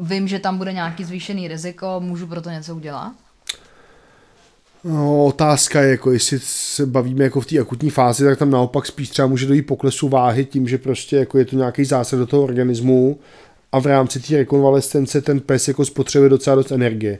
vím, 0.00 0.28
že 0.28 0.38
tam 0.38 0.58
bude 0.58 0.72
nějaký 0.72 1.04
zvýšený 1.04 1.48
riziko, 1.48 2.00
můžu 2.00 2.26
pro 2.26 2.42
to 2.42 2.50
něco 2.50 2.76
udělat? 2.76 3.12
No, 4.84 5.24
otázka 5.24 5.80
je, 5.82 5.90
jako 5.90 6.12
jestli 6.12 6.38
se 6.42 6.86
bavíme 6.86 7.24
jako 7.24 7.40
v 7.40 7.46
té 7.46 7.58
akutní 7.58 7.90
fázi, 7.90 8.24
tak 8.24 8.38
tam 8.38 8.50
naopak 8.50 8.86
spíš 8.86 9.08
třeba 9.08 9.28
může 9.28 9.46
dojít 9.46 9.62
poklesu 9.62 10.08
váhy 10.08 10.44
tím, 10.44 10.68
že 10.68 10.78
prostě 10.78 11.16
jako 11.16 11.38
je 11.38 11.44
to 11.44 11.56
nějaký 11.56 11.84
zásad 11.84 12.16
do 12.16 12.26
toho 12.26 12.42
organismu 12.42 13.18
a 13.72 13.78
v 13.80 13.86
rámci 13.86 14.20
té 14.20 14.36
rekonvalescence 14.36 15.20
ten 15.20 15.40
pes 15.40 15.68
jako 15.68 15.84
spotřebuje 15.84 16.30
docela 16.30 16.56
dost 16.56 16.72
energie. 16.72 17.18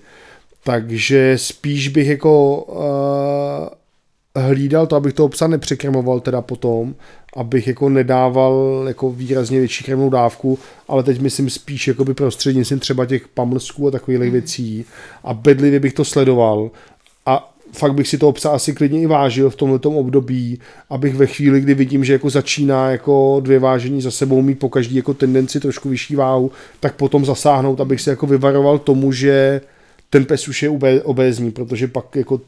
Takže 0.65 1.35
spíš 1.37 1.89
bych 1.89 2.09
jako 2.09 2.57
uh, 2.63 4.43
hlídal 4.43 4.87
to, 4.87 4.97
abych 4.97 5.13
toho 5.13 5.29
psa 5.29 5.47
nepřekrmoval 5.47 6.21
teda 6.21 6.43
potom, 6.43 6.95
abych 7.37 7.67
jako 7.67 7.89
nedával 7.89 8.85
jako 8.89 9.11
výrazně 9.11 9.59
větší 9.59 9.85
krmnou 9.85 10.11
dávku, 10.11 10.59
ale 10.89 11.03
teď 11.03 11.21
myslím 11.21 11.51
spíš 11.51 11.89
jakoby 11.89 12.15
prostřednictvím 12.15 12.79
třeba 12.79 13.07
těch 13.07 13.29
pamlsků 13.29 13.89
a 13.89 13.91
takových 13.91 14.21
mm. 14.21 14.31
věcí 14.31 14.85
a 15.25 15.35
bedlivě 15.35 15.81
bych 15.81 15.93
to 15.93 16.05
sledoval 16.05 16.71
a 17.27 17.52
fakt 17.73 17.95
bych 17.95 18.09
si 18.09 18.19
toho 18.19 18.33
psa 18.33 18.51
asi 18.51 18.73
klidně 18.73 19.01
i 19.01 19.07
vážil 19.07 19.51
v 19.51 19.57
tomto 19.57 19.91
období, 19.91 20.59
abych 20.91 21.15
ve 21.15 21.27
chvíli, 21.27 21.61
kdy 21.61 21.75
vidím, 21.75 22.05
že 22.05 22.13
jako 22.13 22.31
začíná 22.31 22.91
jako 22.91 23.41
dvě 23.45 23.59
vážení 23.59 24.03
za 24.03 24.11
sebou 24.11 24.43
mít 24.43 24.59
po 24.59 24.69
každý 24.69 24.97
jako 24.97 25.15
tendenci 25.15 25.61
trošku 25.61 25.89
vyšší 25.89 26.17
váhu, 26.17 26.51
tak 26.81 26.95
potom 26.95 27.25
zasáhnout, 27.25 27.81
abych 27.81 28.01
se 28.01 28.11
jako 28.11 28.27
vyvaroval 28.27 28.79
tomu, 28.79 29.13
že 29.13 29.61
ten 30.11 30.25
pes 30.25 30.49
už 30.49 30.63
je 30.63 30.71
obézní, 31.03 31.51
protože 31.51 31.89
pak 31.89 32.17
jako 32.17 32.41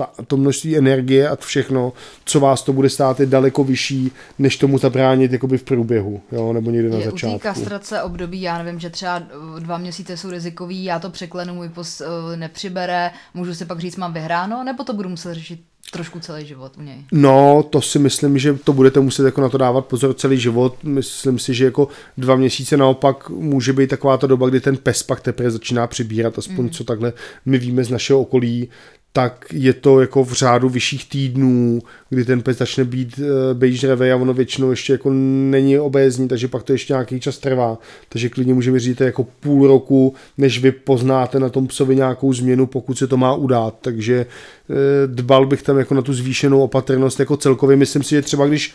ta, 0.00 0.24
to 0.26 0.36
množství 0.36 0.76
energie 0.76 1.28
a 1.28 1.36
všechno, 1.36 1.92
co 2.24 2.40
vás 2.40 2.62
to 2.62 2.72
bude 2.72 2.88
stát, 2.88 3.20
je 3.20 3.26
daleko 3.26 3.64
vyšší, 3.64 4.12
než 4.38 4.56
tomu 4.56 4.78
zabránit 4.78 5.32
jakoby 5.32 5.58
v 5.58 5.62
průběhu, 5.62 6.20
jo, 6.32 6.52
nebo 6.52 6.70
někde 6.70 6.88
na 6.88 6.96
je 6.96 7.04
začátku. 7.04 7.36
U 7.36 7.38
té 7.38 7.42
kastrace 7.42 8.02
období, 8.02 8.42
já 8.42 8.62
nevím, 8.62 8.80
že 8.80 8.90
třeba 8.90 9.22
dva 9.58 9.78
měsíce 9.78 10.16
jsou 10.16 10.30
rizikový, 10.30 10.84
já 10.84 10.98
to 10.98 11.10
překlenu, 11.10 11.54
můj 11.54 11.68
pos 11.68 12.00
uh, 12.00 12.36
nepřibere, 12.36 13.10
můžu 13.34 13.54
si 13.54 13.64
pak 13.64 13.80
říct, 13.80 13.96
mám 13.96 14.12
vyhráno, 14.12 14.64
nebo 14.64 14.84
to 14.84 14.92
budu 14.92 15.08
muset 15.08 15.34
řešit 15.34 15.60
trošku 15.92 16.20
celý 16.20 16.46
život 16.46 16.72
u 16.78 16.82
něj. 16.82 17.04
No, 17.12 17.62
to 17.70 17.80
si 17.82 17.98
myslím, 17.98 18.38
že 18.38 18.54
to 18.54 18.72
budete 18.72 19.00
muset 19.00 19.24
jako 19.24 19.40
na 19.40 19.48
to 19.48 19.58
dávat 19.58 19.86
pozor 19.86 20.14
celý 20.14 20.38
život. 20.38 20.76
Myslím 20.82 21.38
si, 21.38 21.54
že 21.54 21.64
jako 21.64 21.88
dva 22.18 22.36
měsíce 22.36 22.76
naopak 22.76 23.30
může 23.30 23.72
být 23.72 23.90
taková 23.90 24.16
ta 24.16 24.26
doba, 24.26 24.48
kdy 24.48 24.60
ten 24.60 24.76
pes 24.76 25.02
pak 25.02 25.20
teprve 25.20 25.50
začíná 25.50 25.86
přibírat, 25.86 26.38
aspoň 26.38 26.64
mm. 26.64 26.70
co 26.70 26.84
takhle 26.84 27.12
my 27.46 27.58
víme 27.58 27.84
z 27.84 27.90
našeho 27.90 28.20
okolí, 28.20 28.68
tak 29.12 29.46
je 29.52 29.72
to 29.72 30.00
jako 30.00 30.24
v 30.24 30.32
řádu 30.32 30.68
vyšších 30.68 31.08
týdnů, 31.08 31.78
kdy 32.10 32.24
ten 32.24 32.42
pes 32.42 32.58
začne 32.58 32.84
být 32.84 33.20
eh, 33.22 33.54
bejžrevý 33.54 34.10
a 34.10 34.16
ono 34.16 34.34
většinou 34.34 34.70
ještě 34.70 34.92
jako 34.92 35.10
není 35.50 35.78
obézní, 35.78 36.28
takže 36.28 36.48
pak 36.48 36.62
to 36.62 36.72
ještě 36.72 36.92
nějaký 36.92 37.20
čas 37.20 37.38
trvá. 37.38 37.78
Takže 38.08 38.28
klidně 38.28 38.54
můžeme 38.54 38.78
říct 38.78 39.00
jako 39.00 39.26
půl 39.40 39.66
roku, 39.66 40.14
než 40.38 40.60
vy 40.60 40.72
poznáte 40.72 41.40
na 41.40 41.48
tom 41.48 41.66
psovi 41.66 41.96
nějakou 41.96 42.32
změnu, 42.32 42.66
pokud 42.66 42.98
se 42.98 43.06
to 43.06 43.16
má 43.16 43.34
udát. 43.34 43.74
Takže 43.80 44.26
uh, 44.68 44.76
dbal 45.06 45.46
bych 45.46 45.62
tam 45.62 45.78
jako 45.78 45.94
na 45.94 46.02
tu 46.02 46.14
zvýšenou 46.14 46.62
opatrnost 46.62 47.20
jako 47.20 47.36
celkově. 47.36 47.76
Myslím 47.76 48.02
si, 48.02 48.10
že 48.10 48.22
třeba 48.22 48.46
když 48.46 48.74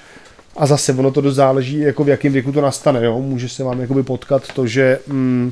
a 0.57 0.65
zase 0.65 0.93
ono 0.93 1.11
to 1.11 1.21
dost 1.21 1.35
záleží, 1.35 1.79
jako 1.79 2.03
v 2.03 2.09
jakém 2.09 2.33
věku 2.33 2.51
to 2.51 2.61
nastane. 2.61 3.05
Jo? 3.05 3.21
Může 3.21 3.49
se 3.49 3.63
vám 3.63 3.79
jakoby 3.79 4.03
potkat 4.03 4.53
to, 4.53 4.67
že 4.67 4.99
mm, 5.07 5.51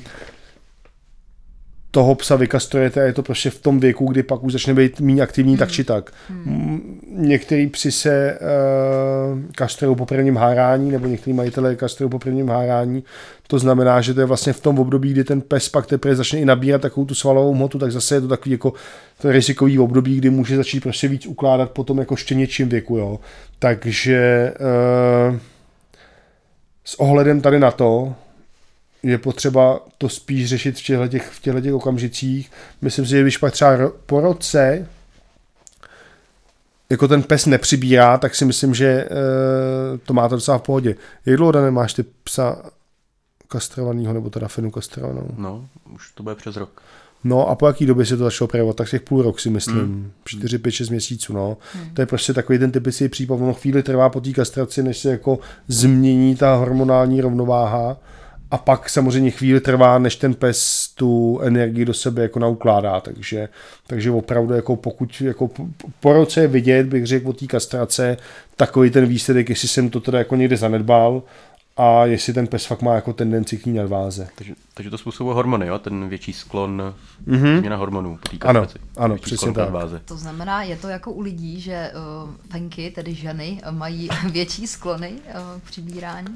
toho 1.93 2.15
psa 2.15 2.35
vykastrujete 2.35 3.01
a 3.01 3.05
je 3.05 3.13
to 3.13 3.23
prostě 3.23 3.49
v 3.49 3.59
tom 3.59 3.79
věku, 3.79 4.05
kdy 4.05 4.23
pak 4.23 4.43
už 4.43 4.53
začne 4.53 4.73
být 4.73 4.99
méně 4.99 5.21
aktivní, 5.21 5.51
hmm. 5.51 5.59
tak 5.59 5.71
či 5.71 5.83
tak. 5.83 6.11
Hmm. 6.29 6.99
Některý 7.11 7.67
psi 7.67 7.91
se 7.91 8.39
uh, 8.41 9.39
kastrují 9.55 9.95
po 9.95 10.05
prvním 10.05 10.37
hárání, 10.37 10.91
nebo 10.91 11.07
některý 11.07 11.33
majitelé 11.33 11.75
kastrují 11.75 12.09
po 12.09 12.19
prvním 12.19 12.49
hárání. 12.49 13.03
To 13.47 13.59
znamená, 13.59 14.01
že 14.01 14.13
to 14.13 14.19
je 14.19 14.25
vlastně 14.25 14.53
v 14.53 14.59
tom 14.59 14.79
období, 14.79 15.11
kdy 15.11 15.23
ten 15.23 15.41
pes 15.41 15.69
pak 15.69 15.85
teprve 15.85 16.15
začne 16.15 16.39
i 16.39 16.45
nabírat 16.45 16.81
takovou 16.81 17.05
tu 17.05 17.15
svalovou 17.15 17.53
hmotu, 17.53 17.79
tak 17.79 17.91
zase 17.91 18.15
je 18.15 18.21
to 18.21 18.27
takový 18.27 18.51
jako 18.51 18.73
to 19.21 19.31
rizikový 19.31 19.79
období, 19.79 20.17
kdy 20.17 20.29
může 20.29 20.55
začít 20.55 20.79
prostě 20.79 21.07
víc 21.07 21.25
ukládat 21.25 21.71
potom 21.71 21.99
jako 21.99 22.15
štěněčím 22.15 22.69
věku. 22.69 22.97
Jo. 22.97 23.19
Takže 23.59 24.53
uh, 25.29 25.37
s 26.85 26.99
ohledem 26.99 27.41
tady 27.41 27.59
na 27.59 27.71
to, 27.71 28.15
je 29.03 29.17
potřeba 29.17 29.79
to 29.97 30.09
spíš 30.09 30.49
řešit 30.49 30.79
v 30.79 30.83
těchto, 30.83 31.07
těch, 31.07 31.29
v 31.29 31.41
těchto 31.41 31.61
těch 31.61 31.73
okamžicích. 31.73 32.51
Myslím 32.81 33.05
si, 33.05 33.11
že 33.11 33.21
když 33.21 33.37
pak 33.37 33.53
třeba 33.53 33.91
po 34.05 34.21
roce 34.21 34.87
jako 36.89 37.07
ten 37.07 37.23
pes 37.23 37.45
nepřibírá, 37.45 38.17
tak 38.17 38.35
si 38.35 38.45
myslím, 38.45 38.73
že 38.73 38.87
e, 38.87 39.07
to 39.97 40.13
máte 40.13 40.35
docela 40.35 40.57
v 40.57 40.61
pohodě. 40.61 40.95
Jak 41.25 41.37
dlouho, 41.37 41.51
Dane, 41.51 41.71
máš 41.71 41.93
ty 41.93 42.05
psa 42.23 42.63
kastrovaného, 43.47 44.13
nebo 44.13 44.29
teda 44.29 44.47
fenu 44.47 44.71
kastrovanou? 44.71 45.27
No, 45.37 45.67
už 45.93 46.11
to 46.11 46.23
bude 46.23 46.35
přes 46.35 46.55
rok. 46.55 46.81
No 47.23 47.49
a 47.49 47.55
po 47.55 47.67
jaký 47.67 47.85
době 47.85 48.05
se 48.05 48.17
to 48.17 48.23
začalo 48.23 48.47
projevovat? 48.47 48.75
Tak 48.75 48.89
těch 48.89 49.01
půl 49.01 49.21
rok 49.21 49.39
si 49.39 49.49
myslím. 49.49 49.77
Mm. 49.77 50.11
4, 50.25 50.57
5, 50.57 50.71
6 50.71 50.89
měsíců, 50.89 51.33
no. 51.33 51.57
Mm. 51.75 51.93
To 51.93 52.01
je 52.01 52.05
prostě 52.05 52.33
takový 52.33 52.59
ten 52.59 52.71
typický 52.71 53.09
případ. 53.09 53.35
Ono 53.35 53.53
chvíli 53.53 53.83
trvá 53.83 54.09
po 54.09 54.21
té 54.21 54.31
kastraci, 54.31 54.83
než 54.83 54.97
se 54.97 55.11
jako 55.11 55.39
změní 55.67 56.35
ta 56.35 56.55
hormonální 56.55 57.21
rovnováha 57.21 57.97
a 58.53 58.57
pak 58.57 58.89
samozřejmě 58.89 59.31
chvíli 59.31 59.59
trvá, 59.59 59.99
než 59.99 60.15
ten 60.15 60.33
pes 60.33 60.87
tu 60.95 61.39
energii 61.43 61.85
do 61.85 61.93
sebe 61.93 62.21
jako 62.21 62.39
naukládá, 62.39 62.99
takže, 62.99 63.49
takže 63.87 64.11
opravdu 64.11 64.53
jako 64.53 64.75
pokud 64.75 65.21
jako 65.21 65.49
po 65.99 66.13
roce 66.13 66.41
je 66.41 66.47
vidět, 66.47 66.87
bych 66.87 67.05
řekl 67.05 67.29
o 67.29 67.33
té 67.33 67.47
kastrace, 67.47 68.17
takový 68.55 68.89
ten 68.89 69.05
výsledek, 69.05 69.49
jestli 69.49 69.67
jsem 69.67 69.89
to 69.89 69.99
teda 69.99 70.17
jako 70.17 70.35
někde 70.35 70.57
zanedbal, 70.57 71.23
a 71.77 72.05
jestli 72.05 72.33
ten 72.33 72.47
pes 72.47 72.65
fakt 72.65 72.81
má 72.81 72.95
jako 72.95 73.13
tendenci 73.13 73.57
k 73.57 73.65
ní 73.65 73.73
nadváze. 73.73 74.27
Takže, 74.35 74.53
takže 74.73 74.89
to 74.89 74.97
způsobuje 74.97 75.33
hormony, 75.33 75.67
jo? 75.67 75.79
ten 75.79 76.09
větší 76.09 76.33
sklon 76.33 76.93
mm-hmm. 77.27 77.59
změna 77.59 77.75
hormonů. 77.75 78.19
Ano, 78.41 78.67
ano 78.97 79.17
přesně 79.17 79.53
tak. 79.53 79.63
Nadváze. 79.63 80.01
To 80.05 80.17
znamená, 80.17 80.63
je 80.63 80.75
to 80.75 80.87
jako 80.87 81.11
u 81.11 81.21
lidí, 81.21 81.61
že 81.61 81.91
uh, 82.23 82.29
penky, 82.51 82.91
tedy 82.91 83.13
ženy, 83.15 83.61
mají 83.71 84.09
větší 84.31 84.67
sklony 84.67 85.11
uh, 85.11 85.61
k 85.61 85.63
přibírání? 85.63 86.35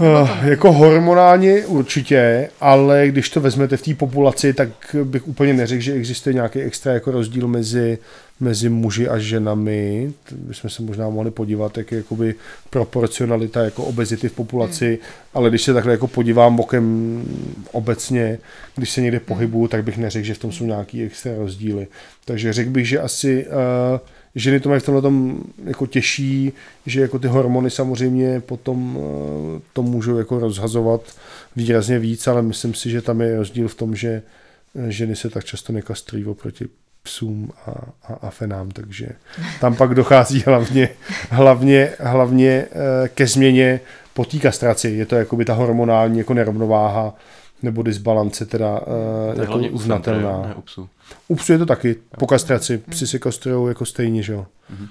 Uh, 0.00 0.30
jako 0.42 0.72
hormonálně 0.72 1.66
určitě, 1.66 2.50
ale 2.60 3.08
když 3.08 3.30
to 3.30 3.40
vezmete 3.40 3.76
v 3.76 3.82
té 3.82 3.94
populaci, 3.94 4.52
tak 4.54 4.68
bych 5.04 5.28
úplně 5.28 5.52
neřekl, 5.52 5.82
že 5.82 5.92
existuje 5.92 6.34
nějaký 6.34 6.60
extra 6.60 6.92
jako 6.92 7.10
rozdíl 7.10 7.48
mezi, 7.48 7.98
mezi 8.40 8.68
muži 8.68 9.08
a 9.08 9.18
ženami. 9.18 10.12
Bychom 10.32 10.70
se 10.70 10.82
možná 10.82 11.08
mohli 11.08 11.30
podívat, 11.30 11.78
jak 11.78 11.92
je 11.92 11.98
jakoby 11.98 12.34
proporcionalita 12.70 13.64
jako 13.64 13.84
obezity 13.84 14.28
v 14.28 14.32
populaci, 14.32 14.86
hmm. 14.86 14.98
ale 15.34 15.48
když 15.48 15.62
se 15.62 15.74
takhle 15.74 15.92
jako 15.92 16.06
podívám 16.06 16.56
bokem 16.56 17.22
obecně, 17.72 18.38
když 18.76 18.90
se 18.90 19.00
někde 19.00 19.20
pohybuju, 19.20 19.68
tak 19.68 19.84
bych 19.84 19.98
neřekl, 19.98 20.26
že 20.26 20.34
v 20.34 20.38
tom 20.38 20.52
jsou 20.52 20.64
nějaký 20.64 21.02
extra 21.02 21.32
rozdíly. 21.36 21.86
Takže 22.24 22.52
řekl 22.52 22.70
bych, 22.70 22.88
že 22.88 23.00
asi 23.00 23.46
uh, 23.46 23.52
ženy 24.38 24.60
to 24.60 24.68
mají 24.68 24.80
v 24.80 24.84
tomhle 24.84 25.02
tom 25.02 25.40
jako 25.64 25.86
těžší, 25.86 26.52
že 26.86 27.00
jako 27.00 27.18
ty 27.18 27.28
hormony 27.28 27.70
samozřejmě 27.70 28.40
potom 28.40 28.98
eh, 28.98 29.60
to 29.72 29.82
můžou 29.82 30.18
jako 30.18 30.38
rozhazovat 30.38 31.00
výrazně 31.56 31.98
víc, 31.98 32.26
ale 32.26 32.42
myslím 32.42 32.74
si, 32.74 32.90
že 32.90 33.02
tam 33.02 33.20
je 33.20 33.36
rozdíl 33.36 33.68
v 33.68 33.74
tom, 33.74 33.96
že 33.96 34.22
eh, 34.76 34.90
ženy 34.90 35.16
se 35.16 35.30
tak 35.30 35.44
často 35.44 35.72
nekastrují 35.72 36.24
oproti 36.24 36.64
psům 37.02 37.50
a, 37.66 37.70
a, 38.02 38.14
a 38.14 38.30
fenám, 38.30 38.70
takže 38.70 39.08
tam 39.60 39.76
pak 39.76 39.94
dochází 39.94 40.42
hlavně, 40.46 40.88
hlavně, 41.30 41.92
hlavně 42.00 42.66
eh, 42.70 43.08
ke 43.08 43.26
změně 43.26 43.80
po 44.14 44.24
té 44.24 44.38
kastraci. 44.38 44.88
Je 44.88 45.06
to 45.06 45.16
jakoby 45.16 45.44
ta 45.44 45.54
hormonální 45.54 46.18
jako 46.18 46.34
nerovnováha, 46.34 47.14
nebo 47.62 47.82
disbalance 47.82 48.46
teda 48.46 48.80
jako 49.40 49.58
uznatelná. 49.58 50.42
Ne, 50.48 50.54
u 50.54 50.60
psu. 50.60 50.88
U 51.28 51.36
psu 51.36 51.52
je 51.52 51.58
to 51.58 51.66
taky, 51.66 51.96
po 52.18 52.26
kastraci. 52.26 52.72
Hmm. 52.72 52.84
Psi 52.90 53.06
si 53.06 53.18
kastrují 53.18 53.68
jako 53.68 53.86
stejně, 53.86 54.22
že 54.22 54.32
jo. 54.32 54.46
Mm-hmm. 54.72 54.88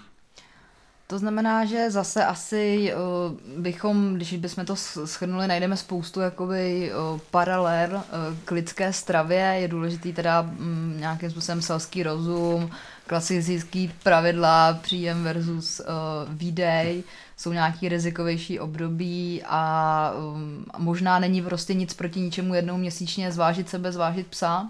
To 1.10 1.20
znamená, 1.20 1.66
že 1.66 1.92
zase 1.92 2.26
asi 2.26 2.94
uh, 2.94 3.62
bychom, 3.62 4.14
když 4.14 4.34
bychom 4.34 4.66
to 4.66 4.76
schrnuli, 5.06 5.48
najdeme 5.48 5.78
spoustu 5.78 6.20
jakoby 6.20 6.92
uh, 6.92 7.20
paralel 7.32 7.90
uh, 7.94 8.02
k 8.46 8.52
lidské 8.52 8.94
stravě. 8.94 9.40
Je 9.40 9.68
důležitý 9.68 10.14
teda 10.14 10.42
um, 10.42 10.94
nějakým 11.00 11.32
způsobem 11.32 11.62
selský 11.62 12.04
rozum, 12.04 12.70
klasický 13.08 13.94
pravidla, 14.04 14.80
příjem 14.82 15.24
versus 15.24 15.82
výdej, 16.28 17.04
jsou 17.38 17.54
nějaký 17.54 17.90
rizikovější 17.90 18.60
období 18.60 19.44
a 19.46 20.12
um, 20.18 20.66
možná 20.78 21.20
není 21.20 21.42
prostě 21.42 21.74
nic 21.74 21.94
proti 21.94 22.20
ničemu 22.20 22.54
jednou 22.54 22.78
měsíčně 22.78 23.32
zvážit 23.32 23.70
sebe, 23.70 23.92
zvážit 23.92 24.28
psa 24.28 24.68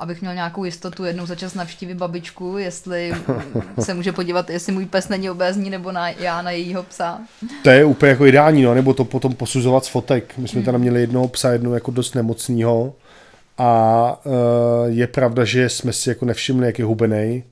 abych 0.00 0.20
měl 0.20 0.34
nějakou 0.34 0.64
jistotu 0.64 1.04
jednou 1.04 1.26
za 1.26 1.34
čas 1.34 1.54
navštívit 1.54 1.94
babičku, 1.94 2.58
jestli 2.58 3.12
se 3.80 3.94
může 3.94 4.12
podívat, 4.12 4.50
jestli 4.50 4.72
můj 4.72 4.86
pes 4.86 5.08
není 5.08 5.30
obézní, 5.30 5.70
nebo 5.70 5.92
na, 5.92 6.08
já 6.08 6.42
na 6.42 6.50
jejího 6.50 6.82
psa. 6.82 7.20
To 7.62 7.70
je 7.70 7.84
úplně 7.84 8.10
jako 8.10 8.26
ideální, 8.26 8.62
no, 8.62 8.74
nebo 8.74 8.94
to 8.94 9.04
potom 9.04 9.34
posuzovat 9.34 9.84
z 9.84 9.88
fotek. 9.88 10.38
My 10.38 10.48
jsme 10.48 10.60
hmm. 10.60 10.66
tam 10.72 10.80
měli 10.80 11.00
jednoho 11.00 11.28
psa, 11.28 11.52
jednou 11.52 11.74
jako 11.74 11.90
dost 11.90 12.14
nemocného 12.14 12.94
a 13.58 14.20
uh, 14.24 14.32
je 14.86 15.06
pravda, 15.06 15.44
že 15.44 15.68
jsme 15.68 15.92
si 15.92 16.08
jako 16.08 16.24
nevšimli, 16.24 16.66
jak 16.66 16.78
je 16.78 16.84
hubený 16.84 17.42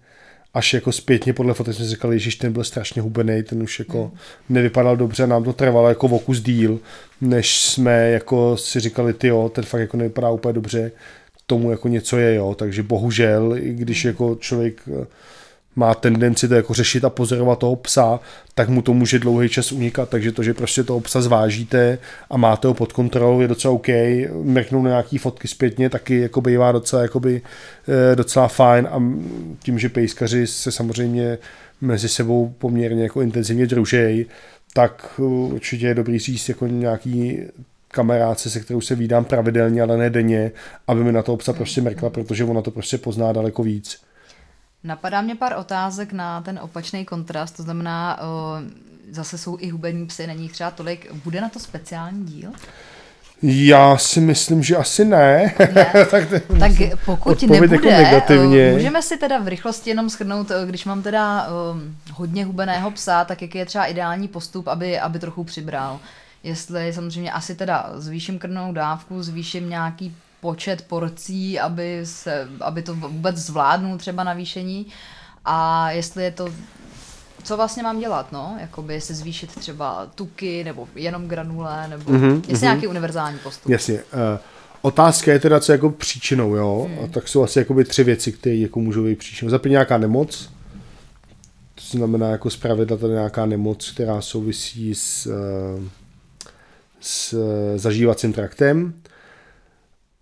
až 0.54 0.74
jako 0.74 0.92
zpětně 0.92 1.32
podle 1.32 1.54
fotek 1.54 1.74
jsme 1.74 1.84
říkali, 1.84 2.18
že 2.18 2.38
ten 2.38 2.52
byl 2.52 2.64
strašně 2.64 3.02
hubený, 3.02 3.42
ten 3.42 3.62
už 3.62 3.78
jako 3.78 4.02
hmm. 4.02 4.12
nevypadal 4.48 4.96
dobře, 4.96 5.26
nám 5.26 5.44
to 5.44 5.52
trvalo 5.52 5.88
jako 5.88 6.08
vokus 6.08 6.40
díl, 6.40 6.78
než 7.20 7.60
jsme 7.60 8.10
jako 8.10 8.56
si 8.56 8.80
říkali, 8.80 9.12
ty 9.12 9.26
jo, 9.28 9.50
ten 9.54 9.64
fakt 9.64 9.80
jako 9.80 9.96
nevypadá 9.96 10.30
úplně 10.30 10.52
dobře, 10.52 10.92
tomu 11.48 11.70
jako 11.70 11.88
něco 11.88 12.16
je, 12.16 12.34
jo, 12.34 12.54
takže 12.54 12.82
bohužel, 12.82 13.54
i 13.56 13.74
když 13.74 14.04
hmm. 14.04 14.10
jako 14.10 14.36
člověk 14.40 14.82
eh, 15.02 15.06
má 15.76 15.94
tendenci 15.94 16.48
to 16.48 16.54
jako 16.54 16.74
řešit 16.74 17.04
a 17.04 17.10
pozorovat 17.10 17.58
toho 17.58 17.76
psa, 17.76 18.20
tak 18.54 18.68
mu 18.68 18.82
to 18.82 18.94
může 18.94 19.18
dlouhý 19.18 19.48
čas 19.48 19.72
unikat, 19.72 20.08
takže 20.08 20.32
to, 20.32 20.42
že 20.42 20.54
prostě 20.54 20.84
toho 20.84 21.00
psa 21.00 21.20
zvážíte 21.20 21.98
a 22.30 22.36
máte 22.36 22.68
ho 22.68 22.74
pod 22.74 22.92
kontrolou, 22.92 23.40
je 23.40 23.48
docela 23.48 23.74
OK, 23.74 23.88
mrknou 24.42 24.82
na 24.82 24.90
nějaký 24.90 25.18
fotky 25.18 25.48
zpětně, 25.48 25.90
taky 25.90 26.20
jako 26.20 26.40
bývá 26.40 26.72
docela, 26.72 27.02
jakoby, 27.02 27.42
eh, 28.12 28.16
docela 28.16 28.48
fajn. 28.48 28.88
A 28.90 29.02
tím, 29.62 29.78
že 29.78 29.88
pejskaři 29.88 30.46
se 30.46 30.72
samozřejmě 30.72 31.38
mezi 31.80 32.08
sebou 32.08 32.54
poměrně 32.58 33.02
jako 33.02 33.22
intenzivně 33.22 33.66
družej, 33.66 34.26
tak 34.72 35.14
eh, 35.18 35.22
určitě 35.22 35.86
je 35.86 35.94
dobrý 35.94 36.18
říct 36.18 36.48
jako 36.48 36.66
nějaký 36.66 37.38
kamarádce, 37.88 38.50
se 38.50 38.60
kterou 38.60 38.80
se 38.80 38.94
vídám 38.94 39.24
pravidelně, 39.24 39.82
ale 39.82 39.96
ne 39.96 40.10
denně, 40.10 40.52
aby 40.86 41.04
mi 41.04 41.12
na 41.12 41.22
to 41.22 41.36
psa 41.36 41.52
prostě 41.52 41.80
mrkla, 41.82 42.10
protože 42.10 42.44
ona 42.44 42.62
to 42.62 42.70
prostě 42.70 42.98
pozná 42.98 43.32
daleko 43.32 43.62
víc. 43.62 44.00
Napadá 44.84 45.20
mě 45.20 45.34
pár 45.34 45.54
otázek 45.58 46.12
na 46.12 46.40
ten 46.40 46.58
opačný 46.62 47.04
kontrast, 47.04 47.56
to 47.56 47.62
znamená, 47.62 48.20
zase 49.10 49.38
jsou 49.38 49.56
i 49.60 49.68
hubení 49.68 50.06
psy, 50.06 50.26
není 50.26 50.42
jich 50.42 50.52
třeba 50.52 50.70
tolik. 50.70 51.12
Bude 51.24 51.40
na 51.40 51.48
to 51.48 51.58
speciální 51.58 52.24
díl? 52.24 52.50
Já 53.42 53.96
si 53.96 54.20
myslím, 54.20 54.62
že 54.62 54.76
asi 54.76 55.04
ne. 55.04 55.54
Ne. 55.74 55.92
tak, 56.10 56.28
Tak 56.58 56.72
pokud 57.04 57.30
odpověď 57.32 57.60
nebude, 57.60 57.90
jako 57.90 58.02
negativně. 58.02 58.62
eh, 58.62 58.72
můžeme 58.72 59.02
si 59.02 59.16
teda 59.16 59.38
v 59.38 59.48
rychlosti 59.48 59.90
jenom 59.90 60.10
schrnout, 60.10 60.50
eh, 60.50 60.66
když 60.66 60.84
mám 60.84 61.02
teda 61.02 61.48
um, 61.72 61.96
hodně 62.12 62.44
hubeného 62.44 62.90
psa, 62.90 63.24
tak 63.24 63.42
jaký 63.42 63.58
je 63.58 63.66
třeba 63.66 63.84
ideální 63.86 64.28
postup, 64.28 64.68
aby, 64.68 64.98
aby 64.98 65.18
trochu 65.18 65.44
přibral. 65.44 66.00
Jestli 66.48 66.92
samozřejmě 66.92 67.32
asi 67.32 67.54
teda 67.54 67.92
zvýším 67.94 68.38
krvnou 68.38 68.72
dávku, 68.72 69.22
zvýším 69.22 69.70
nějaký 69.70 70.16
počet 70.40 70.82
porcí, 70.82 71.58
aby, 71.60 72.00
se, 72.04 72.48
aby 72.60 72.82
to 72.82 72.94
vůbec 72.94 73.36
zvládnul 73.36 73.98
třeba 73.98 74.24
navýšení 74.24 74.86
a 75.44 75.90
jestli 75.90 76.24
je 76.24 76.30
to 76.30 76.48
co 77.42 77.56
vlastně 77.56 77.82
mám 77.82 78.00
dělat, 78.00 78.32
no? 78.32 78.56
Jakoby 78.60 78.94
jestli 78.94 79.14
zvýšit 79.14 79.54
třeba 79.54 80.06
tuky, 80.14 80.64
nebo 80.64 80.88
jenom 80.94 81.28
granule, 81.28 81.88
nebo 81.88 82.12
Mhm, 82.12 82.30
mm-hmm, 82.30 82.42
jestli 82.48 82.64
nějaký 82.64 82.86
univerzální 82.86 83.38
postup. 83.38 83.70
Jasně. 83.70 83.94
Uh, 83.94 84.00
otázka 84.82 85.32
je 85.32 85.38
teda, 85.38 85.60
co 85.60 85.72
je 85.72 85.74
jako 85.74 85.90
příčinou, 85.90 86.54
jo? 86.54 86.86
Hmm. 86.88 87.04
A 87.04 87.06
tak 87.08 87.28
jsou 87.28 87.42
asi 87.42 87.58
jakoby 87.58 87.84
tři 87.84 88.04
věci, 88.04 88.32
které 88.32 88.56
jako 88.56 88.80
můžou 88.80 89.04
být 89.04 89.18
příčinou. 89.18 89.50
Za 89.50 89.60
nějaká 89.68 89.98
nemoc, 89.98 90.50
to 91.74 91.96
znamená 91.96 92.28
jako 92.28 92.50
zpravidla 92.50 92.96
tady 92.96 93.12
nějaká 93.12 93.46
nemoc, 93.46 93.90
která 93.90 94.20
souvisí 94.20 94.94
s, 94.94 95.26
eh, 95.26 95.88
s 97.00 97.34
zažívacím 97.76 98.32
traktem. 98.32 98.94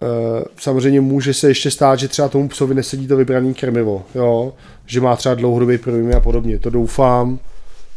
Eh, 0.03 0.45
Samozřejmě 0.57 1.01
může 1.01 1.35
se 1.35 1.49
ještě 1.49 1.71
stát, 1.71 1.99
že 1.99 2.09
třeba 2.09 2.29
tomu 2.29 2.49
psovi 2.49 2.75
nesedí 2.75 3.07
to 3.07 3.17
vybrané 3.17 3.55
krmivo, 3.55 4.07
jo? 4.15 4.55
že 4.87 5.01
má 5.01 5.17
třeba 5.17 5.35
dlouhodobý 5.35 5.79
průjmy 5.79 6.15
a 6.15 6.21
podobně. 6.21 6.59
To 6.59 6.71
doufám, 6.71 7.39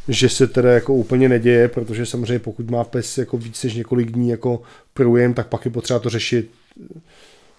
že 0.07 0.29
se 0.29 0.47
teda 0.47 0.73
jako 0.73 0.93
úplně 0.93 1.29
neděje, 1.29 1.67
protože 1.67 2.05
samozřejmě 2.05 2.39
pokud 2.39 2.69
má 2.69 2.83
pes 2.83 3.17
jako 3.17 3.37
víc 3.37 3.63
než 3.63 3.73
několik 3.73 4.11
dní 4.11 4.29
jako 4.29 4.61
průjem, 4.93 5.33
tak 5.33 5.47
pak 5.47 5.65
je 5.65 5.71
potřeba 5.71 5.99
to 5.99 6.09
řešit. 6.09 6.49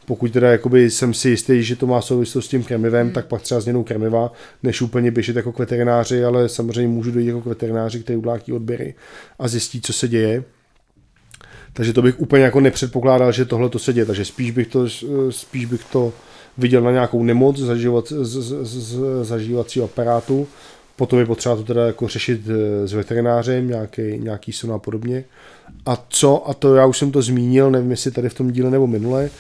Pokud 0.07 0.33
teda 0.33 0.51
jakoby 0.53 0.91
jsem 0.91 1.15
si 1.15 1.29
jistý, 1.29 1.63
že 1.63 1.77
to 1.77 1.87
má 1.87 2.01
souvislost 2.01 2.45
s 2.45 2.49
tím 2.49 2.65
krmivem, 2.65 3.07
hmm. 3.07 3.15
tak 3.15 3.27
pak 3.27 3.43
třeba 3.43 3.61
změnou 3.61 3.85
krmiva, 3.85 4.33
než 4.63 4.83
úplně 4.83 5.11
běžet 5.11 5.37
jako 5.37 5.53
k 5.53 5.59
veterináři, 5.59 6.25
ale 6.25 6.49
samozřejmě 6.49 6.89
můžu 6.89 7.11
dojít 7.11 7.27
jako 7.27 7.41
k 7.41 7.47
veterináři, 7.47 8.01
který 8.01 8.21
nějaký 8.25 8.53
odběry 8.53 8.95
a 9.39 9.49
zjistí, 9.49 9.81
co 9.81 9.93
se 9.93 10.09
děje. 10.09 10.45
Takže 11.73 11.93
to 11.93 12.03
bych 12.03 12.21
úplně 12.21 12.45
jako 12.45 12.61
nepředpokládal, 12.61 13.33
že 13.33 13.45
tohle 13.45 13.69
to 13.69 13.79
se 13.79 13.93
děje, 13.93 14.07
takže 14.07 14.25
spíš 14.25 14.51
bych 14.51 14.67
to, 14.67 14.87
spíš 15.31 15.65
bych 15.65 15.85
to 15.85 16.13
viděl 16.59 16.83
na 16.83 16.91
nějakou 16.91 17.23
nemoc 17.23 17.59
zažívat, 17.59 18.09
z, 18.09 18.13
z, 18.23 18.53
z, 18.63 19.01
zažívacího 19.23 19.85
aparátu, 19.85 20.49
potom 20.97 21.19
je 21.19 21.27
potřeba 21.27 21.57
to 21.57 21.63
teda 21.63 21.87
jako 21.87 22.09
řešit 22.09 22.41
eh, 22.49 22.89
s 22.89 22.93
veterinářem, 22.93 23.69
nějaký, 23.69 24.03
nějaký 24.03 24.53
son 24.53 24.73
a 24.73 24.79
podobně. 24.79 25.25
A 25.87 26.05
co, 26.09 26.49
a 26.49 26.55
to 26.55 26.75
já 26.75 26.87
už 26.87 26.99
jsem 26.99 27.13
to 27.13 27.23
zmínil, 27.23 27.71
nevím 27.71 27.91
jestli 27.91 28.11
tady 28.11 28.29
v 28.29 28.35
tom 28.35 28.51
díle 28.51 28.71
nebo 28.71 28.87
minule, 28.87 29.31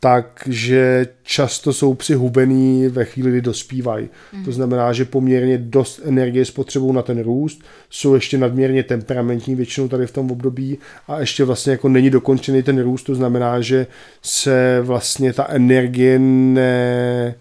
takže 0.00 1.06
často 1.22 1.72
jsou 1.72 1.94
psi 1.94 2.14
hubený 2.14 2.88
ve 2.88 3.04
chvíli, 3.04 3.30
kdy 3.30 3.40
dospívají. 3.40 4.08
Mm. 4.32 4.44
To 4.44 4.52
znamená, 4.52 4.92
že 4.92 5.04
poměrně 5.04 5.58
dost 5.58 6.00
energie 6.04 6.44
spotřebují 6.44 6.94
na 6.94 7.02
ten 7.02 7.22
růst, 7.22 7.62
jsou 7.90 8.14
ještě 8.14 8.38
nadměrně 8.38 8.82
temperamentní 8.82 9.54
většinou 9.54 9.88
tady 9.88 10.06
v 10.06 10.12
tom 10.12 10.30
období 10.30 10.78
a 11.08 11.20
ještě 11.20 11.44
vlastně 11.44 11.72
jako 11.72 11.88
není 11.88 12.10
dokončený 12.10 12.62
ten 12.62 12.82
růst, 12.82 13.02
to 13.02 13.14
znamená, 13.14 13.60
že 13.60 13.86
se 14.22 14.80
vlastně 14.82 15.32
ta 15.32 15.46
energie 15.48 16.18
ne, 16.18 17.34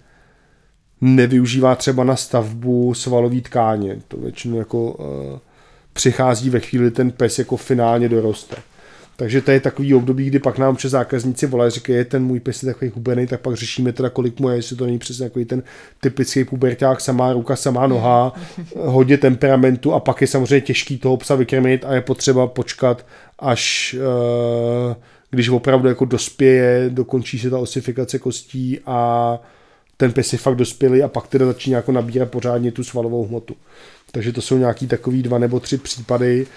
nevyužívá 1.01 1.75
třeba 1.75 2.03
na 2.03 2.15
stavbu 2.15 2.93
svalové 2.93 3.41
tkáně. 3.41 3.97
To 4.07 4.17
většinou 4.17 4.57
jako 4.57 4.91
uh, 4.91 5.39
přichází 5.93 6.49
ve 6.49 6.59
chvíli, 6.59 6.91
ten 6.91 7.11
pes 7.11 7.39
jako 7.39 7.57
finálně 7.57 8.09
doroste. 8.09 8.55
Takže 9.19 9.41
to 9.41 9.51
je 9.51 9.59
takový 9.59 9.93
období, 9.93 10.25
kdy 10.25 10.39
pak 10.39 10.57
nám 10.57 10.75
přes 10.75 10.91
zákazníci 10.91 11.47
volají, 11.47 11.71
říkají, 11.71 11.97
je 11.97 12.05
ten 12.05 12.23
můj 12.23 12.39
pes 12.39 12.63
je 12.63 12.73
takový 12.73 12.91
hubený, 12.95 13.27
tak 13.27 13.41
pak 13.41 13.55
řešíme 13.55 13.91
teda, 13.93 14.09
kolik 14.09 14.39
mu 14.39 14.49
je, 14.49 14.55
jestli 14.55 14.75
to 14.75 14.85
není 14.85 14.99
přesně 14.99 15.25
takový 15.25 15.45
ten 15.45 15.63
typický 16.01 16.43
puberták, 16.43 17.01
samá 17.01 17.33
ruka, 17.33 17.55
samá 17.55 17.87
noha, 17.87 18.33
hodně 18.75 19.17
temperamentu 19.17 19.93
a 19.93 19.99
pak 19.99 20.21
je 20.21 20.27
samozřejmě 20.27 20.61
těžký 20.61 20.97
toho 20.97 21.17
psa 21.17 21.35
vykrmit 21.35 21.85
a 21.85 21.93
je 21.93 22.01
potřeba 22.01 22.47
počkat, 22.47 23.05
až 23.39 23.95
uh, 24.87 24.95
když 25.29 25.49
opravdu 25.49 25.87
jako 25.87 26.05
dospěje, 26.05 26.89
dokončí 26.89 27.39
se 27.39 27.49
ta 27.49 27.57
osifikace 27.57 28.19
kostí 28.19 28.79
a 28.85 29.39
ten 29.97 30.11
pes 30.11 30.33
je 30.33 30.39
fakt 30.39 30.55
dospělý 30.55 31.03
a 31.03 31.07
pak 31.07 31.27
teda 31.27 31.45
začíná 31.45 31.75
jako 31.75 31.91
nabírat 31.91 32.31
pořádně 32.31 32.71
tu 32.71 32.83
svalovou 32.83 33.27
hmotu. 33.27 33.55
Takže 34.11 34.33
to 34.33 34.41
jsou 34.41 34.57
nějaký 34.57 34.87
takový 34.87 35.23
dva 35.23 35.37
nebo 35.37 35.59
tři 35.59 35.77
případy, 35.77 36.47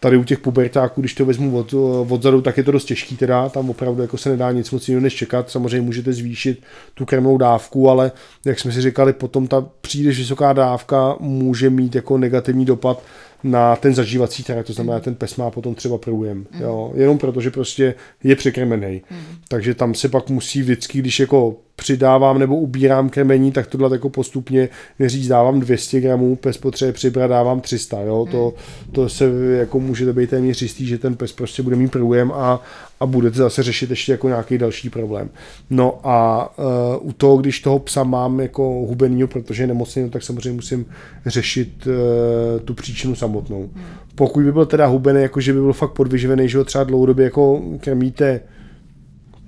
tady 0.00 0.16
u 0.16 0.24
těch 0.24 0.38
pubertáků, 0.38 1.00
když 1.00 1.14
to 1.14 1.24
vezmu 1.24 1.58
od, 1.58 1.74
odzadu, 2.08 2.42
tak 2.42 2.56
je 2.56 2.64
to 2.64 2.72
dost 2.72 2.84
těžký 2.84 3.16
teda, 3.16 3.48
tam 3.48 3.70
opravdu 3.70 4.02
jako 4.02 4.18
se 4.18 4.28
nedá 4.28 4.52
nic 4.52 4.70
moc 4.70 4.88
jiného 4.88 5.02
než 5.02 5.14
čekat, 5.14 5.50
samozřejmě 5.50 5.80
můžete 5.80 6.12
zvýšit 6.12 6.62
tu 6.94 7.04
krmnou 7.04 7.38
dávku, 7.38 7.90
ale 7.90 8.12
jak 8.44 8.60
jsme 8.60 8.72
si 8.72 8.82
říkali, 8.82 9.12
potom 9.12 9.46
ta 9.46 9.66
příliš 9.80 10.18
vysoká 10.18 10.52
dávka 10.52 11.16
může 11.20 11.70
mít 11.70 11.94
jako 11.94 12.18
negativní 12.18 12.64
dopad 12.64 13.02
na 13.42 13.76
ten 13.76 13.94
zažívací 13.94 14.42
trakt, 14.42 14.66
to 14.66 14.72
znamená, 14.72 15.00
ten 15.00 15.14
pes 15.14 15.36
má 15.36 15.50
potom 15.50 15.74
třeba 15.74 15.98
průjem, 15.98 16.46
jo, 16.60 16.92
jenom 16.94 17.18
proto, 17.18 17.40
že 17.40 17.50
prostě 17.50 17.94
je 18.24 18.36
překrmený. 18.36 19.02
Takže 19.48 19.74
tam 19.74 19.94
se 19.94 20.08
pak 20.08 20.30
musí 20.30 20.62
vždycky, 20.62 20.98
když 20.98 21.20
jako 21.20 21.56
přidávám 21.76 22.38
nebo 22.38 22.56
ubírám 22.56 23.08
krmení, 23.08 23.52
tak 23.52 23.66
tohle 23.66 23.88
jako 23.92 24.08
postupně 24.08 24.68
neříct 24.98 25.28
dávám 25.28 25.60
200 25.60 26.00
gramů, 26.00 26.36
pes 26.36 26.58
potřebuje 26.58 26.92
přibrat, 26.92 27.30
dávám 27.30 27.60
300, 27.60 28.00
jo, 28.00 28.26
to, 28.30 28.54
to 28.92 29.08
se 29.08 29.24
jako 29.58 29.80
můžete 29.80 30.12
být 30.12 30.30
téměř 30.30 30.62
jistý, 30.62 30.86
že 30.86 30.98
ten 30.98 31.16
pes 31.16 31.32
prostě 31.32 31.62
bude 31.62 31.76
mít 31.76 31.92
průjem 31.92 32.32
a, 32.32 32.62
a 33.00 33.06
budete 33.06 33.36
zase 33.36 33.62
řešit 33.62 33.90
ještě 33.90 34.12
jako 34.12 34.28
nějaký 34.28 34.58
další 34.58 34.90
problém. 34.90 35.30
No 35.70 36.00
a 36.04 36.48
uh, 36.58 37.08
u 37.08 37.12
toho, 37.12 37.36
když 37.36 37.60
toho 37.60 37.78
psa 37.78 38.04
mám 38.04 38.40
jako 38.40 38.62
hubenýho, 38.62 39.28
protože 39.28 39.62
je 39.62 39.66
nemocný, 39.66 40.02
no, 40.02 40.10
tak 40.10 40.22
samozřejmě 40.22 40.52
musím 40.52 40.86
řešit 41.26 41.86
uh, 41.86 42.60
tu 42.60 42.74
příčinu 42.74 43.14
samotnou. 43.14 43.70
Pokud 44.14 44.44
by 44.44 44.52
byl 44.52 44.66
teda 44.66 44.86
hubený, 44.86 45.22
jako 45.22 45.40
že 45.40 45.52
by 45.52 45.60
byl 45.60 45.72
fakt 45.72 45.92
podvyživený, 45.92 46.48
že 46.48 46.58
ho 46.58 46.64
třeba 46.64 46.84
dlouhodobě 46.84 47.24
jako 47.24 47.62
krmíte 47.80 48.40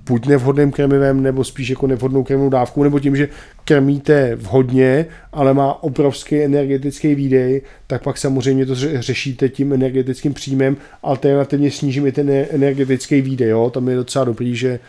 buď 0.05 0.25
nevhodným 0.25 0.71
krmivem, 0.71 1.23
nebo 1.23 1.43
spíš 1.43 1.69
jako 1.69 1.87
nevhodnou 1.87 2.23
krmivou 2.23 2.49
dávkou, 2.49 2.83
nebo 2.83 2.99
tím, 2.99 3.15
že 3.15 3.29
krmíte 3.65 4.35
vhodně, 4.35 5.05
ale 5.33 5.53
má 5.53 5.83
obrovský 5.83 6.43
energetický 6.43 7.15
výdej, 7.15 7.61
tak 7.87 8.03
pak 8.03 8.17
samozřejmě 8.17 8.65
to 8.65 8.73
ře- 8.73 8.99
řešíte 8.99 9.49
tím 9.49 9.73
energetickým 9.73 10.33
příjmem, 10.33 10.77
alternativně 11.03 11.71
snížím 11.71 12.07
i 12.07 12.11
ten 12.11 12.29
e- 12.29 12.47
energetický 12.51 13.21
výdej, 13.21 13.49
jo? 13.49 13.69
tam 13.69 13.89
je 13.89 13.95
docela 13.95 14.25
dobrý, 14.25 14.55
že 14.55 14.79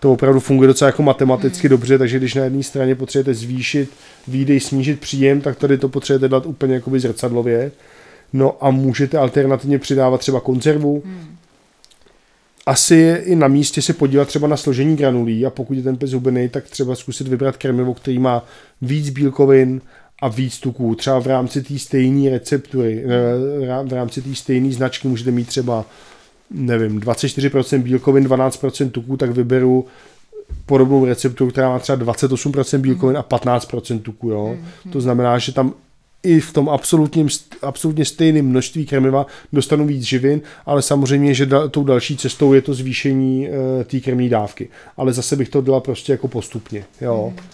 to 0.00 0.12
opravdu 0.12 0.40
funguje 0.40 0.66
docela 0.66 0.86
jako 0.86 1.02
matematicky 1.02 1.68
dobře, 1.68 1.98
takže 1.98 2.18
když 2.18 2.34
na 2.34 2.44
jedné 2.44 2.62
straně 2.62 2.94
potřebujete 2.94 3.34
zvýšit 3.34 3.90
výdej, 4.28 4.60
snížit 4.60 5.00
příjem, 5.00 5.40
tak 5.40 5.58
tady 5.58 5.78
to 5.78 5.88
potřebujete 5.88 6.28
dát 6.28 6.46
úplně 6.46 6.74
jakoby 6.74 7.00
zrcadlově. 7.00 7.72
No 8.32 8.56
a 8.60 8.70
můžete 8.70 9.18
alternativně 9.18 9.78
přidávat 9.78 10.20
třeba 10.20 10.40
konzervu, 10.40 11.02
asi 12.66 12.94
je 12.94 13.16
i 13.16 13.36
na 13.36 13.48
místě 13.48 13.82
se 13.82 13.92
podívat 13.92 14.28
třeba 14.28 14.48
na 14.48 14.56
složení 14.56 14.96
granulí 14.96 15.46
a 15.46 15.50
pokud 15.50 15.76
je 15.76 15.82
ten 15.82 15.96
pes 15.96 16.12
hubený, 16.12 16.48
tak 16.48 16.64
třeba 16.64 16.94
zkusit 16.94 17.28
vybrat 17.28 17.56
krmivo, 17.56 17.94
který 17.94 18.18
má 18.18 18.44
víc 18.82 19.10
bílkovin 19.10 19.80
a 20.22 20.28
víc 20.28 20.58
tuků. 20.58 20.94
Třeba 20.94 21.18
v 21.18 21.26
rámci 21.26 21.62
té 21.62 21.78
stejné 21.78 22.30
receptury, 22.30 23.04
eh, 23.04 23.84
v 23.84 23.92
rámci 23.92 24.22
té 24.22 24.34
stejné 24.34 24.72
značky 24.72 25.08
můžete 25.08 25.30
mít 25.30 25.48
třeba 25.48 25.84
nevím, 26.50 27.00
24% 27.00 27.82
bílkovin, 27.82 28.24
12% 28.24 28.90
tuků, 28.90 29.16
tak 29.16 29.30
vyberu 29.30 29.86
podobnou 30.66 31.04
recepturu, 31.04 31.50
která 31.50 31.68
má 31.68 31.78
třeba 31.78 31.96
28% 31.96 32.80
bílkovin 32.80 33.16
a 33.16 33.22
15% 33.22 34.02
tuku, 34.02 34.30
jo. 34.30 34.56
To 34.92 35.00
znamená, 35.00 35.38
že 35.38 35.52
tam 35.52 35.74
i 36.24 36.40
v 36.40 36.52
tom 36.52 36.68
absolutním, 36.68 37.28
absolutně 37.62 38.04
stejném 38.04 38.46
množství 38.46 38.86
krmiva 38.86 39.26
dostanu 39.52 39.86
víc 39.86 40.02
živin, 40.02 40.40
ale 40.66 40.82
samozřejmě, 40.82 41.34
že 41.34 41.46
da, 41.46 41.68
tou 41.68 41.84
další 41.84 42.16
cestou 42.16 42.52
je 42.52 42.62
to 42.62 42.74
zvýšení 42.74 43.48
e, 43.48 43.84
té 43.84 44.00
krmní 44.00 44.28
dávky. 44.28 44.68
Ale 44.96 45.12
zase 45.12 45.36
bych 45.36 45.48
to 45.48 45.62
dělal 45.62 45.80
prostě 45.80 46.12
jako 46.12 46.28
postupně, 46.28 46.84
jo. 47.00 47.32
Mm. 47.36 47.46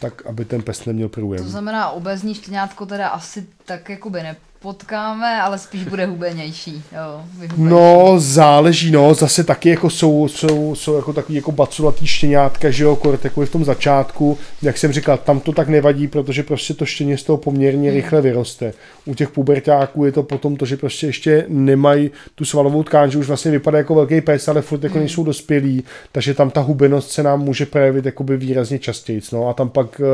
Tak, 0.00 0.26
aby 0.26 0.44
ten 0.44 0.62
pes 0.62 0.84
neměl 0.84 1.08
průjem. 1.08 1.44
To 1.44 1.50
znamená, 1.50 1.90
obezní 1.90 2.34
štěňátko 2.34 2.86
teda 2.86 3.08
asi 3.08 3.46
tak 3.64 3.88
jakoby 3.88 4.22
nepotkáme, 4.66 5.40
ale 5.42 5.58
spíš 5.58 5.84
bude 5.84 6.06
hubenější. 6.06 6.82
Jo, 6.92 7.22
vyhubenější. 7.38 7.70
No, 7.70 8.14
záleží, 8.18 8.90
no, 8.90 9.14
zase 9.14 9.44
taky 9.44 9.68
jako 9.68 9.90
jsou, 9.90 10.28
jsou, 10.28 10.74
jsou 10.74 10.96
jako 10.96 11.12
takový 11.12 11.34
jako 11.34 11.52
baculatý 11.52 12.06
štěňátka, 12.06 12.70
že 12.70 12.84
jo, 12.84 12.96
kort 12.96 13.24
jako 13.24 13.46
v 13.46 13.50
tom 13.50 13.64
začátku, 13.64 14.38
jak 14.62 14.78
jsem 14.78 14.92
říkal, 14.92 15.18
tam 15.18 15.40
to 15.40 15.52
tak 15.52 15.68
nevadí, 15.68 16.08
protože 16.08 16.42
prostě 16.42 16.74
to 16.74 16.86
štěně 16.86 17.18
z 17.18 17.22
toho 17.22 17.36
poměrně 17.36 17.90
Hmm. 17.90 17.96
rychle 17.96 18.20
vyroste. 18.20 18.72
U 19.04 19.14
těch 19.14 19.30
pubertáků 19.30 20.04
je 20.04 20.12
to 20.12 20.22
potom 20.22 20.56
to, 20.56 20.66
že 20.66 20.76
prostě 20.76 21.06
ještě 21.06 21.44
nemají 21.48 22.10
tu 22.34 22.44
svalovou 22.44 22.82
tkáň, 22.82 23.10
že 23.10 23.18
už 23.18 23.26
vlastně 23.26 23.50
vypadá 23.50 23.78
jako 23.78 23.94
velký 23.94 24.20
pes, 24.20 24.48
ale 24.48 24.62
furt 24.62 24.78
Hmm. 24.78 24.86
jako 24.86 24.98
nejsou 24.98 25.24
dospělí, 25.24 25.84
takže 26.12 26.34
tam 26.34 26.50
ta 26.50 26.60
hubenost 26.60 27.10
se 27.10 27.22
nám 27.22 27.40
může 27.40 27.66
projevit 27.66 28.06
jakoby 28.06 28.36
výrazně 28.36 28.78
častěji, 28.78 29.20
no, 29.32 29.48
a 29.48 29.52
tam 29.52 29.68
pak 29.68 30.00
uh, 30.00 30.06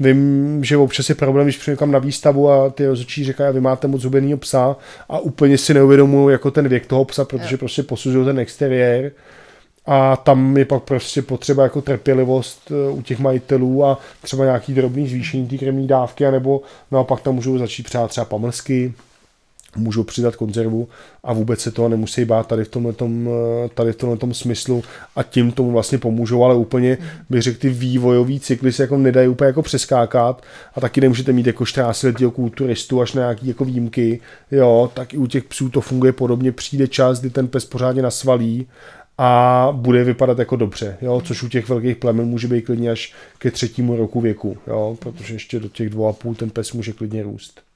vím, 0.00 0.64
že 0.64 0.76
občas 0.76 1.08
je 1.08 1.14
problém, 1.14 1.46
když 1.46 1.58
přijdu 1.58 1.86
na 1.86 1.98
výstavu 1.98 2.50
a 2.50 2.70
ty 2.70 2.86
rozhodčí 2.86 3.24
říkají, 3.24 3.54
vy 3.54 3.60
máte 3.68 3.88
moc 3.88 4.04
hubenýho 4.04 4.38
psa 4.38 4.76
a 5.08 5.18
úplně 5.18 5.58
si 5.58 5.74
neuvědomují 5.74 6.32
jako 6.32 6.50
ten 6.50 6.68
věk 6.68 6.86
toho 6.86 7.04
psa, 7.04 7.24
protože 7.24 7.56
prostě 7.56 7.82
posuzují 7.82 8.26
ten 8.26 8.38
exteriér. 8.38 9.12
a 9.86 10.16
tam 10.16 10.56
je 10.56 10.64
pak 10.64 10.82
prostě 10.82 11.22
potřeba 11.22 11.62
jako 11.62 11.80
trpělivost 11.80 12.70
eh, 12.70 12.90
u 12.90 13.02
těch 13.02 13.18
majitelů 13.18 13.84
a 13.84 13.98
třeba 14.22 14.44
nějaký 14.44 14.74
drobný 14.74 15.08
zvýšení 15.08 15.48
té 15.48 15.58
krmní 15.58 15.86
dávky, 15.86 16.26
anebo 16.26 16.60
naopak 16.90 17.20
tam 17.20 17.34
můžou 17.34 17.58
začít 17.58 17.82
přát 17.82 18.10
třeba 18.10 18.24
pamlsky, 18.24 18.94
můžou 19.76 20.02
přidat 20.02 20.36
konzervu 20.36 20.88
a 21.24 21.32
vůbec 21.32 21.60
se 21.60 21.70
toho 21.70 21.88
nemusí 21.88 22.24
bát 22.24 22.46
tady 22.46 22.64
v 22.64 22.68
tomhle, 22.68 22.94
eh, 23.02 23.68
tady 23.74 23.92
v 23.92 23.96
tomhle 23.96 24.18
smyslu 24.34 24.82
a 25.16 25.22
tím 25.22 25.52
tomu 25.52 25.70
vlastně 25.70 25.98
pomůžou, 25.98 26.44
ale 26.44 26.54
úplně 26.54 26.98
bych 27.30 27.42
řekl, 27.42 27.58
ty 27.60 27.68
vývojový 27.68 28.40
cykly 28.40 28.72
se 28.72 28.82
jako 28.82 28.98
nedají 28.98 29.28
úplně 29.28 29.46
jako 29.46 29.62
přeskákat 29.62 30.42
a 30.74 30.80
taky 30.80 31.00
nemůžete 31.00 31.32
mít 31.32 31.46
jako 31.46 31.66
14 31.66 32.02
letého 32.02 32.30
kulturistu 32.30 33.00
až 33.00 33.12
na 33.12 33.22
nějaký 33.22 33.48
jako 33.48 33.64
výjimky, 33.64 34.20
jo, 34.50 34.90
tak 34.94 35.14
i 35.14 35.18
u 35.18 35.26
těch 35.26 35.44
psů 35.44 35.68
to 35.68 35.80
funguje 35.80 36.12
podobně, 36.12 36.52
přijde 36.52 36.88
čas, 36.88 37.20
kdy 37.20 37.30
ten 37.30 37.48
pes 37.48 37.64
pořádně 37.64 38.02
nasvalí 38.02 38.66
a 39.18 39.68
bude 39.72 40.04
vypadat 40.04 40.38
jako 40.38 40.56
dobře, 40.56 40.96
jo, 41.00 41.20
což 41.24 41.42
u 41.42 41.48
těch 41.48 41.68
velkých 41.68 41.96
plemen 41.96 42.26
může 42.26 42.48
být 42.48 42.62
klidně 42.62 42.90
až 42.90 43.14
ke 43.38 43.50
třetímu 43.50 43.96
roku 43.96 44.20
věku, 44.20 44.56
jo, 44.66 44.96
protože 44.98 45.34
ještě 45.34 45.60
do 45.60 45.68
těch 45.68 45.90
dvou 45.90 46.06
a 46.06 46.12
půl 46.12 46.34
ten 46.34 46.50
pes 46.50 46.72
může 46.72 46.92
klidně 46.92 47.22
růst. 47.22 47.67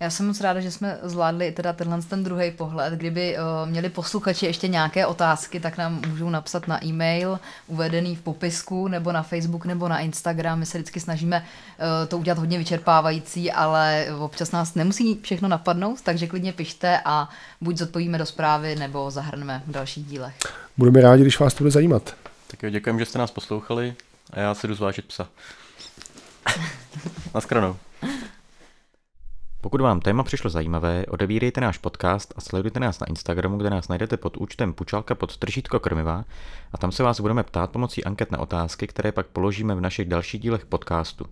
Já 0.00 0.10
jsem 0.10 0.26
moc 0.26 0.40
ráda, 0.40 0.60
že 0.60 0.70
jsme 0.70 0.98
zvládli 1.02 1.52
teda 1.52 1.72
tenhle 1.72 2.02
ten 2.02 2.24
druhý 2.24 2.50
pohled. 2.50 2.94
Kdyby 2.94 3.36
uh, 3.36 3.70
měli 3.70 3.88
posluchači 3.88 4.46
ještě 4.46 4.68
nějaké 4.68 5.06
otázky, 5.06 5.60
tak 5.60 5.78
nám 5.78 6.02
můžou 6.08 6.30
napsat 6.30 6.68
na 6.68 6.84
e-mail 6.84 7.40
uvedený 7.66 8.16
v 8.16 8.20
popisku, 8.20 8.88
nebo 8.88 9.12
na 9.12 9.22
Facebook, 9.22 9.64
nebo 9.64 9.88
na 9.88 9.98
Instagram. 9.98 10.58
My 10.58 10.66
se 10.66 10.78
vždycky 10.78 11.00
snažíme 11.00 11.40
uh, 11.42 12.08
to 12.08 12.18
udělat 12.18 12.38
hodně 12.38 12.58
vyčerpávající, 12.58 13.52
ale 13.52 14.06
občas 14.18 14.52
nás 14.52 14.74
nemusí 14.74 15.20
všechno 15.22 15.48
napadnout, 15.48 16.00
takže 16.02 16.26
klidně 16.26 16.52
pište 16.52 17.00
a 17.04 17.28
buď 17.60 17.76
zodpovíme 17.76 18.18
do 18.18 18.26
zprávy, 18.26 18.76
nebo 18.76 19.10
zahrneme 19.10 19.62
v 19.66 19.70
dalších 19.70 20.06
dílech. 20.06 20.34
Budeme 20.76 21.00
rádi, 21.00 21.22
když 21.22 21.38
vás 21.38 21.54
to 21.54 21.64
bude 21.64 21.70
zajímat. 21.70 22.14
Tak 22.46 22.62
jo, 22.62 22.70
děkujeme, 22.70 22.98
že 22.98 23.06
jste 23.06 23.18
nás 23.18 23.30
poslouchali 23.30 23.94
a 24.30 24.40
já 24.40 24.54
si 24.54 24.68
jdu 24.68 24.74
zvážit 24.74 25.04
psa. 25.04 25.28
Naschranou. 27.34 27.76
Pokud 29.62 29.80
vám 29.80 30.00
téma 30.00 30.22
přišlo 30.22 30.50
zajímavé, 30.50 31.06
odebírejte 31.06 31.60
náš 31.60 31.78
podcast 31.78 32.34
a 32.36 32.40
sledujte 32.40 32.80
nás 32.80 33.00
na 33.00 33.06
Instagramu, 33.06 33.56
kde 33.56 33.70
nás 33.70 33.88
najdete 33.88 34.16
pod 34.16 34.36
účtem 34.36 34.72
Pučalka 34.72 35.14
pod 35.14 35.36
tržítko 35.36 35.80
krmiva 35.80 36.24
a 36.72 36.78
tam 36.78 36.92
se 36.92 37.02
vás 37.02 37.20
budeme 37.20 37.42
ptát 37.42 37.70
pomocí 37.70 38.04
anket 38.04 38.30
na 38.30 38.38
otázky, 38.38 38.86
které 38.86 39.12
pak 39.12 39.26
položíme 39.26 39.74
v 39.74 39.80
našich 39.80 40.08
dalších 40.08 40.40
dílech 40.40 40.66
podcastu. 40.66 41.26